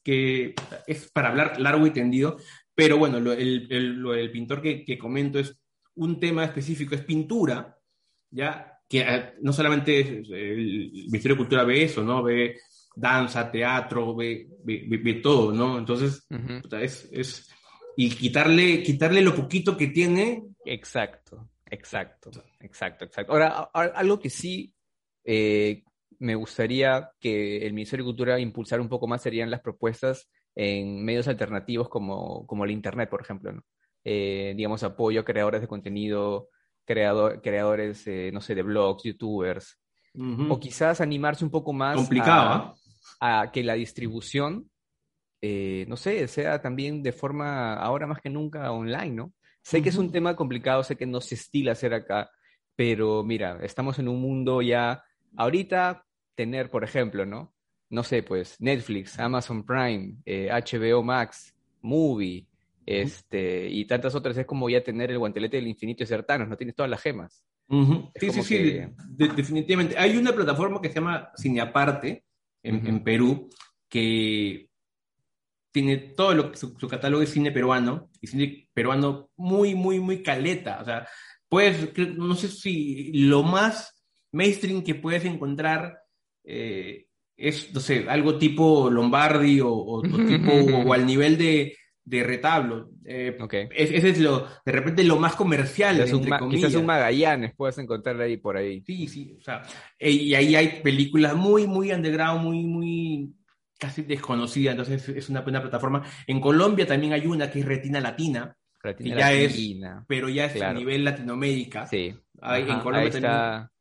que 0.03 0.55
es 0.86 1.11
para 1.12 1.28
hablar 1.30 1.61
largo 1.61 1.86
y 1.86 1.91
tendido, 1.91 2.36
pero 2.74 2.97
bueno, 2.99 3.20
lo, 3.20 3.32
el, 3.32 3.66
el- 3.70 3.97
lo 3.97 4.12
del 4.12 4.30
pintor 4.30 4.62
que, 4.62 4.84
que 4.84 4.97
comento 4.97 5.38
es 5.38 5.55
un 5.97 6.18
tema 6.20 6.45
específico, 6.45 6.95
es 6.95 7.03
pintura, 7.03 7.76
ya 8.30 8.78
que 8.88 9.01
eh, 9.01 9.34
no 9.43 9.53
solamente 9.53 9.99
el 10.01 10.91
Ministerio 11.11 11.34
de 11.34 11.38
Cultura 11.38 11.64
ve 11.64 11.82
eso, 11.84 12.03
¿no? 12.03 12.22
Ve 12.22 12.57
danza, 12.97 13.51
teatro, 13.51 14.14
ve, 14.16 14.49
ve, 14.64 14.84
ve- 14.88 14.97
ve 14.99 15.14
todo, 15.14 15.53
¿no? 15.53 15.78
Entonces, 15.78 16.26
Ujú. 16.30 16.62
puta, 16.62 16.80
es, 16.82 17.09
es, 17.12 17.49
y 17.97 18.11
quitarle, 18.11 18.82
quitarle 18.82 19.20
lo 19.22 19.34
poquito 19.34 19.76
que 19.76 19.88
tiene, 19.88 20.45
Exacto, 20.64 21.49
exacto, 21.71 22.31
exacto, 22.61 23.05
exacto. 23.05 23.33
Ahora, 23.33 23.49
a- 23.49 23.71
a- 23.73 23.85
algo 23.95 24.18
que 24.18 24.31
sí 24.31 24.75
eh, 25.25 25.83
me 26.18 26.35
gustaría 26.35 27.11
que 27.21 27.66
el 27.66 27.73
Ministerio 27.73 28.05
de 28.05 28.09
Cultura 28.11 28.39
impulsara 28.41 28.83
un 28.83 28.89
poco 28.89 29.07
más 29.07 29.23
serían 29.23 29.51
las 29.51 29.61
propuestas 29.61 30.29
en 30.55 31.05
medios 31.05 31.29
alternativos 31.29 31.89
como, 31.89 32.47
como 32.47 32.64
el 32.64 32.71
Internet, 32.71 33.09
por 33.09 33.21
ejemplo, 33.23 33.53
¿no? 33.53 33.62
Eh, 34.05 34.55
digamos, 34.57 34.83
apoyo 34.83 35.21
a 35.21 35.25
creadores 35.25 35.61
de 35.61 35.68
contenido, 35.68 36.49
creador, 36.85 37.41
creadores, 37.43 38.07
eh, 38.07 38.31
no 38.33 38.41
sé, 38.41 38.55
de 38.55 38.62
blogs, 38.62 39.03
youtubers, 39.05 39.79
o 40.51 40.59
quizás 40.59 41.01
animarse 41.01 41.45
un 41.45 41.51
poco 41.51 41.73
más 41.73 41.97
complicado, 41.97 42.77
a, 43.21 43.41
a 43.43 43.53
que 43.53 43.62
la 43.62 43.75
distribución, 43.75 44.71
eh, 45.43 45.85
no 45.89 45.97
sé, 45.97 46.27
sea 46.29 46.61
también 46.61 47.03
de 47.03 47.12
forma, 47.12 47.75
ahora 47.75 48.07
más 48.07 48.21
que 48.21 48.31
nunca, 48.31 48.73
online, 48.73 49.11
¿no? 49.11 49.33
Sé 49.62 49.82
que 49.82 49.88
es 49.90 49.96
un 49.96 50.11
tema 50.11 50.34
complicado, 50.36 50.82
sé 50.82 50.96
que 50.96 51.06
no 51.06 51.20
se 51.20 51.34
estila 51.34 51.72
hacer 51.72 51.92
acá, 51.94 52.30
pero 52.76 53.22
mira, 53.22 53.58
estamos 53.62 53.98
en 53.98 54.08
un 54.08 54.20
mundo 54.20 54.62
ya, 54.62 55.02
ahorita 55.36 56.04
tener, 56.34 56.70
por 56.70 56.82
ejemplo, 56.84 57.26
¿no? 57.26 57.54
No 57.90 58.02
sé, 58.02 58.22
pues 58.22 58.56
Netflix, 58.61 59.18
Amazon 59.18 59.64
Prime, 59.66 60.14
eh, 60.24 60.48
HBO 60.50 61.02
Max, 61.02 61.54
Movie, 61.82 62.46
este, 62.86 63.68
y 63.68 63.84
tantas 63.84 64.14
otras, 64.14 64.36
es 64.38 64.46
como 64.46 64.68
ya 64.70 64.82
tener 64.82 65.11
el 65.11 65.18
guantelete 65.18 65.56
del 65.58 65.66
infinito 65.68 66.02
y 66.02 66.06
ser 66.06 66.24
Thanos, 66.24 66.48
no 66.48 66.56
tienes 66.56 66.74
todas 66.74 66.90
las 66.90 67.02
gemas. 67.02 67.44
Sí, 68.16 68.30
sí, 68.30 68.42
sí, 68.42 68.56
que- 68.56 68.62
de- 68.64 68.92
de- 69.28 69.34
definitivamente. 69.34 69.96
Hay 69.98 70.16
una 70.16 70.32
plataforma 70.32 70.80
que 70.80 70.88
se 70.88 70.96
llama 70.96 71.30
Cineaparte 71.36 72.24
en, 72.62 72.76
Ujú. 72.76 72.88
en 72.88 73.04
Perú 73.04 73.48
que 73.88 74.70
tiene 75.73 75.97
todo 75.99 76.35
lo 76.35 76.55
su, 76.55 76.77
su 76.79 76.89
catálogo 76.89 77.21
de 77.21 77.27
cine 77.27 77.53
peruano, 77.53 78.11
y 78.21 78.27
cine 78.27 78.68
peruano 78.75 79.31
muy, 79.37 79.75
muy, 79.75 80.01
muy 80.01 80.23
caleta. 80.23 80.79
O 80.81 80.85
sea, 80.85 81.07
puedes, 81.49 81.97
no 82.16 82.35
sé 82.35 82.49
si 82.49 83.12
lo 83.14 83.43
más 83.43 84.03
mainstream 84.33 84.83
que 84.83 84.95
puedes 84.95 85.25
encontrar 85.25 85.99
eh, 86.45 87.07
es, 87.37 87.73
no 87.73 87.81
sé, 87.81 88.07
algo 88.09 88.37
tipo 88.39 88.91
Lombardi 88.91 89.61
o, 89.61 89.68
o- 89.71 89.99
o 89.99 90.03
tipo, 90.27 90.53
o 90.53 90.93
al 90.93 91.07
nivel 91.07 91.39
de, 91.39 91.77
de 92.05 92.23
retablo. 92.23 92.91
Eh, 93.05 93.37
Ok. 93.41 93.55
es- 93.71 93.91
ese 93.93 94.11
es 94.11 94.21
lo, 94.21 94.47
de 94.64 94.73
repente 94.73 95.03
lo 95.05 95.16
más 95.18 95.35
comercial, 95.37 95.97
Quizás 95.97 96.11
un, 96.12 96.16
entre 96.18 96.31
ma- 96.31 96.39
comillas. 96.39 96.68
quizás 96.68 96.81
un 96.81 96.87
Magallanes 96.87 97.53
puedes 97.57 97.79
encontrar 97.79 98.21
ahí 98.21 98.37
por 98.37 98.57
ahí. 98.57 98.83
Sí, 98.87 99.07
sí, 99.09 99.37
o 99.39 99.43
sea, 99.43 99.62
eh, 99.99 100.11
y 100.11 100.35
ahí 100.35 100.55
hay 100.55 100.81
películas 100.83 101.35
muy, 101.35 101.66
muy 101.66 101.93
underground, 101.93 102.43
muy, 102.45 102.64
muy 102.64 103.33
casi 103.81 104.03
desconocidas, 104.03 104.72
entonces 104.72 105.09
es 105.09 105.28
una 105.28 105.41
buena 105.41 105.61
plataforma. 105.61 106.05
En 106.26 106.41
Colombia 106.41 106.87
también 106.87 107.12
hay 107.14 107.26
una 107.26 107.51
que 107.51 107.61
es 107.61 107.64
Retina 107.66 107.99
Latina, 108.01 108.57
Retina 108.83 109.16
ya 109.18 109.33
es- 109.33 109.51
Latina. 109.53 110.05
pero 110.07 110.28
ya 110.28 110.45
es 110.45 110.61
a 110.62 110.72
nivel 110.72 111.05
Latinoamérica. 111.05 111.87
Sí. 111.87 112.14
Ahí, 112.41 112.62
en 112.62 112.81
Colombia 112.81 113.01
ahí 113.07 113.11
también. 113.11 113.33
está. 113.33 113.72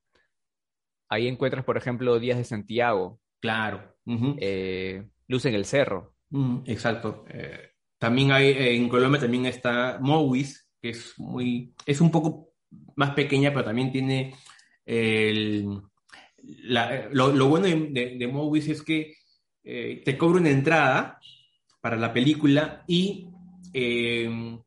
Ahí 1.09 1.27
encuentras, 1.27 1.65
por 1.65 1.77
ejemplo, 1.77 2.19
Días 2.19 2.37
de 2.37 2.43
Santiago, 2.43 3.19
Claro. 3.41 3.95
eh, 4.39 5.03
Luz 5.27 5.45
en 5.45 5.53
el 5.55 5.65
Cerro. 5.65 6.15
ujú, 6.31 6.63
exacto. 6.65 7.25
Eh, 7.29 7.71
también 7.97 8.31
hay, 8.31 8.47
eh, 8.47 8.75
en 8.75 8.87
Colombia 8.89 9.19
también 9.19 9.45
está 9.45 9.97
Mowis, 10.01 10.69
que 10.81 10.89
es 10.91 11.13
muy, 11.17 11.73
es 11.85 11.99
un 12.01 12.09
poco 12.11 12.53
más 12.95 13.11
pequeña, 13.11 13.51
pero 13.51 13.65
también 13.65 13.91
tiene 13.91 14.33
el, 14.85 15.67
la- 16.63 17.09
lo, 17.11 17.31
lo 17.33 17.47
bueno 17.47 17.65
de, 17.67 17.87
de, 17.91 18.15
de 18.17 18.27
Mowis 18.27 18.67
es 18.69 18.81
que 18.83 19.13
eh, 19.71 20.01
te 20.03 20.17
cobra 20.17 20.39
una 20.39 20.49
entrada 20.49 21.19
para 21.81 21.95
la 21.95 22.11
película 22.11 22.83
y 22.87 23.27
eh, 23.73 24.57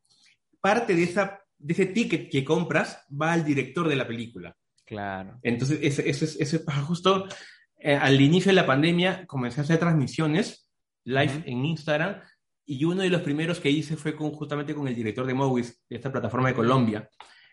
parte 0.61 0.95
de, 0.95 1.03
esa, 1.03 1.41
de 1.59 1.73
ese 1.73 1.87
ticket 1.87 2.31
que 2.31 2.45
compras 2.45 3.05
va 3.11 3.33
al 3.33 3.45
director 3.45 3.89
de 3.89 3.97
la 3.97 4.07
película. 4.07 4.57
Claro. 4.87 5.39
Entonces, 5.43 5.79
ese, 5.83 6.09
ese, 6.09 6.25
es- 6.27 6.37
es 6.55 6.65
justo 6.87 7.27
eh, 7.79 7.95
al 7.97 8.21
inicio 8.21 8.51
de 8.51 8.55
la 8.57 8.67
pandemia 8.67 9.27
comencé 9.27 9.61
a 9.61 9.65
hacer 9.65 9.79
transmisiones 9.79 10.71
live 11.05 11.39
Ujú. 11.39 11.43
en 11.47 11.65
Instagram 11.67 12.21
y 12.65 12.85
uno 12.85 13.03
de 13.03 13.11
los 13.11 13.23
primeros 13.23 13.59
que 13.59 13.71
hice 13.71 13.97
fue 13.97 14.15
con, 14.15 14.31
justamente 14.31 14.73
con 14.75 14.87
el 14.87 14.95
director 14.95 15.27
de 15.27 15.35
Mowis, 15.35 15.83
de 15.91 15.97
esta 15.97 16.13
plataforma 16.13 16.49
de 16.49 16.55
Colombia. 16.55 17.09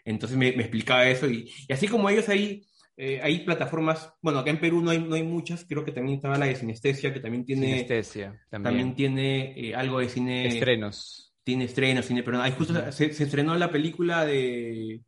Entonces 0.05 0.37
me, 0.37 0.51
me 0.51 0.61
explicaba 0.63 1.07
eso 1.07 1.27
y, 1.27 1.51
y 1.67 1.73
así 1.73 1.87
como 1.87 2.09
ellos 2.09 2.29
ahí, 2.29 2.61
eh, 3.01 3.19
hay 3.23 3.39
plataformas, 3.45 4.13
bueno, 4.21 4.39
acá 4.39 4.49
en 4.51 4.59
Perú 4.59 4.81
no 4.81 4.91
hay, 4.91 4.99
no 4.99 5.15
hay 5.15 5.23
muchas, 5.23 5.65
creo 5.65 5.85
que 5.85 5.91
también 5.93 6.17
estaba 6.17 6.37
la 6.37 6.45
de 6.47 6.55
Sinestesia, 6.55 7.13
que 7.13 7.19
también 7.21 7.45
tiene, 7.45 7.67
Sinestesia, 7.67 8.39
también 8.49 8.63
también. 8.91 8.95
tiene 8.95 9.53
eh, 9.69 9.73
algo 9.75 9.99
de 9.99 10.09
cine 10.09 10.47
Estrenos. 10.47 11.33
tiene 11.43 11.63
estrenos, 11.63 12.05
cine, 12.05 12.23
pero 12.23 12.41
ahí 12.41 12.51
justo 12.51 12.91
se, 12.91 13.13
se 13.13 13.23
estrenó 13.23 13.55
la 13.55 13.71
película 13.71 14.25
de, 14.25 15.01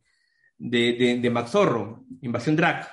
de, 0.56 0.92
de, 0.94 1.18
de 1.18 1.30
Max 1.30 1.50
Zorro, 1.50 2.04
Invasión 2.22 2.56
Drag. 2.56 2.88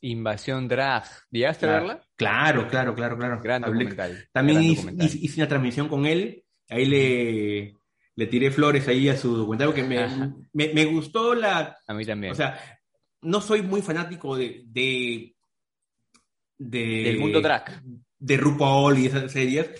Invasión 0.00 0.68
Drag. 0.68 1.04
¿Llegaste 1.30 1.66
a 1.66 1.68
Claro, 1.70 1.86
verla? 1.88 2.06
claro, 2.16 2.68
claro, 2.68 2.94
claro, 2.94 3.16
claro. 3.18 3.40
Gran 3.42 3.62
documental. 3.62 4.28
También 4.32 4.58
gran 4.58 4.70
hice, 4.70 4.76
documental. 4.82 5.06
hice- 5.08 5.18
hice 5.20 5.40
una 5.40 5.48
transmisión 5.48 5.88
con 5.88 6.06
él, 6.06 6.44
ahí 6.68 6.86
le, 6.86 7.74
le 8.14 8.26
tiré 8.28 8.50
flores 8.52 8.86
ahí 8.86 9.08
a 9.08 9.16
su 9.16 9.36
documental 9.36 9.68
porque 9.68 9.82
me, 9.82 10.06
me, 10.52 10.72
me 10.72 10.84
gustó 10.84 11.34
la, 11.34 11.76
A 11.86 11.94
mí 11.94 12.04
también. 12.04 12.32
o 12.32 12.36
sea, 12.36 12.77
no 13.22 13.40
soy 13.40 13.62
muy 13.62 13.82
fanático 13.82 14.36
de, 14.36 14.62
de, 14.66 15.34
de- 16.58 17.02
Del 17.04 17.18
mundo 17.18 17.40
drag. 17.40 17.82
de 18.18 18.36
RuPaul 18.36 18.98
y 18.98 19.06
esas 19.06 19.30
series, 19.32 19.70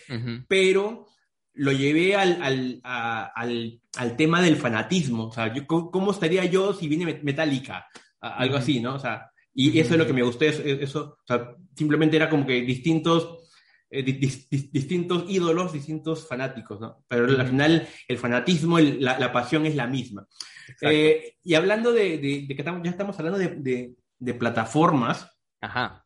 pero 0.48 1.06
lo 1.54 1.72
llevé 1.72 2.14
al, 2.14 2.40
al, 2.42 2.80
a- 2.84 3.32
al, 3.34 3.80
al 3.96 4.16
tema 4.16 4.40
del 4.42 4.56
fanatismo. 4.56 5.26
O 5.26 5.32
sea, 5.32 5.52
yo, 5.52 5.66
¿cómo, 5.66 6.10
estaría 6.12 6.44
yo 6.44 6.72
si 6.72 6.86
viene 6.88 7.04
Met- 7.04 7.22
Metallica? 7.22 7.86
Algo 8.20 8.56
así, 8.56 8.80
¿no? 8.80 8.94
O 8.94 8.98
sea, 8.98 9.30
y 9.54 9.78
eso 9.80 9.94
es 9.94 9.98
lo 9.98 10.06
que 10.06 10.12
me 10.12 10.22
gustó. 10.22 10.44
Eso, 10.44 10.62
eso, 10.62 11.18
o 11.20 11.26
sea, 11.26 11.54
simplemente 11.76 12.16
era 12.16 12.28
como 12.30 12.46
que 12.46 12.60
distintos, 12.62 13.47
eh, 13.90 14.02
di- 14.02 14.18
dis- 14.18 14.70
distintos 14.70 15.24
ídolos, 15.28 15.72
distintos 15.72 16.26
fanáticos, 16.26 16.78
¿no? 16.80 17.04
Pero 17.08 17.24
al 17.40 17.46
final 17.46 17.88
el 18.06 18.18
fanatismo, 18.18 18.78
el- 18.78 19.02
la, 19.02 19.18
la 19.18 19.32
pasión 19.32 19.64
es 19.66 19.74
la 19.74 19.86
misma. 19.86 20.26
Eh, 20.82 21.36
y 21.42 21.54
hablando 21.54 21.92
de, 21.92 22.18
de- 22.18 22.44
de 22.46 22.54
que 22.54 22.60
estamos, 22.62 22.82
ya 22.84 22.90
estamos 22.90 23.18
hablando 23.18 23.38
de, 23.38 23.94
de- 24.18 24.34
plataformas, 24.34 25.30
Ajá. 25.60 26.04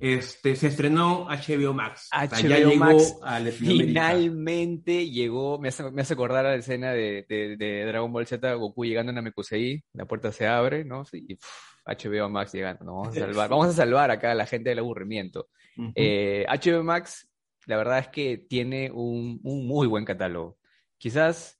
este, 0.00 0.56
se 0.56 0.68
estrenó 0.68 1.26
HBO 1.28 1.74
Max. 1.74 2.08
O 2.14 2.28
sea, 2.36 2.40
ya 2.40 2.58
HBO 2.58 2.70
llegó 2.70 2.84
Max 2.84 3.16
a. 3.22 3.40
Finalmente 3.50 5.10
llegó, 5.10 5.58
me 5.58 5.68
hace, 5.68 5.90
me 5.90 6.02
hace 6.02 6.14
acordar 6.14 6.46
a 6.46 6.50
la 6.50 6.56
escena 6.56 6.92
de, 6.92 7.26
de- 7.28 7.56
de 7.56 7.84
Dragon 7.84 8.12
Ball 8.12 8.26
Z, 8.26 8.54
Goku 8.54 8.84
llegando 8.84 9.10
a 9.10 9.14
Namekusei, 9.14 9.82
la 9.92 10.06
puerta 10.06 10.32
se 10.32 10.46
abre, 10.46 10.84
¿no? 10.84 11.04
Y 11.12 11.34
pff, 11.36 11.46
HBO 11.86 12.28
Max 12.28 12.52
llegando, 12.52 12.84
¿no? 12.84 12.94
Vamos 12.96 13.16
a 13.16 13.20
salvar, 13.20 13.48
vamos 13.50 13.68
a 13.68 13.72
salvar 13.72 14.10
acá 14.10 14.32
a 14.32 14.34
la 14.34 14.46
gente 14.46 14.70
del 14.70 14.78
aburrimiento. 14.80 15.48
Ujú. 15.78 15.92
Eh, 15.94 16.44
HBO 16.48 16.82
Max, 16.82 17.28
la 17.66 17.76
verdad 17.76 18.00
es 18.00 18.08
que 18.08 18.36
tiene 18.36 18.90
un, 18.90 19.40
un 19.44 19.66
muy 19.66 19.86
buen 19.86 20.04
catálogo. 20.04 20.58
Quizás 20.98 21.58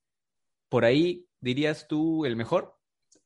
por 0.68 0.84
ahí 0.84 1.26
dirías 1.40 1.86
tú 1.88 2.26
el 2.26 2.34
mejor. 2.36 2.74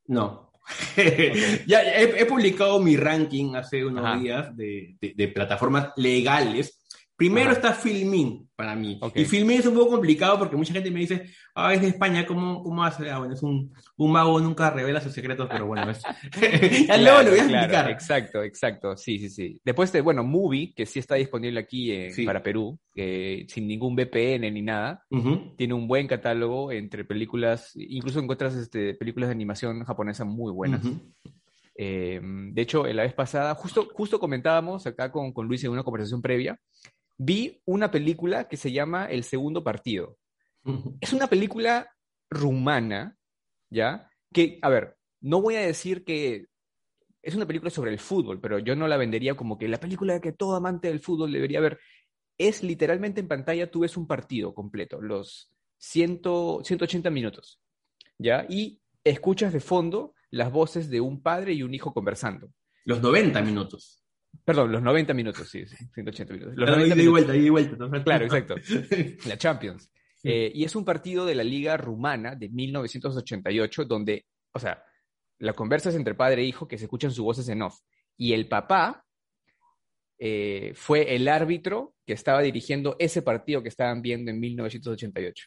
No. 0.07 0.53
ya 1.67 1.83
he, 1.83 2.21
he 2.23 2.27
publicado 2.27 2.79
mi 2.79 2.97
ranking 2.97 3.55
hace 3.57 3.85
unos 3.85 4.05
Ajá. 4.05 4.19
días 4.19 4.57
de, 4.57 4.97
de- 5.01 5.15
de 5.17 5.29
plataformas 5.29 5.93
legales. 5.97 6.82
Primero 7.17 7.51
Ajá. 7.51 7.57
está 7.57 7.73
Filmin 7.75 8.49
para 8.57 8.75
mí. 8.75 8.99
Y 9.15 9.25
Filmin 9.25 9.59
es 9.61 9.67
un 9.67 9.75
poco 9.75 9.91
complicado 9.93 10.39
porque 10.39 10.57
mucha 10.57 10.73
gente 10.73 10.91
me 10.91 11.01
dice, 11.01 11.27
ah, 11.55 11.73
es 11.75 11.81
de 11.81 11.89
España, 11.89 12.27
¿cómo, 12.27 12.63
cómo 12.63 12.83
hace? 12.83 13.11
Ah, 13.11 13.19
bueno, 13.19 13.35
es 13.35 13.43
un, 13.43 13.73
un 13.97 14.13
mago, 14.13 14.41
nunca 14.41 14.71
revela 14.71 15.01
sus 15.01 15.13
secretos, 15.13 15.49
pero 15.51 15.67
bueno, 15.67 15.91
es... 15.91 16.03
ya 16.89 16.97
luego 16.97 17.23
lo 17.23 17.31
voy 17.31 17.39
a 17.41 17.47
Claro, 17.47 17.61
explicar. 17.63 17.91
exacto, 17.91 18.43
exacto, 18.43 18.97
sí, 18.97 19.19
sí, 19.19 19.29
sí. 19.31 19.61
Después 19.65 19.93
de, 19.93 20.01
bueno, 20.01 20.25
Movie, 20.25 20.73
que 20.75 20.87
sí 20.87 20.99
está 20.99 21.15
disponible 21.17 21.61
aquí 21.61 22.11
Sí. 22.11 22.25
para 22.25 22.43
Perú, 22.43 22.79
eh, 22.97 23.45
sin 23.49 23.69
ningún 23.69 23.95
VPN 23.95 24.51
ni 24.53 24.63
nada, 24.63 25.05
tiene 25.57 25.75
un 25.75 25.87
buen 25.87 26.07
catálogo 26.07 26.73
entre 26.73 27.05
películas, 27.05 27.73
incluso 27.77 28.21
encuentras 28.21 28.55
este, 28.57 28.95
películas 28.95 29.29
de 29.29 29.35
animación 29.35 29.85
japonesa 29.85 30.25
muy 30.25 30.51
buenas. 30.53 30.83
Eh, 31.77 32.21
de 32.23 32.63
hecho, 32.63 32.87
la 32.87 33.03
vez 33.03 33.15
pasada, 33.15 33.55
justo, 33.55 33.89
justo 33.93 34.21
comentábamos 34.21 34.87
acá 34.87 35.11
con, 35.11 35.33
con 35.33 35.47
Luis 35.47 35.65
en 35.65 35.71
una 35.71 35.83
conversación 35.83 36.21
previa, 36.21 36.59
vi 37.25 37.63
una 37.65 37.91
película 37.91 38.49
que 38.49 38.57
se 38.57 38.73
llama 38.73 39.07
El 39.07 39.25
Segundo 39.25 39.63
Partido. 39.63 40.19
Es 41.01 41.13
una 41.13 41.27
película 41.27 41.91
rumana, 42.31 43.17
¿ya? 43.71 44.11
Que, 44.33 44.59
a 44.63 44.69
ver, 44.69 44.97
no 45.21 45.41
voy 45.41 45.57
a 45.57 45.61
decir 45.61 46.05
que 46.05 46.47
es 47.23 47.35
una 47.35 47.47
película 47.47 47.71
sobre 47.71 47.93
el 47.93 47.99
fútbol, 47.99 48.41
pero 48.41 48.59
yo 48.59 48.75
no 48.75 48.89
la 48.89 48.97
vendería 48.97 49.37
como 49.37 49.59
que 49.59 49.69
la 49.69 49.79
película 49.79 50.21
que 50.21 50.33
todo 50.33 50.57
amante 50.57 50.89
del 50.89 51.01
fútbol 51.01 51.33
debería 51.33 51.61
ver. 51.61 51.79
Es 52.39 52.63
literalmente 52.63 53.21
en 53.21 53.29
pantalla, 53.29 53.71
tú 53.71 53.81
ves 53.81 53.97
un 53.97 54.07
partido 54.07 54.55
completo, 54.55 55.01
los 55.01 55.53
100, 55.79 56.23
180 56.63 57.11
minutos, 57.11 57.61
¿ya? 58.19 58.47
Y 58.49 58.81
escuchas 59.05 59.53
de 59.53 59.61
fondo 59.61 60.15
las 60.31 60.51
voces 60.51 60.89
de 60.91 61.01
un 61.01 61.23
padre 61.23 61.53
y 61.53 61.63
un 61.63 61.75
hijo 61.75 61.93
conversando. 61.93 62.53
Los 62.85 63.01
90 63.01 63.43
minutos. 63.43 64.02
Perdón, 64.45 64.73
los 64.73 64.83
90 64.83 65.15
minutos, 65.15 65.49
sí, 65.49 65.67
sí, 65.67 65.77
180 65.95 66.35
minutos. 66.35 66.57
Los 66.57 66.69
Ida 66.69 66.77
90 66.77 66.95
y 66.95 66.99
minutos. 66.99 67.27
vuelta, 67.27 67.37
y 67.37 67.49
vuelta. 67.49 68.05
Claro, 68.05 68.25
exacto. 68.25 68.55
La 69.27 69.39
Champions. 69.39 69.91
Eh, 70.25 70.51
y 70.55 70.65
es 70.65 70.75
un 70.77 70.85
partido 70.85 71.27
de 71.27 71.35
la 71.35 71.43
Liga 71.43 71.77
Rumana 71.77 72.35
de 72.37 72.49
1988, 72.49 73.85
donde, 73.85 74.27
o 74.53 74.59
sea, 74.59 74.85
la 75.39 75.53
conversa 75.53 75.89
es 75.89 75.97
entre 75.97 76.15
padre 76.15 76.43
e 76.43 76.47
hijo 76.47 76.69
que 76.69 76.79
se 76.79 76.85
escuchan 76.85 77.11
sus 77.11 77.25
voces 77.25 77.49
en 77.49 77.63
off. 77.63 77.79
Y 78.17 78.33
el 78.33 78.49
papá 78.49 79.05
eh, 80.19 80.73
fue 80.77 81.17
el 81.17 81.27
árbitro 81.27 81.97
que 82.07 82.13
estaba 82.13 82.43
dirigiendo 82.43 82.95
ese 83.01 83.23
partido 83.23 83.63
que 83.63 83.69
estaban 83.69 84.03
viendo 84.03 84.31
en 84.31 84.39
1988. 84.39 85.47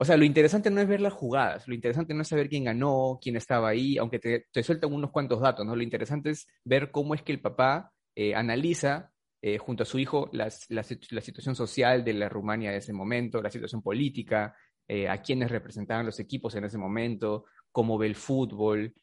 O 0.00 0.04
sea, 0.04 0.16
lo 0.16 0.24
interesante 0.24 0.70
no 0.70 0.80
es 0.80 0.86
ver 0.88 1.00
las 1.00 1.12
jugadas, 1.12 1.66
lo 1.66 1.74
interesante 1.74 2.14
no 2.14 2.22
es 2.22 2.28
saber 2.28 2.48
quién 2.48 2.64
ganó, 2.64 3.18
quién 3.20 3.36
estaba 3.36 3.68
ahí, 3.68 3.98
aunque 3.98 4.18
te, 4.20 4.46
te 4.52 4.62
sueltan 4.62 4.92
unos 4.92 5.10
cuantos 5.10 5.40
datos, 5.40 5.66
¿no? 5.66 5.74
Lo 5.74 5.82
interesante 5.82 6.30
es 6.30 6.46
ver 6.64 6.90
cómo 6.92 7.14
es 7.14 7.22
que 7.22 7.32
el 7.32 7.40
papá 7.40 7.92
eh, 8.14 8.34
analiza 8.34 9.10
eh, 9.42 9.58
junto 9.58 9.82
a 9.82 9.86
su 9.86 9.98
hijo 9.98 10.28
las- 10.32 10.66
la, 10.70 10.82
situ- 10.82 11.08
la 11.10 11.20
situación 11.20 11.54
social 11.56 12.04
de 12.04 12.12
la 12.12 12.28
Rumania 12.28 12.70
de 12.70 12.78
ese 12.78 12.92
momento, 12.92 13.42
la 13.42 13.50
situación 13.50 13.82
política, 13.82 14.54
eh, 14.86 15.08
a 15.08 15.20
quienes 15.20 15.50
representaban 15.50 16.06
los 16.06 16.18
equipos 16.20 16.54
en 16.54 16.64
ese 16.64 16.78
momento, 16.78 17.44
cómo 17.72 17.98
ve 17.98 18.06
el 18.06 18.14
fútbol. 18.14 18.94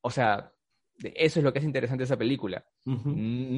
o 0.00 0.10
sea, 0.10 0.50
eso 0.98 1.40
es 1.40 1.44
lo 1.44 1.52
que 1.52 1.58
es 1.58 1.64
interesante 1.64 2.02
de 2.02 2.04
esa 2.04 2.16
película. 2.16 2.64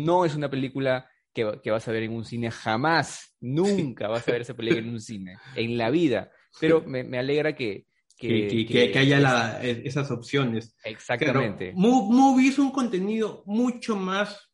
No 0.07 0.25
es 0.25 0.35
una 0.35 0.49
película 0.51 1.09
que, 1.37 1.45
va- 1.45 1.61
que 1.61 1.71
vas 1.71 1.87
a 1.87 1.93
ver 1.93 2.03
en 2.05 2.13
un 2.13 2.25
cine 2.25 2.51
jamás, 2.51 3.37
nunca 3.41 4.09
vas 4.09 4.27
a 4.27 4.33
ver 4.33 4.41
esa 4.41 4.55
película 4.55 4.81
en 4.81 4.89
un 4.89 5.01
cine, 5.01 5.37
en 5.55 5.77
la 5.77 5.91
vida. 5.91 6.31
Pero 6.59 6.83
me, 6.87 7.05
me 7.05 7.19
alegra 7.19 7.55
que... 7.55 7.87
Que, 8.19 8.49
que- 8.49 8.67
que- 8.67 8.91
que 8.93 8.99
haya 8.99 9.21
la- 9.21 9.63
esas 9.63 10.11
opciones. 10.11 10.75
Exactamente. 10.83 11.73
Claro, 11.75 12.03
Movie 12.09 12.49
es 12.49 12.59
un 12.59 12.71
contenido 12.71 13.43
mucho 13.45 13.95
más 13.95 14.51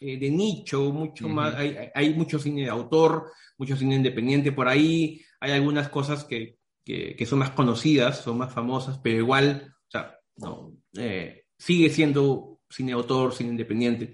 eh, 0.00 0.16
de 0.18 0.30
nicho, 0.30 0.90
mucho 0.90 1.28
más, 1.28 1.54
hay, 1.54 1.76
hay 1.94 2.14
mucho 2.14 2.38
cine 2.38 2.62
de 2.62 2.70
autor, 2.70 3.30
mucho 3.58 3.76
cine 3.76 3.94
independiente 3.96 4.50
por 4.52 4.66
ahí, 4.68 5.20
hay 5.40 5.52
algunas 5.52 5.90
cosas 5.90 6.24
que, 6.24 6.56
que, 6.82 7.14
que 7.14 7.26
son 7.26 7.40
más 7.40 7.50
conocidas, 7.50 8.22
son 8.22 8.38
más 8.38 8.52
famosas, 8.54 8.98
pero 9.02 9.18
igual, 9.18 9.74
o 9.86 9.90
sea, 9.90 10.18
no, 10.36 10.72
eh, 10.96 11.44
sigue 11.58 11.90
siendo 11.90 12.60
cine 12.70 12.92
de 12.92 12.94
autor, 12.94 13.34
cine 13.34 13.50
independiente. 13.50 14.12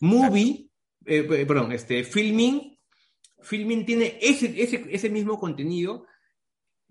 Movie, 0.00 0.68
eh, 1.06 1.26
eh, 1.30 1.46
perdón, 1.46 1.72
este, 1.72 2.04
Filming, 2.04 2.76
Filming 3.40 3.86
tiene 3.86 4.18
ese, 4.20 4.60
ese, 4.60 4.84
ese 4.90 5.08
mismo 5.08 5.38
contenido, 5.38 6.06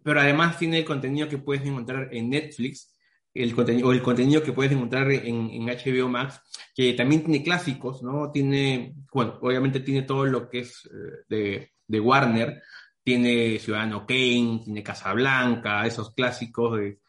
pero 0.03 0.21
además 0.21 0.57
tiene 0.57 0.79
el 0.79 0.85
contenido 0.85 1.27
que 1.27 1.37
puedes 1.37 1.65
encontrar 1.65 2.09
en 2.13 2.29
Netflix, 2.29 2.95
el 3.33 3.53
contenido, 3.53 3.89
o 3.89 3.91
el 3.91 4.01
contenido 4.01 4.41
que 4.41 4.53
puedes 4.53 4.71
encontrar 4.71 5.11
en, 5.11 5.65
HBO 5.65 6.07
Max, 6.07 6.39
que 6.73 6.93
también 6.93 7.23
tiene 7.23 7.43
clásicos, 7.43 8.01
¿no? 8.01 8.31
Tiene, 8.31 8.95
bueno, 9.11 9.37
obviamente 9.41 9.81
tiene 9.81 10.03
todo 10.03 10.25
lo 10.25 10.49
que 10.49 10.59
es 10.59 10.85
eh, 10.85 11.25
de, 11.27 11.71
de 11.85 11.99
Warner, 11.99 12.61
tiene 13.03 13.59
Ciudadano 13.59 14.05
Kane, 14.05 14.61
tiene 14.63 14.81
Casablanca, 14.81 15.85
esos 15.85 16.13
clásicos 16.13 16.79
de, 16.79 16.99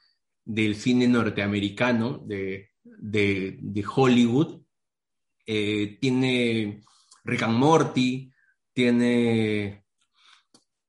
del 0.44 0.74
cine 0.74 1.06
norteamericano, 1.06 2.18
de, 2.26 2.70
de, 2.82 3.84
Hollywood, 3.94 4.60
tiene 5.44 6.82
Rick 7.26 7.42
and 7.42 7.58
Morty, 7.58 8.32
tiene 8.72 9.84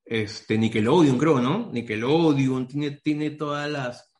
este, 0.05 0.57
Nickelodeon, 0.57 1.17
creo, 1.17 1.39
¿no? 1.39 1.69
Nickelodeon, 1.71 2.67
tiene, 2.67 2.91
tiene 3.03 3.31
todas 3.31 3.69
las... 3.69 4.11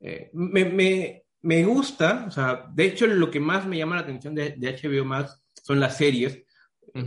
eh, 0.00 0.30
me, 0.32 0.64
me, 0.64 1.24
me 1.42 1.64
gusta, 1.64 2.24
o 2.28 2.30
sea, 2.30 2.66
de 2.72 2.86
hecho 2.86 3.06
lo 3.06 3.30
que 3.30 3.40
más 3.40 3.66
me 3.66 3.78
llama 3.78 3.96
la 3.96 4.02
atención 4.02 4.34
de, 4.34 4.54
de 4.56 4.72
HBO 4.76 5.04
Max 5.04 5.42
son 5.62 5.80
las 5.80 5.96
series, 5.96 6.42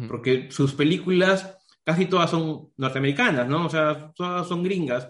porque 0.07 0.49
sus 0.49 0.73
películas 0.73 1.57
casi 1.83 2.05
todas 2.05 2.29
son 2.29 2.71
norteamericanas, 2.77 3.47
¿no? 3.47 3.65
O 3.65 3.69
sea, 3.69 4.11
todas 4.15 4.47
son 4.47 4.63
gringas, 4.63 5.09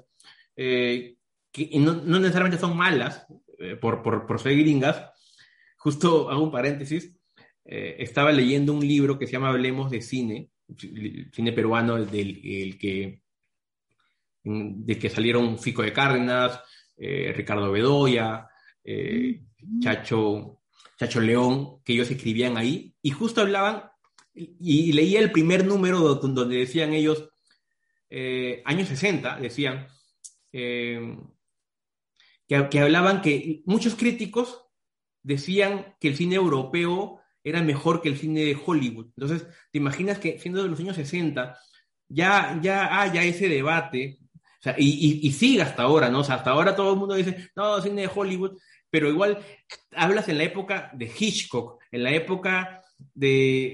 eh, 0.56 1.16
que 1.52 1.70
y 1.72 1.80
no, 1.80 1.94
no 1.94 2.20
necesariamente 2.20 2.60
son 2.60 2.76
malas 2.76 3.28
eh, 3.60 3.76
por, 3.76 4.02
por, 4.02 4.26
por 4.26 4.40
ser 4.40 4.58
gringas. 4.58 5.12
Justo 5.78 6.30
hago 6.30 6.44
un 6.44 6.52
paréntesis, 6.52 7.16
eh, 7.66 7.96
estaba 8.00 8.32
leyendo 8.32 8.74
un 8.74 8.86
libro 8.88 9.18
que 9.18 9.26
se 9.26 9.34
llama 9.34 9.50
Hablemos 9.50 9.90
de 9.92 10.02
Cine, 10.02 10.50
cine 11.34 11.52
peruano, 11.54 12.04
del 12.04 12.42
el 12.44 12.78
que, 12.78 13.22
que 14.44 15.10
salieron 15.10 15.58
Fico 15.60 15.82
de 15.82 15.94
Cárdenas, 15.94 16.60
eh, 16.98 17.34
Ricardo 17.36 17.72
Bedoya, 17.72 18.48
eh, 18.84 19.42
Chacho, 19.80 20.62
Chacho 20.98 21.22
León, 21.22 21.82
que 21.84 21.94
ellos 21.94 22.10
escribían 22.12 22.58
ahí, 22.58 22.96
y 23.02 23.12
justo 23.12 23.42
hablaban, 23.42 23.84
y, 24.34 24.90
y 24.90 24.92
leía 24.94 25.20
el 25.20 25.32
primer 25.32 25.66
número 25.66 26.00
do- 26.00 26.16
donde 26.16 26.58
decían 26.58 26.94
ellos, 26.94 27.30
eh, 28.10 28.62
años 28.66 28.90
60, 28.90 29.40
decían, 29.40 29.88
que, 30.52 31.18
que 32.70 32.80
hablaban 32.80 33.22
que 33.22 33.64
muchos 33.66 33.96
críticos 33.96 34.66
decían 35.24 35.96
que 36.00 36.10
el 36.10 36.16
cine 36.18 36.36
europeo 36.36 37.20
era 37.44 37.62
mejor 37.62 38.02
que 38.02 38.10
el 38.10 38.18
cine 38.18 38.42
de 38.46 38.58
Hollywood. 38.66 39.08
Entonces, 39.18 39.46
te 39.72 39.78
imaginas 39.80 40.20
que 40.20 40.40
siendo 40.40 40.64
de 40.64 40.70
los 40.70 40.80
años 40.80 40.96
60, 40.96 41.58
ya, 42.10 42.60
ya 42.62 43.02
haya 43.02 43.24
ese 43.24 43.50
debate, 43.50 44.20
o 44.34 44.62
sea, 44.64 44.76
y, 44.78 45.22
y, 45.24 45.28
y 45.28 45.32
sigue 45.32 45.62
hasta 45.62 45.84
ahora, 45.84 46.10
¿no? 46.10 46.20
O 46.20 46.24
sea, 46.24 46.36
hasta 46.36 46.52
ahora 46.52 46.76
todo 46.76 46.94
el 46.94 47.00
mundo 47.00 47.16
dice, 47.16 47.50
no, 47.56 47.82
cine 47.82 48.04
de 48.04 48.10
Hollywood, 48.14 48.58
pero 48.90 49.10
igual 49.10 49.40
hablas 49.96 50.30
en 50.30 50.38
la 50.38 50.44
época 50.46 50.92
de 50.94 51.12
Hitchcock, 51.20 51.82
en 51.92 52.04
la 52.04 52.12
época 52.12 52.82
de, 53.14 53.66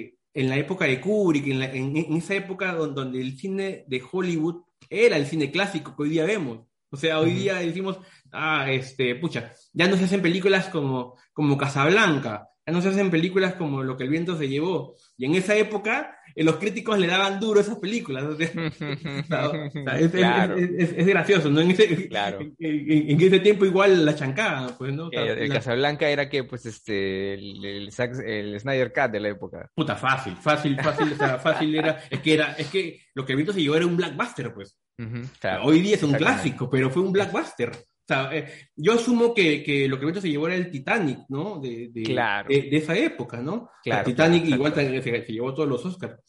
eh, 0.00 0.14
en 0.34 0.48
la 0.48 0.56
época 0.58 0.84
de 0.86 1.00
Kubrick, 1.00 1.46
en, 1.46 1.58
la- 1.60 1.72
en- 1.72 1.96
en 1.96 2.16
esa 2.16 2.34
época 2.34 2.72
don- 2.74 2.94
donde, 2.94 3.20
el 3.20 3.38
cine 3.38 3.84
de 3.86 4.02
Hollywood 4.10 4.62
era 4.90 5.16
el 5.16 5.26
cine 5.26 5.50
clásico 5.50 5.94
que 5.96 6.02
hoy 6.02 6.08
día 6.10 6.24
vemos. 6.24 6.60
O 6.90 6.96
sea, 6.96 7.18
hoy 7.20 7.32
día 7.32 7.54
decimos, 7.56 7.98
ah, 8.32 8.66
este, 8.70 9.14
pucha, 9.16 9.52
ya 9.72 9.88
no 9.88 9.96
se 9.96 10.04
hacen 10.04 10.22
películas 10.22 10.68
como, 10.68 11.16
como 11.32 11.56
Casablanca, 11.58 12.48
no 12.72 12.80
se 12.80 12.88
hacen 12.88 13.10
películas 13.10 13.54
como 13.54 13.82
Lo 13.82 13.96
que 13.96 14.04
el 14.04 14.10
viento 14.10 14.36
se 14.38 14.48
llevó. 14.48 14.94
Y 15.18 15.26
en 15.26 15.34
esa 15.34 15.54
época, 15.56 16.16
eh, 16.34 16.42
los 16.44 16.56
críticos 16.56 16.98
le 16.98 17.06
daban 17.06 17.38
duro 17.38 17.60
a 17.60 17.62
esas 17.62 17.78
películas. 17.78 18.24
O 18.34 18.36
sea, 18.36 18.50
o 18.56 18.70
sea, 18.70 19.48
o 19.48 19.70
sea, 19.70 19.98
es, 19.98 20.02
es- 20.04 20.10
Claro. 20.12 20.56
es- 20.56 20.70
es- 20.78 20.94
es 20.96 21.06
gracioso, 21.06 21.50
¿no? 21.50 21.60
En 21.60 21.70
ese, 21.70 22.08
Claro. 22.08 22.40
en, 22.40 22.54
en- 22.58 23.10
en 23.10 23.20
ese 23.20 23.40
tiempo 23.40 23.64
igual 23.64 24.04
la 24.04 24.14
chancada, 24.14 24.76
pues, 24.78 24.92
¿no? 24.94 25.06
O 25.06 25.10
sea, 25.10 25.22
El, 25.22 25.38
el 25.38 25.48
la- 25.48 25.54
Casablanca 25.56 26.08
era 26.08 26.28
que, 26.28 26.44
pues, 26.44 26.66
este, 26.66 27.34
el, 27.34 27.64
el, 27.64 27.88
el 28.26 28.60
Snyder 28.60 28.92
Cut 28.92 29.10
de 29.12 29.20
la 29.20 29.28
época. 29.28 29.70
Puta, 29.74 29.94
fácil, 29.96 30.36
fácil, 30.36 30.76
fácil, 30.80 31.12
o 31.12 31.16
sea, 31.16 31.38
fácil 31.38 31.74
era, 31.74 32.00
es 32.10 32.20
que 32.20 32.34
era, 32.34 32.52
es 32.54 32.68
que 32.68 33.00
lo 33.14 33.24
que 33.24 33.32
el 33.32 33.36
viento 33.36 33.52
se 33.52 33.60
llevó 33.62 33.76
era 33.76 33.86
un 33.86 33.96
blockbuster, 33.96 34.52
pues. 34.54 34.78
Ujú, 34.98 35.22
claro. 35.40 35.64
Hoy 35.64 35.80
día 35.80 35.96
es 35.96 36.02
un 36.02 36.12
clásico, 36.14 36.70
pero 36.70 36.88
fue 36.90 37.02
un 37.02 37.12
blockbuster. 37.12 37.72
O 38.04 38.06
sea, 38.06 38.36
eh, 38.36 38.46
yo 38.76 38.92
asumo 38.92 39.32
que, 39.32 39.62
que 39.62 39.88
lo 39.88 39.98
que 39.98 40.06
el 40.06 40.20
se 40.20 40.28
llevó 40.28 40.46
era 40.46 40.56
el 40.56 40.70
Titanic, 40.70 41.20
¿no? 41.30 41.58
De, 41.58 41.88
de, 41.88 42.02
Claro. 42.02 42.48
de, 42.48 42.62
de 42.62 42.76
esa 42.76 42.94
época, 42.96 43.40
¿no? 43.40 43.70
Claro, 43.82 44.04
Titanic 44.04 44.42
claro, 44.42 44.56
igual 44.56 44.74
se, 44.74 45.02
se 45.02 45.32
llevó 45.32 45.54
todos 45.54 45.68
los 45.68 45.84
Oscars. 45.86 46.20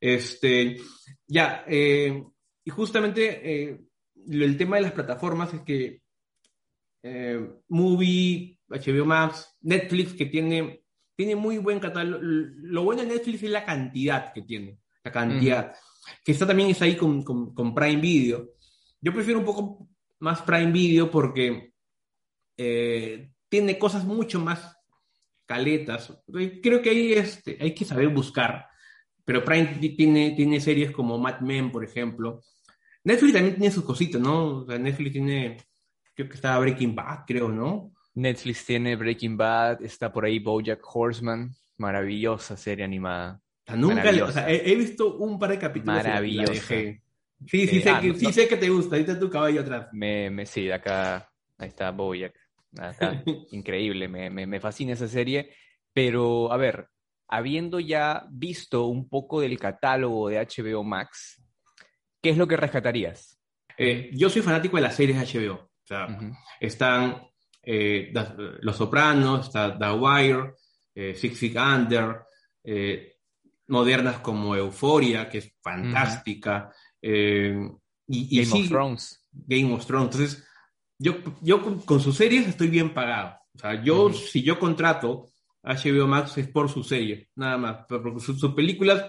Este, 0.00 0.76
ya, 1.26 1.64
eh, 1.66 2.22
y 2.64 2.70
justamente 2.70 3.40
eh, 3.68 3.80
el 4.30 4.56
tema 4.56 4.76
de 4.76 4.82
las 4.82 4.92
plataformas 4.92 5.52
es 5.52 5.60
que 5.62 6.02
eh, 7.02 7.50
Movie, 7.68 8.58
HBO 8.68 9.04
Max, 9.04 9.56
Netflix, 9.62 10.14
que 10.14 10.26
tiene, 10.26 10.82
tiene 11.14 11.36
muy 11.36 11.58
buen 11.58 11.78
catálogo. 11.80 12.22
Lo 12.22 12.84
bueno 12.84 13.02
de 13.02 13.08
Netflix 13.08 13.42
es 13.42 13.50
la 13.50 13.64
cantidad 13.64 14.32
que 14.32 14.42
tiene, 14.42 14.78
la 15.04 15.12
cantidad. 15.12 15.74
Que 16.24 16.32
está 16.32 16.46
también 16.46 16.74
ahí 16.80 16.96
con, 16.96 17.22
con, 17.22 17.54
con 17.54 17.74
Prime 17.74 18.00
Video. 18.00 18.50
Yo 19.00 19.12
prefiero 19.12 19.40
un 19.40 19.44
poco 19.44 19.88
más 20.20 20.42
Prime 20.42 20.72
Video 20.72 21.10
porque 21.10 21.72
eh, 22.56 23.30
tiene 23.48 23.78
cosas 23.78 24.04
mucho 24.04 24.40
más 24.40 24.76
caletas. 25.46 26.12
Creo 26.62 26.82
que 26.82 26.90
ahí 26.90 27.12
este, 27.12 27.56
hay 27.60 27.74
que 27.74 27.84
saber 27.84 28.08
buscar. 28.08 28.66
Pero 29.24 29.44
Prime 29.44 29.78
ti- 29.80 29.96
tiene, 29.96 30.32
tiene 30.32 30.60
series 30.60 30.90
como 30.90 31.18
Mad 31.18 31.40
Men, 31.40 31.70
por 31.70 31.84
ejemplo. 31.84 32.42
Netflix 33.04 33.32
también 33.34 33.56
tiene 33.56 33.70
sus 33.74 33.84
cositas, 33.84 34.20
¿no? 34.20 34.58
O 34.58 34.66
sea, 34.66 34.78
Netflix 34.78 35.12
tiene, 35.12 35.56
creo 36.14 36.28
que 36.28 36.34
está 36.34 36.58
Breaking 36.58 36.94
Bad, 36.94 37.24
creo, 37.26 37.48
¿no? 37.48 37.92
Netflix 38.14 38.64
tiene 38.66 38.96
Breaking 38.96 39.36
Bad, 39.36 39.82
está 39.82 40.12
por 40.12 40.24
ahí 40.24 40.38
BoJack 40.38 40.80
Horseman, 40.82 41.54
maravillosa 41.76 42.56
serie 42.56 42.84
animada. 42.84 43.40
O 43.62 43.66
sea, 43.66 43.76
nunca, 43.76 44.10
le- 44.12 44.22
o 44.22 44.32
sea, 44.32 44.50
he, 44.50 44.72
he 44.72 44.74
visto 44.74 45.16
un 45.18 45.38
par 45.38 45.50
de 45.50 45.58
capítulos 45.58 45.96
Maravillosa. 46.02 46.74
Sí, 47.46 47.66
sí, 47.66 47.76
Eh, 47.78 47.82
sé, 47.82 47.90
ah, 47.90 48.00
que, 48.00 48.08
no, 48.08 48.14
sí 48.14 48.24
no. 48.26 48.32
sé 48.32 48.48
que 48.48 48.56
te 48.56 48.68
gusta. 48.68 48.96
Ahí 48.96 49.02
está 49.02 49.18
tu 49.18 49.30
caballo 49.30 49.60
atrás. 49.60 49.88
Me, 49.92 50.30
me, 50.30 50.44
sí, 50.46 50.70
acá, 50.70 51.30
ahí 51.56 51.68
está 51.68 51.90
BoJack. 51.90 52.34
Acá, 52.78 53.22
increíble, 53.52 54.08
me, 54.08 54.28
me, 54.30 54.46
me 54.46 54.60
fascina 54.60 54.92
esa 54.94 55.08
serie. 55.08 55.54
Pero, 55.92 56.52
a 56.52 56.56
ver, 56.56 56.88
habiendo 57.28 57.80
ya 57.80 58.26
visto 58.30 58.86
un 58.86 59.08
poco 59.08 59.40
del 59.40 59.58
catálogo 59.58 60.28
de 60.28 60.38
HBO 60.38 60.82
Max, 60.84 61.42
¿qué 62.22 62.30
es 62.30 62.36
lo 62.36 62.46
que 62.46 62.56
rescatarías? 62.56 63.38
Eh, 63.76 64.10
yo 64.12 64.28
soy 64.28 64.42
fanático 64.42 64.76
de 64.76 64.82
las 64.82 64.96
series 64.96 65.18
HBO. 65.34 65.54
O 65.54 65.86
sea, 65.86 66.06
Ujú. 66.06 66.32
están 66.60 67.22
eh, 67.62 68.12
Los 68.60 68.76
Sopranos, 68.76 69.46
está 69.46 69.78
The 69.78 69.92
Wire, 69.92 70.54
eh, 70.94 71.14
Six 71.14 71.38
Feet 71.38 71.56
Under, 71.56 72.16
eh, 72.64 73.14
modernas 73.68 74.18
como 74.20 74.56
Euphoria, 74.56 75.28
que 75.28 75.38
es 75.38 75.56
fantástica, 75.62 76.72
eh, 77.02 77.70
y, 78.06 78.38
y 78.38 78.42
Game 78.42 78.46
sí, 78.56 78.62
of 78.62 78.68
Thrones. 78.68 79.28
Game 79.32 79.72
of 79.74 79.86
Thrones. 79.86 80.14
Entonces, 80.14 80.44
yo, 80.98 81.16
yo 81.42 81.62
con, 81.62 81.80
con 81.80 82.00
sus 82.00 82.16
series 82.16 82.46
estoy 82.48 82.68
bien 82.68 82.92
pagado. 82.94 83.36
O 83.54 83.58
sea, 83.58 83.82
yo, 83.82 84.06
Ujú. 84.06 84.14
si 84.14 84.42
yo 84.42 84.58
contrato 84.58 85.26
HBO 85.62 86.06
Max 86.06 86.38
es 86.38 86.48
por 86.48 86.68
su 86.70 86.82
serie, 86.82 87.28
nada 87.36 87.58
más. 87.58 87.78
Pero 87.88 88.02
Porque 88.02 88.20
sus, 88.20 88.38
sus 88.40 88.54
películas, 88.54 89.04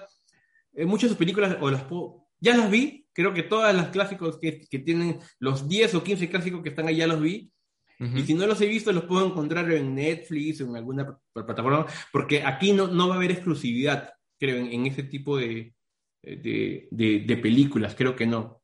eh, 0.73 0.85
muchas 0.85 1.03
de 1.03 1.09
sus 1.09 1.17
películas, 1.17 1.57
o 1.61 1.69
las 1.71 1.83
puedo- 1.83 2.27
ya 2.39 2.55
las 2.55 2.69
vi, 2.71 3.05
creo 3.13 3.33
que 3.33 3.43
todas 3.43 3.75
las 3.75 3.89
clásicos 3.89 4.37
que, 4.39 4.61
que 4.61 4.79
tienen, 4.79 5.19
los 5.39 5.67
10 5.67 5.93
o 5.95 6.03
15 6.03 6.29
clásicos 6.29 6.61
que 6.63 6.69
están 6.69 6.87
ahí 6.87 6.97
ya 6.97 7.07
los 7.07 7.21
vi. 7.21 7.51
Ujú. 7.99 8.17
Y 8.17 8.23
si 8.23 8.33
no 8.33 8.47
los 8.47 8.59
he 8.61 8.65
visto, 8.65 8.91
los 8.93 9.03
puedo 9.05 9.25
encontrar 9.25 9.69
en 9.73 9.93
Netflix 9.93 10.61
o 10.61 10.65
en 10.69 10.75
alguna 10.77 11.05
pl- 11.05 11.45
plataforma, 11.45 11.85
porque 12.13 12.43
aquí 12.43 12.71
no, 12.71 12.87
no 12.87 13.09
va 13.09 13.15
a 13.15 13.17
haber 13.17 13.31
exclusividad, 13.31 14.13
creo, 14.39 14.55
en, 14.57 14.67
en 14.71 14.85
ese 14.87 15.03
tipo 15.03 15.35
de, 15.37 15.73
de, 16.21 16.87
de- 16.91 17.19
de 17.25 17.37
películas, 17.37 17.95
creo 17.95 18.15
que 18.15 18.25
no. 18.27 18.61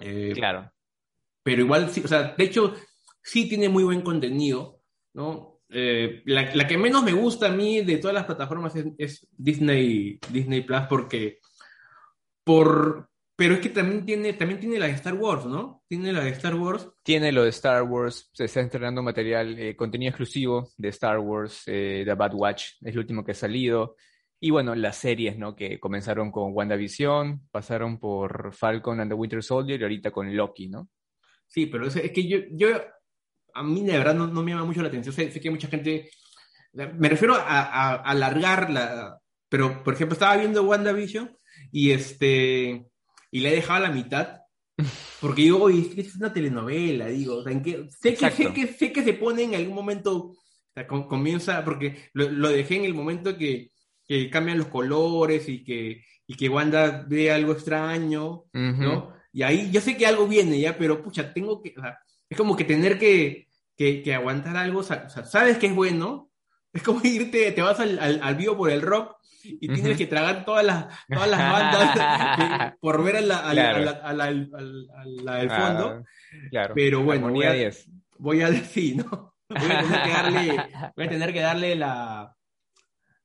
Eh, 0.00 0.32
Claro. 0.34 0.70
pero 1.42 1.62
igual, 1.62 1.90
sí, 1.90 2.02
o 2.04 2.08
sea, 2.08 2.34
de 2.36 2.44
hecho, 2.44 2.74
sí 3.22 3.48
tiene 3.48 3.68
muy 3.68 3.84
buen 3.84 4.00
contenido, 4.02 4.80
¿no? 5.14 5.60
Eh, 5.68 6.22
la, 6.26 6.54
la 6.54 6.66
que 6.66 6.76
menos 6.78 7.02
me 7.02 7.12
gusta 7.12 7.46
a 7.48 7.52
mí 7.52 7.80
de 7.82 7.96
todas 7.98 8.14
las 8.14 8.24
plataformas 8.26 8.74
es, 8.76 8.86
es 8.98 9.26
Disney, 9.36 10.18
Disney 10.30 10.60
Plus, 10.62 10.82
porque, 10.88 11.38
por, 12.44 13.08
pero 13.36 13.54
es 13.54 13.60
que 13.60 13.70
también 13.70 14.04
tiene, 14.04 14.32
también 14.34 14.60
tiene 14.60 14.78
la 14.78 14.86
de 14.86 14.92
Star 14.92 15.14
Wars, 15.14 15.46
¿no? 15.46 15.82
Tiene 15.88 16.12
la 16.12 16.22
de 16.22 16.30
Star 16.30 16.54
Wars, 16.54 16.88
Tiene 17.02 17.32
lo 17.32 17.42
de 17.44 17.50
Star 17.50 17.82
Wars, 17.82 18.30
se 18.32 18.44
está 18.44 18.60
estrenando 18.60 19.02
material, 19.02 19.58
eh, 19.58 19.74
contenido 19.76 20.10
exclusivo 20.10 20.70
de 20.76 20.88
Star 20.88 21.18
Wars, 21.18 21.62
eh, 21.66 22.02
The 22.04 22.14
Bad 22.14 22.34
Watch, 22.34 22.64
es 22.82 22.92
el 22.92 22.98
último 22.98 23.24
que 23.24 23.32
ha 23.32 23.34
salido. 23.34 23.96
Y 24.44 24.50
bueno, 24.50 24.74
las 24.74 24.96
series, 24.98 25.38
¿no? 25.38 25.56
Que 25.56 25.80
comenzaron 25.80 26.30
con 26.30 26.52
WandaVision, 26.52 27.48
pasaron 27.50 27.98
por 27.98 28.52
Falcon 28.52 29.00
and 29.00 29.10
the 29.10 29.14
Winter 29.14 29.42
Soldier 29.42 29.80
y 29.80 29.84
ahorita 29.84 30.10
con 30.10 30.36
Loki, 30.36 30.68
¿no? 30.68 30.90
Sí, 31.46 31.64
pero 31.64 31.86
es, 31.86 31.96
es 31.96 32.10
que 32.12 32.28
yo, 32.28 32.40
yo, 32.50 32.68
a 33.54 33.62
mí 33.62 33.82
de 33.86 33.96
verdad 33.96 34.14
no, 34.14 34.26
no 34.26 34.42
me 34.42 34.50
llama 34.50 34.66
mucho 34.66 34.82
la 34.82 34.88
atención. 34.88 35.14
Sé, 35.14 35.30
sé 35.30 35.40
que 35.40 35.50
mucha 35.50 35.68
gente, 35.68 36.10
me 36.74 37.08
refiero 37.08 37.36
a, 37.36 37.40
a, 37.40 37.94
a 37.94 37.94
alargar 38.02 38.68
la, 38.68 39.18
pero 39.48 39.82
por 39.82 39.94
ejemplo 39.94 40.12
estaba 40.12 40.36
viendo 40.36 40.62
WandaVision 40.64 41.34
y 41.72 41.92
este, 41.92 42.84
y 43.30 43.40
le 43.40 43.48
he 43.48 43.54
dejado 43.54 43.82
a 43.82 43.88
la 43.88 43.94
mitad. 43.94 44.40
Porque 45.22 45.40
digo, 45.40 45.62
oye, 45.62 45.88
es 45.96 46.12
que 46.12 46.18
una 46.18 46.34
telenovela, 46.34 47.06
digo, 47.06 47.36
o 47.36 47.42
sea, 47.42 47.52
¿en 47.52 47.62
qué? 47.62 47.86
Sé, 47.98 48.14
que, 48.14 48.30
sé, 48.30 48.52
que, 48.52 48.66
sé 48.66 48.92
que 48.92 49.02
se 49.04 49.14
pone 49.14 49.44
en 49.44 49.54
algún 49.54 49.74
momento, 49.74 50.16
o 50.16 50.36
sea, 50.74 50.86
com- 50.86 51.08
comienza, 51.08 51.64
porque 51.64 52.10
lo, 52.12 52.28
lo 52.28 52.50
dejé 52.50 52.76
en 52.76 52.84
el 52.84 52.92
momento 52.92 53.38
que, 53.38 53.70
que 54.06 54.28
cambian 54.30 54.58
los 54.58 54.68
colores 54.68 55.48
y 55.48 55.64
que, 55.64 56.04
y 56.26 56.34
que 56.36 56.48
Wanda 56.48 57.04
ve 57.08 57.30
algo 57.32 57.52
extraño, 57.52 58.44
¿no? 58.52 59.12
Y 59.32 59.42
ahí 59.42 59.70
yo 59.72 59.80
sé 59.80 59.96
que 59.96 60.06
algo 60.06 60.28
viene 60.28 60.60
ya, 60.60 60.76
pero 60.78 61.02
pucha, 61.02 61.32
tengo 61.32 61.60
que, 61.62 61.74
o 61.76 61.80
sea, 61.82 61.98
es 62.28 62.36
como 62.38 62.56
que 62.56 62.64
tener 62.64 62.98
que, 62.98 63.48
que, 63.76 64.02
que 64.02 64.14
aguantar 64.14 64.56
algo, 64.56 64.80
o 64.80 64.82
sea, 64.82 65.08
sabes 65.08 65.58
que 65.58 65.66
es 65.66 65.74
bueno, 65.74 66.30
es 66.72 66.82
como 66.82 67.00
irte, 67.04 67.50
te 67.52 67.62
vas 67.62 67.80
al, 67.80 67.98
al, 67.98 68.20
al 68.22 68.34
vivo 68.36 68.56
por 68.56 68.70
el 68.70 68.82
rock 68.82 69.16
y 69.42 69.66
tienes 69.68 69.88
Ujú. 69.88 69.98
que 69.98 70.06
tragar 70.06 70.44
todas 70.44 70.64
las, 70.64 70.86
todas 71.08 71.28
las 71.28 71.38
bandas 71.40 71.96
que- 72.70 72.76
por 72.80 73.02
ver 73.04 73.16
a 73.16 73.20
la, 73.20 73.38
a 73.40 73.54
la- 73.54 73.62
Claro. 73.74 73.78
a 73.78 73.82
la, 73.84 73.90
a 73.90 74.12
la- 74.12 74.24
al- 74.24 74.88
a 74.96 75.04
la 75.22 75.34
del 75.36 75.50
fondo, 75.50 75.88
Ah, 75.88 76.02
claro. 76.50 76.74
pero 76.74 77.02
bueno, 77.02 77.28
voy 77.30 77.44
a, 77.44 77.52
10. 77.52 77.90
voy 78.18 78.40
a 78.42 78.50
decir, 78.50 78.96
¿no? 78.96 79.34
Voy 79.48 79.70
a 79.70 79.80
tener 79.82 80.02
que 80.02 80.10
darle, 80.10 80.56
voy 80.96 81.04
a 81.04 81.08
tener 81.08 81.32
que 81.32 81.40
darle 81.40 81.76
la... 81.76 82.34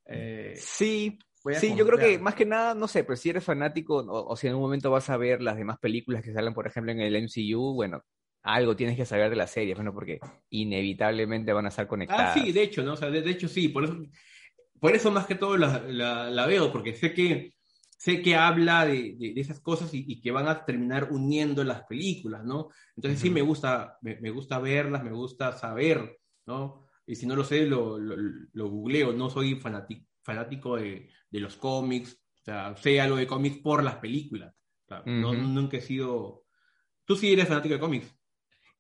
eh, 0.09 0.55
Sí, 0.55 1.19
sí, 1.51 1.75
yo 1.75 1.85
creo 1.85 1.99
que 1.99 2.19
más 2.19 2.35
que 2.35 2.45
nada, 2.45 2.75
no 2.75 2.87
sé, 2.87 3.03
pues 3.03 3.19
si 3.21 3.29
eres 3.29 3.43
fanático 3.43 3.97
o, 3.97 4.27
o 4.31 4.35
si 4.35 4.47
en 4.47 4.55
un 4.55 4.61
momento 4.61 4.91
vas 4.91 5.09
a 5.09 5.17
ver 5.17 5.41
las 5.41 5.57
demás 5.57 5.79
películas 5.79 6.23
que 6.23 6.33
salen, 6.33 6.53
por 6.53 6.67
ejemplo, 6.67 6.91
en 6.91 6.99
el 7.01 7.15
MCU, 7.15 7.73
bueno, 7.73 8.03
algo 8.43 8.75
tienes 8.75 8.97
que 8.97 9.05
saber 9.05 9.29
de 9.29 9.35
la 9.35 9.47
serie, 9.47 9.75
bueno, 9.75 9.93
porque 9.93 10.19
inevitablemente 10.49 11.53
van 11.53 11.65
a 11.65 11.69
estar 11.69 11.87
Ah, 11.87 11.87
conectadas. 11.87 12.33
sí, 12.33 12.51
de 12.51 12.63
hecho, 12.63 12.83
¿no? 12.83 12.93
O 12.93 12.95
sea, 12.97 13.09
de, 13.11 13.21
de 13.21 13.31
hecho 13.31 13.47
sí, 13.47 13.67
por 13.69 13.83
eso, 13.83 13.97
por 14.79 14.95
eso 14.95 15.11
más 15.11 15.27
que 15.27 15.35
todo 15.35 15.57
la, 15.57 15.79
la- 15.87 16.29
la 16.31 16.47
veo, 16.47 16.71
porque 16.71 16.95
sé 16.95 17.13
que, 17.13 17.55
sé 17.97 18.21
que 18.21 18.35
habla 18.35 18.85
de, 18.85 19.15
de- 19.17 19.33
de 19.33 19.41
esas 19.41 19.59
cosas 19.61 19.93
y, 19.93 20.05
y 20.07 20.21
que 20.21 20.31
van 20.31 20.47
a 20.47 20.65
terminar 20.65 21.09
uniendo 21.11 21.63
las 21.63 21.83
películas, 21.85 22.43
¿no? 22.45 22.69
Entonces 22.95 23.19
sí 23.21 23.29
Ujú. 23.29 23.35
me 23.35 23.41
gusta, 23.41 23.97
me, 24.01 24.17
me 24.21 24.31
gusta 24.31 24.59
verlas, 24.59 25.03
me 25.03 25.11
gusta 25.11 25.53
saber, 25.57 26.19
¿no? 26.47 26.87
Y 27.09 27.15
si 27.15 27.25
no 27.25 27.35
lo 27.35 27.43
sé, 27.43 27.65
lo, 27.65 27.97
lo, 27.97 28.15
lo 28.53 28.69
googleo, 28.69 29.11
no 29.13 29.29
soy 29.31 29.55
fanático, 29.55 30.05
fanático 30.21 30.75
de, 30.77 31.09
de 31.31 31.39
los 31.39 31.57
cómics, 31.57 32.13
o 32.41 32.43
sea, 32.43 32.75
sé 32.75 33.01
algo 33.01 33.17
de 33.17 33.25
cómics 33.25 33.57
por 33.57 33.83
las 33.83 33.95
películas, 33.95 34.53
o 34.85 34.87
sea, 34.87 35.03
no, 35.07 35.33
Ujú. 35.33 35.41
nunca 35.41 35.77
he 35.77 35.81
sido... 35.81 36.45
Tú 37.05 37.15
sí 37.15 37.33
eres 37.33 37.47
fanático 37.47 37.73
de 37.73 37.79
cómics. 37.79 38.15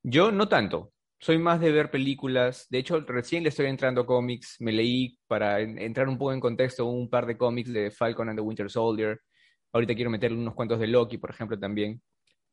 Yo 0.03 0.31
no 0.31 0.47
tanto. 0.47 0.93
Soy 1.19 1.37
más 1.39 1.59
de 1.59 1.71
ver 1.71 1.89
películas. 1.91 2.67
De 2.69 2.77
hecho, 2.77 2.99
recién 3.01 3.43
le 3.43 3.49
estoy 3.49 3.65
entrando 3.65 4.01
a 4.01 4.05
cómics. 4.05 4.57
Me 4.59 4.71
leí 4.71 5.17
para 5.27 5.59
en- 5.61 5.77
entrar 5.79 6.07
un 6.07 6.17
poco 6.17 6.31
en 6.33 6.39
contexto 6.39 6.85
un 6.85 7.09
par 7.09 7.25
de 7.25 7.37
cómics 7.37 7.73
de 7.73 7.91
Falcon 7.91 8.29
and 8.29 8.37
the 8.37 8.43
Winter 8.43 8.69
Soldier. 8.69 9.19
Ahorita 9.73 9.95
quiero 9.95 10.09
meterle 10.11 10.37
unos 10.37 10.53
cuantos 10.53 10.79
de 10.79 10.87
Loki, 10.87 11.17
por 11.17 11.31
ejemplo, 11.31 11.59
también. 11.59 12.01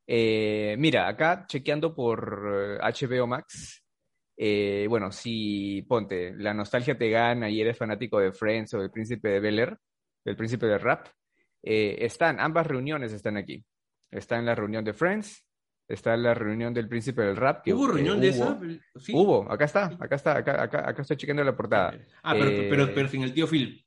Eh, 0.06 0.76
mira, 0.78 1.08
acá 1.08 1.44
chequeando 1.46 1.94
por 1.94 2.78
eh, 2.80 2.82
HBO 2.82 3.26
Max. 3.26 3.84
Eh, 4.36 4.86
bueno, 4.88 5.10
si 5.12 5.82
ponte, 5.88 6.34
la 6.36 6.52
nostalgia 6.52 6.96
te 6.96 7.10
gana 7.10 7.48
y 7.48 7.60
eres 7.60 7.78
fanático 7.78 8.18
de 8.18 8.32
Friends 8.32 8.74
o 8.74 8.80
del 8.80 8.90
Príncipe 8.90 9.28
de 9.28 9.40
Bel 9.40 9.58
Air, 9.58 9.78
del 10.24 10.36
Príncipe 10.36 10.66
de 10.66 10.78
Rap, 10.78 11.08
eh, 11.62 11.96
están, 12.00 12.40
ambas 12.40 12.66
reuniones 12.66 13.12
están 13.12 13.36
aquí. 13.36 13.64
Está 14.10 14.38
en 14.38 14.46
la 14.46 14.54
reunión 14.54 14.84
de 14.84 14.92
Friends, 14.92 15.44
está 15.88 16.14
en 16.14 16.22
la 16.24 16.34
reunión 16.34 16.74
del 16.74 16.88
Príncipe 16.88 17.22
del 17.22 17.36
Rap. 17.36 17.62
que, 17.64 17.72
¿Hubo 17.72 17.86
eh, 17.86 17.94
reunión 17.94 18.20
de 18.20 18.30
hubo. 18.30 18.34
esa? 18.34 18.60
Sí. 19.00 19.12
Hubo, 19.14 19.50
acá 19.50 19.64
está, 19.64 19.86
acá 19.98 20.16
está, 20.16 20.36
acá, 20.36 20.62
acá, 20.62 20.88
acá 20.90 21.02
estoy 21.02 21.16
chequeando 21.16 21.44
la 21.44 21.56
portada. 21.56 21.98
Ah, 22.22 22.34
pero, 22.34 22.50
Eh, 22.50 22.66
pero, 22.68 22.94
pero 22.94 23.08
sin 23.08 23.22
el 23.22 23.32
tío 23.32 23.46
Phil. 23.46 23.85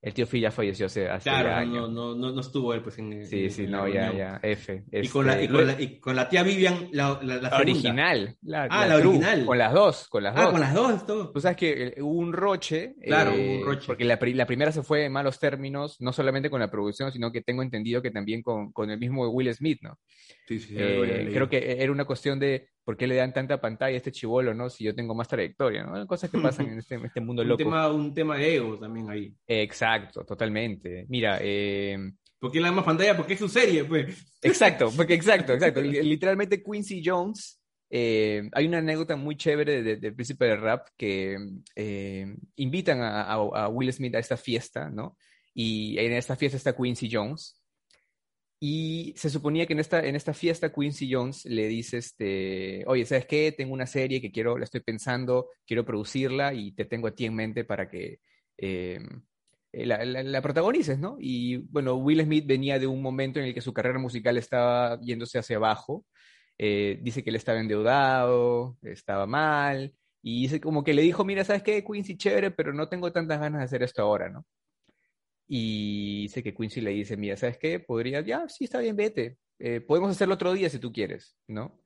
El 0.00 0.14
tío 0.14 0.26
Phil 0.28 0.42
ya 0.42 0.52
falleció 0.52 0.86
hace, 0.86 1.08
hace 1.08 1.28
Claro, 1.28 1.48
no, 1.50 1.56
años. 1.56 1.90
no, 1.90 2.14
no, 2.14 2.30
no 2.30 2.40
estuvo 2.40 2.72
él 2.72 2.82
pues 2.82 2.98
en 2.98 3.26
Sí, 3.26 3.44
en- 3.46 3.50
sí, 3.50 3.64
en 3.64 3.70
no, 3.72 3.88
ya, 3.88 4.12
ya, 4.12 4.38
F. 4.44 4.84
Y 4.92 5.08
con, 5.08 5.26
la, 5.26 5.42
y, 5.42 5.48
con 5.48 5.66
la, 5.66 5.80
y 5.80 5.98
con 5.98 6.14
la 6.14 6.28
tía 6.28 6.44
Vivian, 6.44 6.88
la, 6.92 7.18
la, 7.20 7.38
la 7.38 7.56
original. 7.56 8.36
La, 8.42 8.68
Ah, 8.70 8.86
la 8.86 8.98
true, 9.00 9.08
original. 9.08 9.44
Con 9.44 9.58
las 9.58 9.72
dos, 9.72 10.06
con 10.08 10.22
las 10.22 10.36
Ah, 10.36 10.42
dos. 10.44 10.50
con 10.52 10.60
las 10.60 10.72
dos, 10.72 11.04
todo. 11.04 11.32
Tú 11.32 11.40
sabes 11.40 11.56
que 11.56 11.82
eh, 11.96 12.02
hubo 12.02 12.12
un 12.20 12.32
roche. 12.32 12.94
Claro, 13.02 13.32
eh, 13.32 13.44
hubo 13.44 13.58
un 13.58 13.64
roche. 13.66 13.86
Porque 13.88 14.04
la, 14.04 14.20
pri- 14.20 14.34
la 14.34 14.46
primera 14.46 14.70
se 14.70 14.84
fue 14.84 15.04
en 15.06 15.12
malos 15.12 15.40
términos, 15.40 15.96
no 16.00 16.12
solamente 16.12 16.48
con 16.48 16.60
la 16.60 16.70
producción, 16.70 17.10
sino 17.10 17.32
que 17.32 17.42
tengo 17.42 17.62
entendido 17.62 18.00
que 18.00 18.12
también 18.12 18.40
con, 18.42 18.70
con 18.70 18.90
el 18.92 18.98
mismo 19.00 19.28
Will 19.30 19.52
Smith, 19.52 19.80
¿no? 19.82 19.98
Sí, 20.46 20.60
sí, 20.60 20.68
sí, 20.68 20.74
Eh, 20.78 21.30
creo 21.32 21.48
que 21.48 21.82
era 21.82 21.90
una 21.90 22.04
cuestión 22.04 22.38
de 22.38 22.68
por 22.88 22.96
qué 22.96 23.06
le 23.06 23.16
dan 23.16 23.34
tanta 23.34 23.60
pantalla 23.60 23.92
a 23.92 23.98
este 23.98 24.10
chivolo, 24.12 24.54
¿no? 24.54 24.70
Si 24.70 24.82
yo 24.82 24.94
tengo 24.94 25.14
más 25.14 25.28
trayectoria, 25.28 25.84
¿no? 25.84 26.06
Cosas 26.06 26.30
que 26.30 26.38
pasan 26.38 26.70
en 26.70 26.78
este, 26.78 26.94
en 26.94 27.04
este 27.04 27.20
mundo 27.20 27.42
un 27.42 27.48
loco. 27.48 27.58
tema, 27.58 27.86
un 27.92 28.14
tema 28.14 28.38
de 28.38 28.54
ego 28.56 28.78
también 28.78 29.10
ahí. 29.10 29.34
Exacto, 29.46 30.24
totalmente. 30.24 31.04
Mira, 31.10 31.38
eh, 31.42 31.98
¿Por 32.38 32.50
qué 32.50 32.60
le 32.60 32.64
dan 32.64 32.76
más 32.76 32.86
pantalla? 32.86 33.14
Porque 33.14 33.34
es 33.34 33.40
su 33.40 33.48
serie, 33.50 33.84
pues. 33.84 34.38
exacto, 34.40 34.90
porque 34.96 35.12
exacto, 35.12 35.52
exacto. 35.54 35.82
Li- 35.82 36.02
Literalmente 36.02 36.62
Quincy 36.62 37.02
Jones, 37.04 37.60
eh, 37.90 38.48
hay 38.52 38.66
una 38.66 38.78
anécdota 38.78 39.16
muy 39.16 39.36
chévere 39.36 39.82
de- 39.82 39.96
del 39.96 40.14
príncipe 40.14 40.46
del 40.46 40.58
rap 40.62 40.86
que 40.96 41.36
eh, 41.76 42.26
invitan 42.56 43.02
a, 43.02 43.24
a- 43.24 43.34
a 43.64 43.68
Will 43.68 43.92
Smith 43.92 44.14
a 44.14 44.18
esta 44.18 44.38
fiesta, 44.38 44.88
¿no? 44.88 45.14
Y 45.52 45.98
en 45.98 46.12
esta 46.12 46.36
fiesta 46.36 46.56
está 46.56 46.74
Quincy 46.74 47.10
Jones. 47.12 47.57
Y 48.60 49.14
se 49.16 49.30
suponía 49.30 49.66
que 49.66 49.72
en 49.74 49.78
esta, 49.80 50.04
en 50.04 50.16
esta 50.16 50.34
fiesta 50.34 50.72
Quincy 50.72 51.12
Jones 51.12 51.44
le 51.44 51.68
dice, 51.68 51.98
este, 51.98 52.84
oye, 52.88 53.06
¿sabes 53.06 53.26
qué? 53.26 53.52
Tengo 53.52 53.72
una 53.72 53.86
serie 53.86 54.20
que 54.20 54.32
quiero, 54.32 54.58
la 54.58 54.64
estoy 54.64 54.80
pensando, 54.80 55.48
quiero 55.66 55.84
producirla 55.84 56.52
y 56.54 56.72
te 56.72 56.84
tengo 56.84 57.06
a 57.08 57.14
ti 57.14 57.26
en 57.26 57.34
mente 57.36 57.64
para 57.64 57.88
que 57.88 58.18
eh, 58.56 58.98
la, 59.72 60.04
la- 60.04 60.22
la 60.24 60.42
protagonices, 60.42 60.98
¿no? 60.98 61.16
Y 61.20 61.58
bueno, 61.58 61.94
Will 61.96 62.22
Smith 62.24 62.46
venía 62.46 62.78
de 62.80 62.86
un 62.88 63.00
momento 63.02 63.38
en 63.38 63.46
el 63.46 63.54
que 63.54 63.60
su 63.60 63.72
carrera 63.72 63.98
musical 64.00 64.36
estaba 64.38 65.00
yéndose 65.00 65.38
hacia 65.38 65.56
abajo. 65.56 66.04
Eh, 66.58 66.98
dice 67.02 67.22
que 67.22 67.30
él 67.30 67.36
estaba 67.36 67.60
endeudado, 67.60 68.76
estaba 68.82 69.26
mal, 69.26 69.94
y 70.22 70.42
dice 70.42 70.60
como 70.60 70.82
que 70.84 70.94
le 70.94 71.02
dijo, 71.02 71.24
mira, 71.24 71.44
¿sabes 71.44 71.62
qué? 71.62 71.84
Quincy, 71.84 72.16
chévere, 72.16 72.50
pero 72.50 72.72
no 72.72 72.88
tengo 72.88 73.12
tantas 73.12 73.38
ganas 73.40 73.60
de 73.60 73.64
hacer 73.66 73.82
esto 73.84 74.02
ahora, 74.02 74.28
¿no? 74.28 74.44
Y 75.48 76.22
dice 76.22 76.42
que 76.42 76.54
Quincy 76.54 76.80
le 76.82 76.90
dice, 76.90 77.16
mira, 77.16 77.36
¿sabes 77.36 77.58
qué? 77.58 77.80
Podría, 77.80 78.20
ya, 78.20 78.48
sí, 78.48 78.64
está 78.64 78.80
bien, 78.80 78.96
vete. 78.96 79.38
Eh, 79.58 79.80
podemos 79.80 80.10
hacerlo 80.10 80.34
otro 80.34 80.52
día 80.52 80.68
si 80.70 80.78
tú 80.78 80.92
quieres, 80.92 81.36
¿no? 81.48 81.80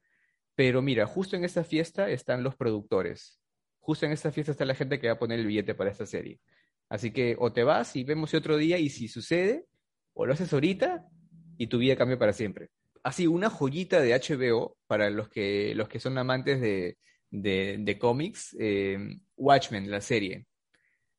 Pero 0.54 0.82
mira, 0.82 1.06
justo 1.06 1.36
en 1.36 1.44
esta 1.44 1.64
fiesta 1.64 2.10
están 2.10 2.42
los 2.42 2.56
productores. 2.56 3.40
Justo 3.80 4.06
en 4.06 4.12
esta 4.12 4.32
fiesta 4.32 4.52
está 4.52 4.64
la 4.64 4.74
gente 4.74 4.98
que 5.00 5.06
va 5.08 5.14
a 5.14 5.18
poner 5.18 5.38
el 5.40 5.46
billete 5.46 5.74
para 5.74 5.90
esta 5.90 6.06
serie. 6.06 6.40
Así 6.88 7.12
que 7.12 7.36
o 7.38 7.52
te 7.52 7.64
vas 7.64 7.96
y 7.96 8.04
vemos 8.04 8.34
otro 8.34 8.56
día 8.56 8.78
y 8.78 8.90
si 8.90 9.08
sucede, 9.08 9.66
o 10.14 10.26
lo 10.26 10.34
haces 10.34 10.52
ahorita 10.52 11.06
y 11.56 11.68
tu 11.68 11.78
vida 11.78 11.96
cambia 11.96 12.18
para 12.18 12.32
siempre. 12.32 12.70
Así, 13.02 13.26
una 13.26 13.48
joyita 13.50 14.00
de 14.00 14.14
HBO 14.14 14.76
para 14.86 15.10
los 15.10 15.28
que, 15.28 15.74
los 15.74 15.88
que 15.88 16.00
son 16.00 16.18
amantes 16.18 16.60
de, 16.60 16.98
de, 17.30 17.76
de 17.80 17.98
cómics. 17.98 18.56
eh, 18.60 18.98
Watchmen, 19.36 19.90
la 19.90 20.00
serie. 20.00 20.46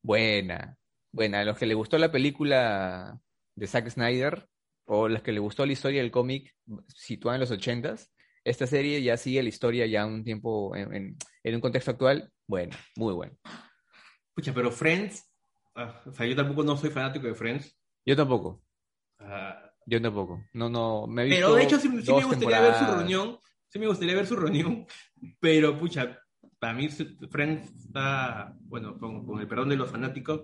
Buena, 0.02 0.78
buena. 1.14 1.40
A 1.40 1.46
los 1.46 1.58
que 1.58 1.66
les 1.66 1.78
gustó 1.78 1.98
la 1.98 2.12
película 2.12 3.18
de 3.56 3.68
Zack 3.68 3.90
Snyder 3.90 4.48
o 4.86 5.08
los 5.08 5.22
que 5.22 5.32
les 5.32 5.40
gustó 5.42 5.66
la 5.66 5.72
historia 5.72 6.02
del 6.02 6.12
cómic 6.12 6.54
situada 6.88 7.36
en 7.38 7.42
los 7.42 7.52
ochentas, 7.52 8.12
esta 8.44 8.68
serie 8.68 9.02
ya 9.02 9.16
sigue 9.16 9.42
la 9.42 9.48
historia 9.50 9.86
ya 9.86 10.06
un 10.06 10.24
tiempo 10.26 10.76
en, 10.76 10.94
en- 10.94 11.18
en 11.44 11.56
un 11.56 11.62
contexto 11.62 11.92
actual. 11.92 12.30
Bueno, 12.48 12.76
muy 12.98 13.14
bueno. 13.14 13.34
Pucha, 14.36 14.54
pero 14.54 14.72
Friends, 14.72 15.32
ah, 15.76 16.02
o 16.06 16.12
sea, 16.12 16.26
yo 16.26 16.36
tampoco 16.36 16.64
no 16.64 16.76
soy 16.76 16.90
fanático 16.90 17.28
de 17.28 17.36
Friends. 17.36 17.78
Yo 18.06 18.16
tampoco, 18.18 18.62
Ah, 19.20 19.72
yo 19.86 20.02
tampoco. 20.02 20.44
No, 20.54 20.68
no, 20.70 21.08
me 21.08 21.22
he 21.22 21.26
visto 21.26 21.46
pero 21.46 21.56
de 21.56 21.64
hecho 21.64 21.80
sí, 21.80 21.88
sí 21.88 22.12
me 22.14 22.24
gustaría 22.26 22.60
ver 22.60 22.74
su 22.74 22.80
temporadas. 22.80 22.98
reunión. 22.98 23.40
Sí 23.70 23.80
me 23.80 23.88
gustaría 23.88 24.16
ver 24.16 24.26
su 24.28 24.36
reunión. 24.36 24.86
Pero, 25.40 25.80
pucha, 25.80 26.20
para 26.60 26.74
mí 26.74 26.90
Friends 26.90 27.72
está, 27.86 28.54
bueno, 28.62 28.98
con, 29.00 29.26
con 29.26 29.40
el 29.40 29.48
perdón 29.48 29.70
de 29.70 29.78
los 29.78 29.90
fanáticos, 29.90 30.42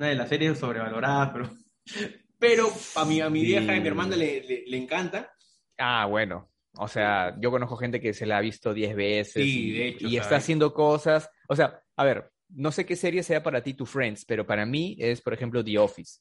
una 0.00 0.08
de 0.08 0.14
las 0.14 0.28
series 0.30 0.58
sobrevaloradas, 0.58 1.30
pero, 1.30 1.50
pero 2.38 2.68
a 2.96 3.04
mi, 3.04 3.20
a 3.20 3.28
mi 3.28 3.42
vieja 3.42 3.74
y 3.74 3.78
a 3.78 3.80
mi 3.82 3.86
hermana 3.86 4.16
le, 4.16 4.42
le, 4.42 4.64
le 4.66 4.76
encanta. 4.78 5.30
Ah, 5.78 6.06
bueno. 6.06 6.48
O 6.78 6.88
sea, 6.88 7.36
yo 7.38 7.50
conozco 7.50 7.76
gente 7.76 8.00
que 8.00 8.14
se 8.14 8.24
la 8.24 8.38
ha 8.38 8.40
visto 8.40 8.72
10 8.72 8.94
veces 8.96 9.44
Sí, 9.44 9.68
y, 9.68 9.72
de 9.72 9.88
hecho, 9.88 10.06
y 10.06 10.06
o 10.06 10.10
sea, 10.12 10.22
está 10.22 10.36
es- 10.36 10.42
haciendo 10.44 10.72
cosas. 10.72 11.28
O 11.48 11.54
sea, 11.56 11.82
a 11.96 12.04
ver, 12.04 12.30
no 12.48 12.72
sé 12.72 12.86
qué 12.86 12.96
serie 12.96 13.22
sea 13.22 13.42
para 13.42 13.62
ti 13.62 13.74
tu 13.74 13.84
Friends, 13.84 14.24
pero 14.24 14.46
para 14.46 14.64
mí 14.64 14.96
es, 14.98 15.20
por 15.20 15.34
ejemplo, 15.34 15.62
The 15.62 15.76
Office. 15.78 16.20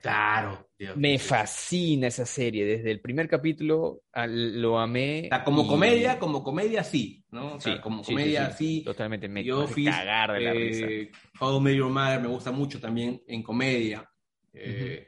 Claro. 0.00 0.68
Dios. 0.78 0.96
Me 0.96 1.18
fascina 1.18 2.06
esa 2.06 2.24
serie. 2.24 2.64
Desde 2.64 2.90
el 2.90 3.00
primer 3.00 3.28
capítulo 3.28 4.02
al- 4.12 4.60
lo 4.60 4.78
amé. 4.78 5.24
O 5.26 5.28
sea, 5.28 5.44
como 5.44 5.64
y- 5.64 5.66
comedia, 5.68 6.18
como 6.18 6.42
comedia 6.42 6.82
sí, 6.82 7.22
¿no? 7.30 7.54
O 7.56 7.60
sea, 7.60 7.74
Sí, 7.74 7.80
como 7.80 8.02
sí, 8.02 8.12
comedia 8.12 8.50
sí, 8.52 8.78
sí. 8.78 8.84
Totalmente 8.84 9.28
me 9.28 9.42
The 9.44 9.52
Office, 9.52 9.90
cagar 9.90 10.32
de 10.32 10.40
la 10.40 10.52
risa. 10.54 10.86
eh, 10.88 11.10
How 11.38 11.58
I 11.58 11.60
Met 11.60 11.74
Your 11.76 11.90
Mother 11.90 12.20
me 12.20 12.28
gusta 12.28 12.50
mucho 12.50 12.80
también 12.80 13.22
en 13.26 13.42
comedia. 13.42 14.08
eh, 14.52 15.06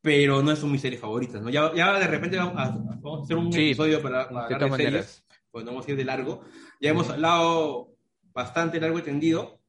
pero 0.00 0.42
no 0.42 0.54
son 0.56 0.70
mis 0.72 0.80
series 0.80 1.00
favoritas, 1.00 1.42
¿no? 1.42 1.50
Ya, 1.50 1.72
ya 1.74 1.98
de 1.98 2.06
repente 2.06 2.36
vamos 2.36 2.54
a, 2.56 2.70
vamos 2.70 3.20
a 3.20 3.24
hacer 3.24 3.36
un 3.36 3.48
episodio 3.52 4.00
para, 4.02 4.28
para 4.28 4.44
hablar 4.46 4.70
de 4.70 4.76
series, 4.76 5.24
pues 5.50 5.64
no 5.64 5.72
vamos 5.72 5.86
a 5.86 5.90
ir 5.90 5.96
de 5.96 6.04
largo. 6.04 6.44
Ya 6.80 6.90
hemos 6.90 7.08
hablado 7.10 7.94
bastante 8.32 8.80
largo 8.80 8.98
y 8.98 9.02
tendido, 9.02 9.60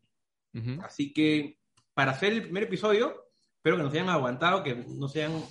Ujú. 0.53 0.81
así 0.83 1.13
que 1.13 1.57
para 1.93 2.11
hacer 2.11 2.33
el 2.33 2.43
primer 2.43 2.63
episodio, 2.63 3.28
espero 3.59 3.75
que 3.77 3.83
nos 3.83 3.93
hayan 3.93 4.09
aguantado, 4.09 4.63
que 4.63 4.73
no 4.75 5.07
se 5.09 5.23
hayan, 5.23 5.41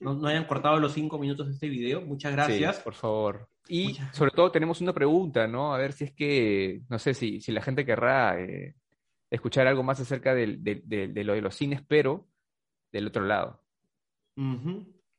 no, 0.00 0.14
no 0.14 0.26
hayan 0.26 0.44
cortado 0.46 0.78
los 0.80 0.92
cinco 0.92 1.18
minutos 1.18 1.46
de 1.46 1.52
este 1.54 1.68
video. 1.68 2.00
Muchas 2.02 2.32
gracias. 2.32 2.76
Sí, 2.76 2.82
por 2.84 2.94
favor. 2.94 3.48
Y 3.68 3.88
Muchas- 3.88 4.16
sobre 4.16 4.30
todo 4.32 4.50
tenemos 4.50 4.80
una 4.80 4.92
pregunta, 4.92 5.46
¿no? 5.46 5.72
A 5.72 5.78
ver 5.78 5.92
si 5.92 6.04
es 6.04 6.12
que, 6.12 6.80
no 6.88 6.98
sé 6.98 7.14
si, 7.14 7.40
si 7.40 7.52
la 7.52 7.62
gente 7.62 7.84
querrá 7.86 8.40
eh, 8.40 8.74
escuchar 9.30 9.66
algo 9.68 9.82
más 9.84 10.00
acerca 10.00 10.34
del- 10.34 10.62
de, 10.64 10.82
de- 10.84 11.08
de 11.08 11.24
lo 11.24 11.34
de 11.34 11.42
los 11.42 11.54
cines, 11.54 11.80
pero 11.86 12.26
del 12.90 13.06
otro 13.06 13.24
lado. 13.24 13.62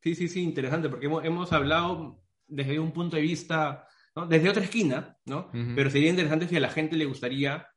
Sí, 0.02 0.16
sí, 0.16 0.28
sí, 0.28 0.42
interesante, 0.44 0.90
porque 0.90 1.06
hemos, 1.08 1.24
hemos 1.26 1.52
hablado 1.54 2.22
desde 2.48 2.80
un 2.80 2.92
punto 2.92 3.16
de 3.18 3.22
vista, 3.22 3.86
¿no? 4.16 4.26
desde 4.26 4.50
otra 4.50 4.64
esquina, 4.64 5.18
¿no? 5.26 5.50
Pero 5.76 5.90
sería 5.90 6.10
interesante 6.10 6.48
si 6.48 6.56
a 6.56 6.60
la 6.62 6.70
gente 6.70 6.96
le 6.98 7.06
gustaría 7.06 7.68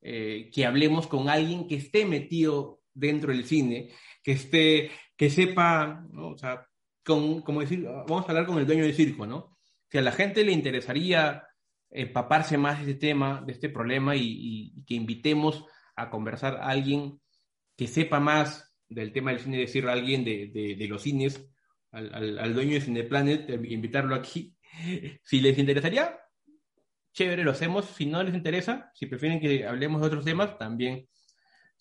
eh, 0.00 0.50
que 0.52 0.66
hablemos 0.66 1.06
con 1.06 1.28
alguien 1.28 1.66
que 1.68 1.76
esté 1.76 2.04
metido 2.06 2.80
dentro 2.94 3.32
del 3.32 3.44
cine, 3.44 3.90
que 4.22 4.32
esté, 4.32 4.90
que 5.16 5.28
sepa, 5.30 6.04
¿no? 6.12 6.28
O 6.30 6.38
sea, 6.38 6.66
con, 7.04 7.42
como 7.42 7.60
decir, 7.60 7.82
vamos 7.84 8.24
a 8.26 8.28
hablar 8.30 8.46
con 8.46 8.58
el 8.58 8.66
dueño 8.66 8.84
del 8.84 8.94
circo, 8.94 9.26
¿no? 9.26 9.58
Si 9.90 9.98
a 9.98 10.02
la 10.02 10.12
gente 10.12 10.44
le 10.44 10.52
interesaría 10.52 11.44
empaparse 11.90 12.56
más 12.58 12.84
de 12.84 12.92
este 12.92 13.06
tema, 13.08 13.42
de 13.46 13.52
este 13.52 13.68
problema, 13.68 14.16
y, 14.16 14.22
y- 14.22 14.72
y 14.76 14.84
que 14.84 14.94
invitemos 14.94 15.64
a 15.96 16.10
conversar 16.10 16.56
a 16.56 16.68
alguien 16.68 17.20
que 17.76 17.86
sepa 17.86 18.20
más 18.20 18.74
del 18.88 19.12
tema 19.12 19.30
del 19.32 19.40
cine, 19.40 19.58
decir 19.58 19.86
a 19.86 19.92
alguien 19.92 20.24
de, 20.24 20.48
de- 20.48 20.76
de 20.76 20.88
los 20.88 21.02
cines, 21.02 21.48
al, 21.92 22.12
al- 22.14 22.38
al 22.38 22.54
dueño 22.54 22.74
de 22.74 22.80
Cineplanet, 22.80 23.50
eh, 23.50 23.60
invitarlo 23.68 24.14
aquí. 24.14 24.56
Si 25.24 25.40
les 25.40 25.56
interesaría, 25.58 26.18
chévere, 27.12 27.44
lo 27.44 27.52
hacemos. 27.52 27.84
Si 27.86 28.06
no 28.06 28.22
les 28.22 28.34
interesa, 28.34 28.90
si 28.94 29.06
prefieren 29.06 29.40
que 29.40 29.66
hablemos 29.66 30.00
de 30.00 30.06
otros 30.08 30.24
temas, 30.24 30.58
también 30.58 31.06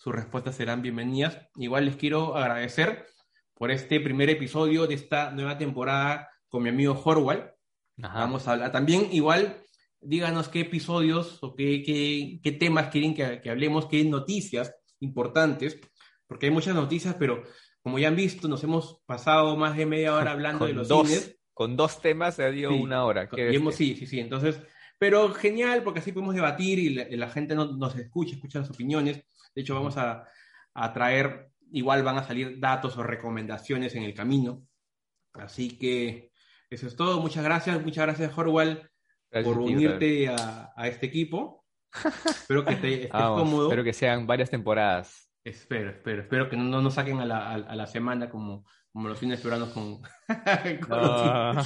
sus 0.03 0.13
respuestas 0.13 0.55
serán 0.55 0.81
bienvenidas. 0.81 1.37
Igual 1.55 1.85
les 1.85 1.95
quiero 1.95 2.35
agradecer 2.35 3.05
por 3.53 3.71
este 3.71 4.01
primer 4.01 4.29
episodio 4.29 4.85
de 4.85 4.95
esta 4.95 5.31
nueva 5.31 5.57
temporada 5.57 6.29
con 6.49 6.61
mi 6.63 6.69
amigo 6.69 6.99
Horwell. 7.01 7.51
Ajá. 8.01 8.19
Vamos 8.19 8.45
a 8.47 8.51
hablar 8.51 8.73
también, 8.73 9.07
igual, 9.13 9.61
díganos 10.01 10.49
qué 10.49 10.59
episodios 10.61 11.37
o 11.41 11.55
qué, 11.55 11.83
qué, 11.85 12.39
qué 12.43 12.51
temas 12.51 12.89
quieren 12.89 13.13
que, 13.13 13.39
que 13.41 13.49
hablemos, 13.49 13.85
qué 13.87 14.03
noticias 14.03 14.75
importantes, 14.99 15.79
porque 16.27 16.47
hay 16.47 16.51
muchas 16.51 16.75
noticias, 16.75 17.15
pero 17.17 17.43
como 17.81 17.97
ya 17.97 18.09
han 18.09 18.15
visto, 18.17 18.49
nos 18.49 18.61
hemos 18.65 19.01
pasado 19.05 19.55
más 19.55 19.77
de 19.77 19.85
media 19.85 20.15
hora 20.15 20.31
hablando 20.33 20.59
con 20.59 20.67
de 20.67 20.73
los 20.73 20.87
dos, 20.89 21.07
cines. 21.07 21.39
con 21.53 21.77
dos 21.77 22.01
temas 22.01 22.35
se 22.35 22.51
dio 22.51 22.71
Sí, 22.71 22.75
una 22.81 23.05
hora. 23.05 23.29
hemos- 23.37 23.75
sí, 23.75 23.95
sí, 23.95 24.05
sí, 24.05 24.19
entonces, 24.19 24.59
pero 24.99 25.31
genial, 25.33 25.81
porque 25.81 25.99
así 26.01 26.11
podemos 26.11 26.35
debatir 26.35 26.79
y 26.79 26.89
la, 26.89 27.05
la 27.09 27.29
gente 27.29 27.55
no- 27.55 27.71
nos 27.77 27.95
escucha, 27.95 28.35
escucha 28.35 28.59
las 28.59 28.69
opiniones. 28.69 29.23
De 29.55 29.61
hecho, 29.61 29.75
vamos 29.75 29.97
a, 29.97 30.27
a 30.73 30.93
traer, 30.93 31.49
igual 31.71 32.03
van 32.03 32.17
a 32.17 32.23
salir 32.23 32.59
datos 32.59 32.97
o 32.97 33.03
recomendaciones 33.03 33.95
en 33.95 34.03
el 34.03 34.13
camino. 34.13 34.63
Así 35.33 35.77
que 35.77 36.31
eso 36.69 36.87
es 36.87 36.95
todo. 36.95 37.21
Muchas 37.21 37.43
gracias, 37.43 37.81
muchas 37.83 38.05
gracias, 38.05 38.37
Horwell 38.37 38.89
Gracias 39.31 39.53
por 39.53 39.63
unirte 39.63 40.27
a, 40.29 40.71
a 40.75 40.87
este 40.87 41.07
equipo. 41.07 41.65
Espero 42.25 42.65
que 42.65 42.75
te 42.75 42.93
estés 43.05 43.11
Vamos, 43.11 43.41
cómodo. 43.41 43.67
espero 43.67 43.83
que 43.83 43.93
sean 43.93 44.27
varias 44.27 44.49
temporadas. 44.49 45.29
Espero, 45.45 45.89
espero, 45.89 46.21
espero 46.21 46.49
que 46.49 46.55
no, 46.55 46.63
no 46.63 46.81
nos 46.81 46.93
saquen 46.93 47.19
a 47.19 47.25
la, 47.25 47.49
a, 47.49 47.53
a 47.55 47.75
la 47.75 47.85
semana 47.87 48.29
como, 48.29 48.65
como 48.91 49.09
los 49.09 49.19
fines 49.19 49.41
peruanos 49.41 49.69
con, 49.69 50.01
con 50.87 50.89
No, 50.89 51.53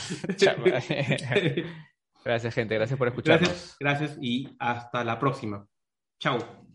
gracias, 2.25 2.55
gente. 2.55 2.75
Gracias 2.75 2.97
por 2.97 3.07
escucharnos. 3.07 3.49
gracias, 3.49 3.77
gracias 3.79 4.17
y 4.21 4.55
hasta 4.59 5.03
la 5.03 5.19
próxima. 5.19 5.67
Chao. 6.19 6.66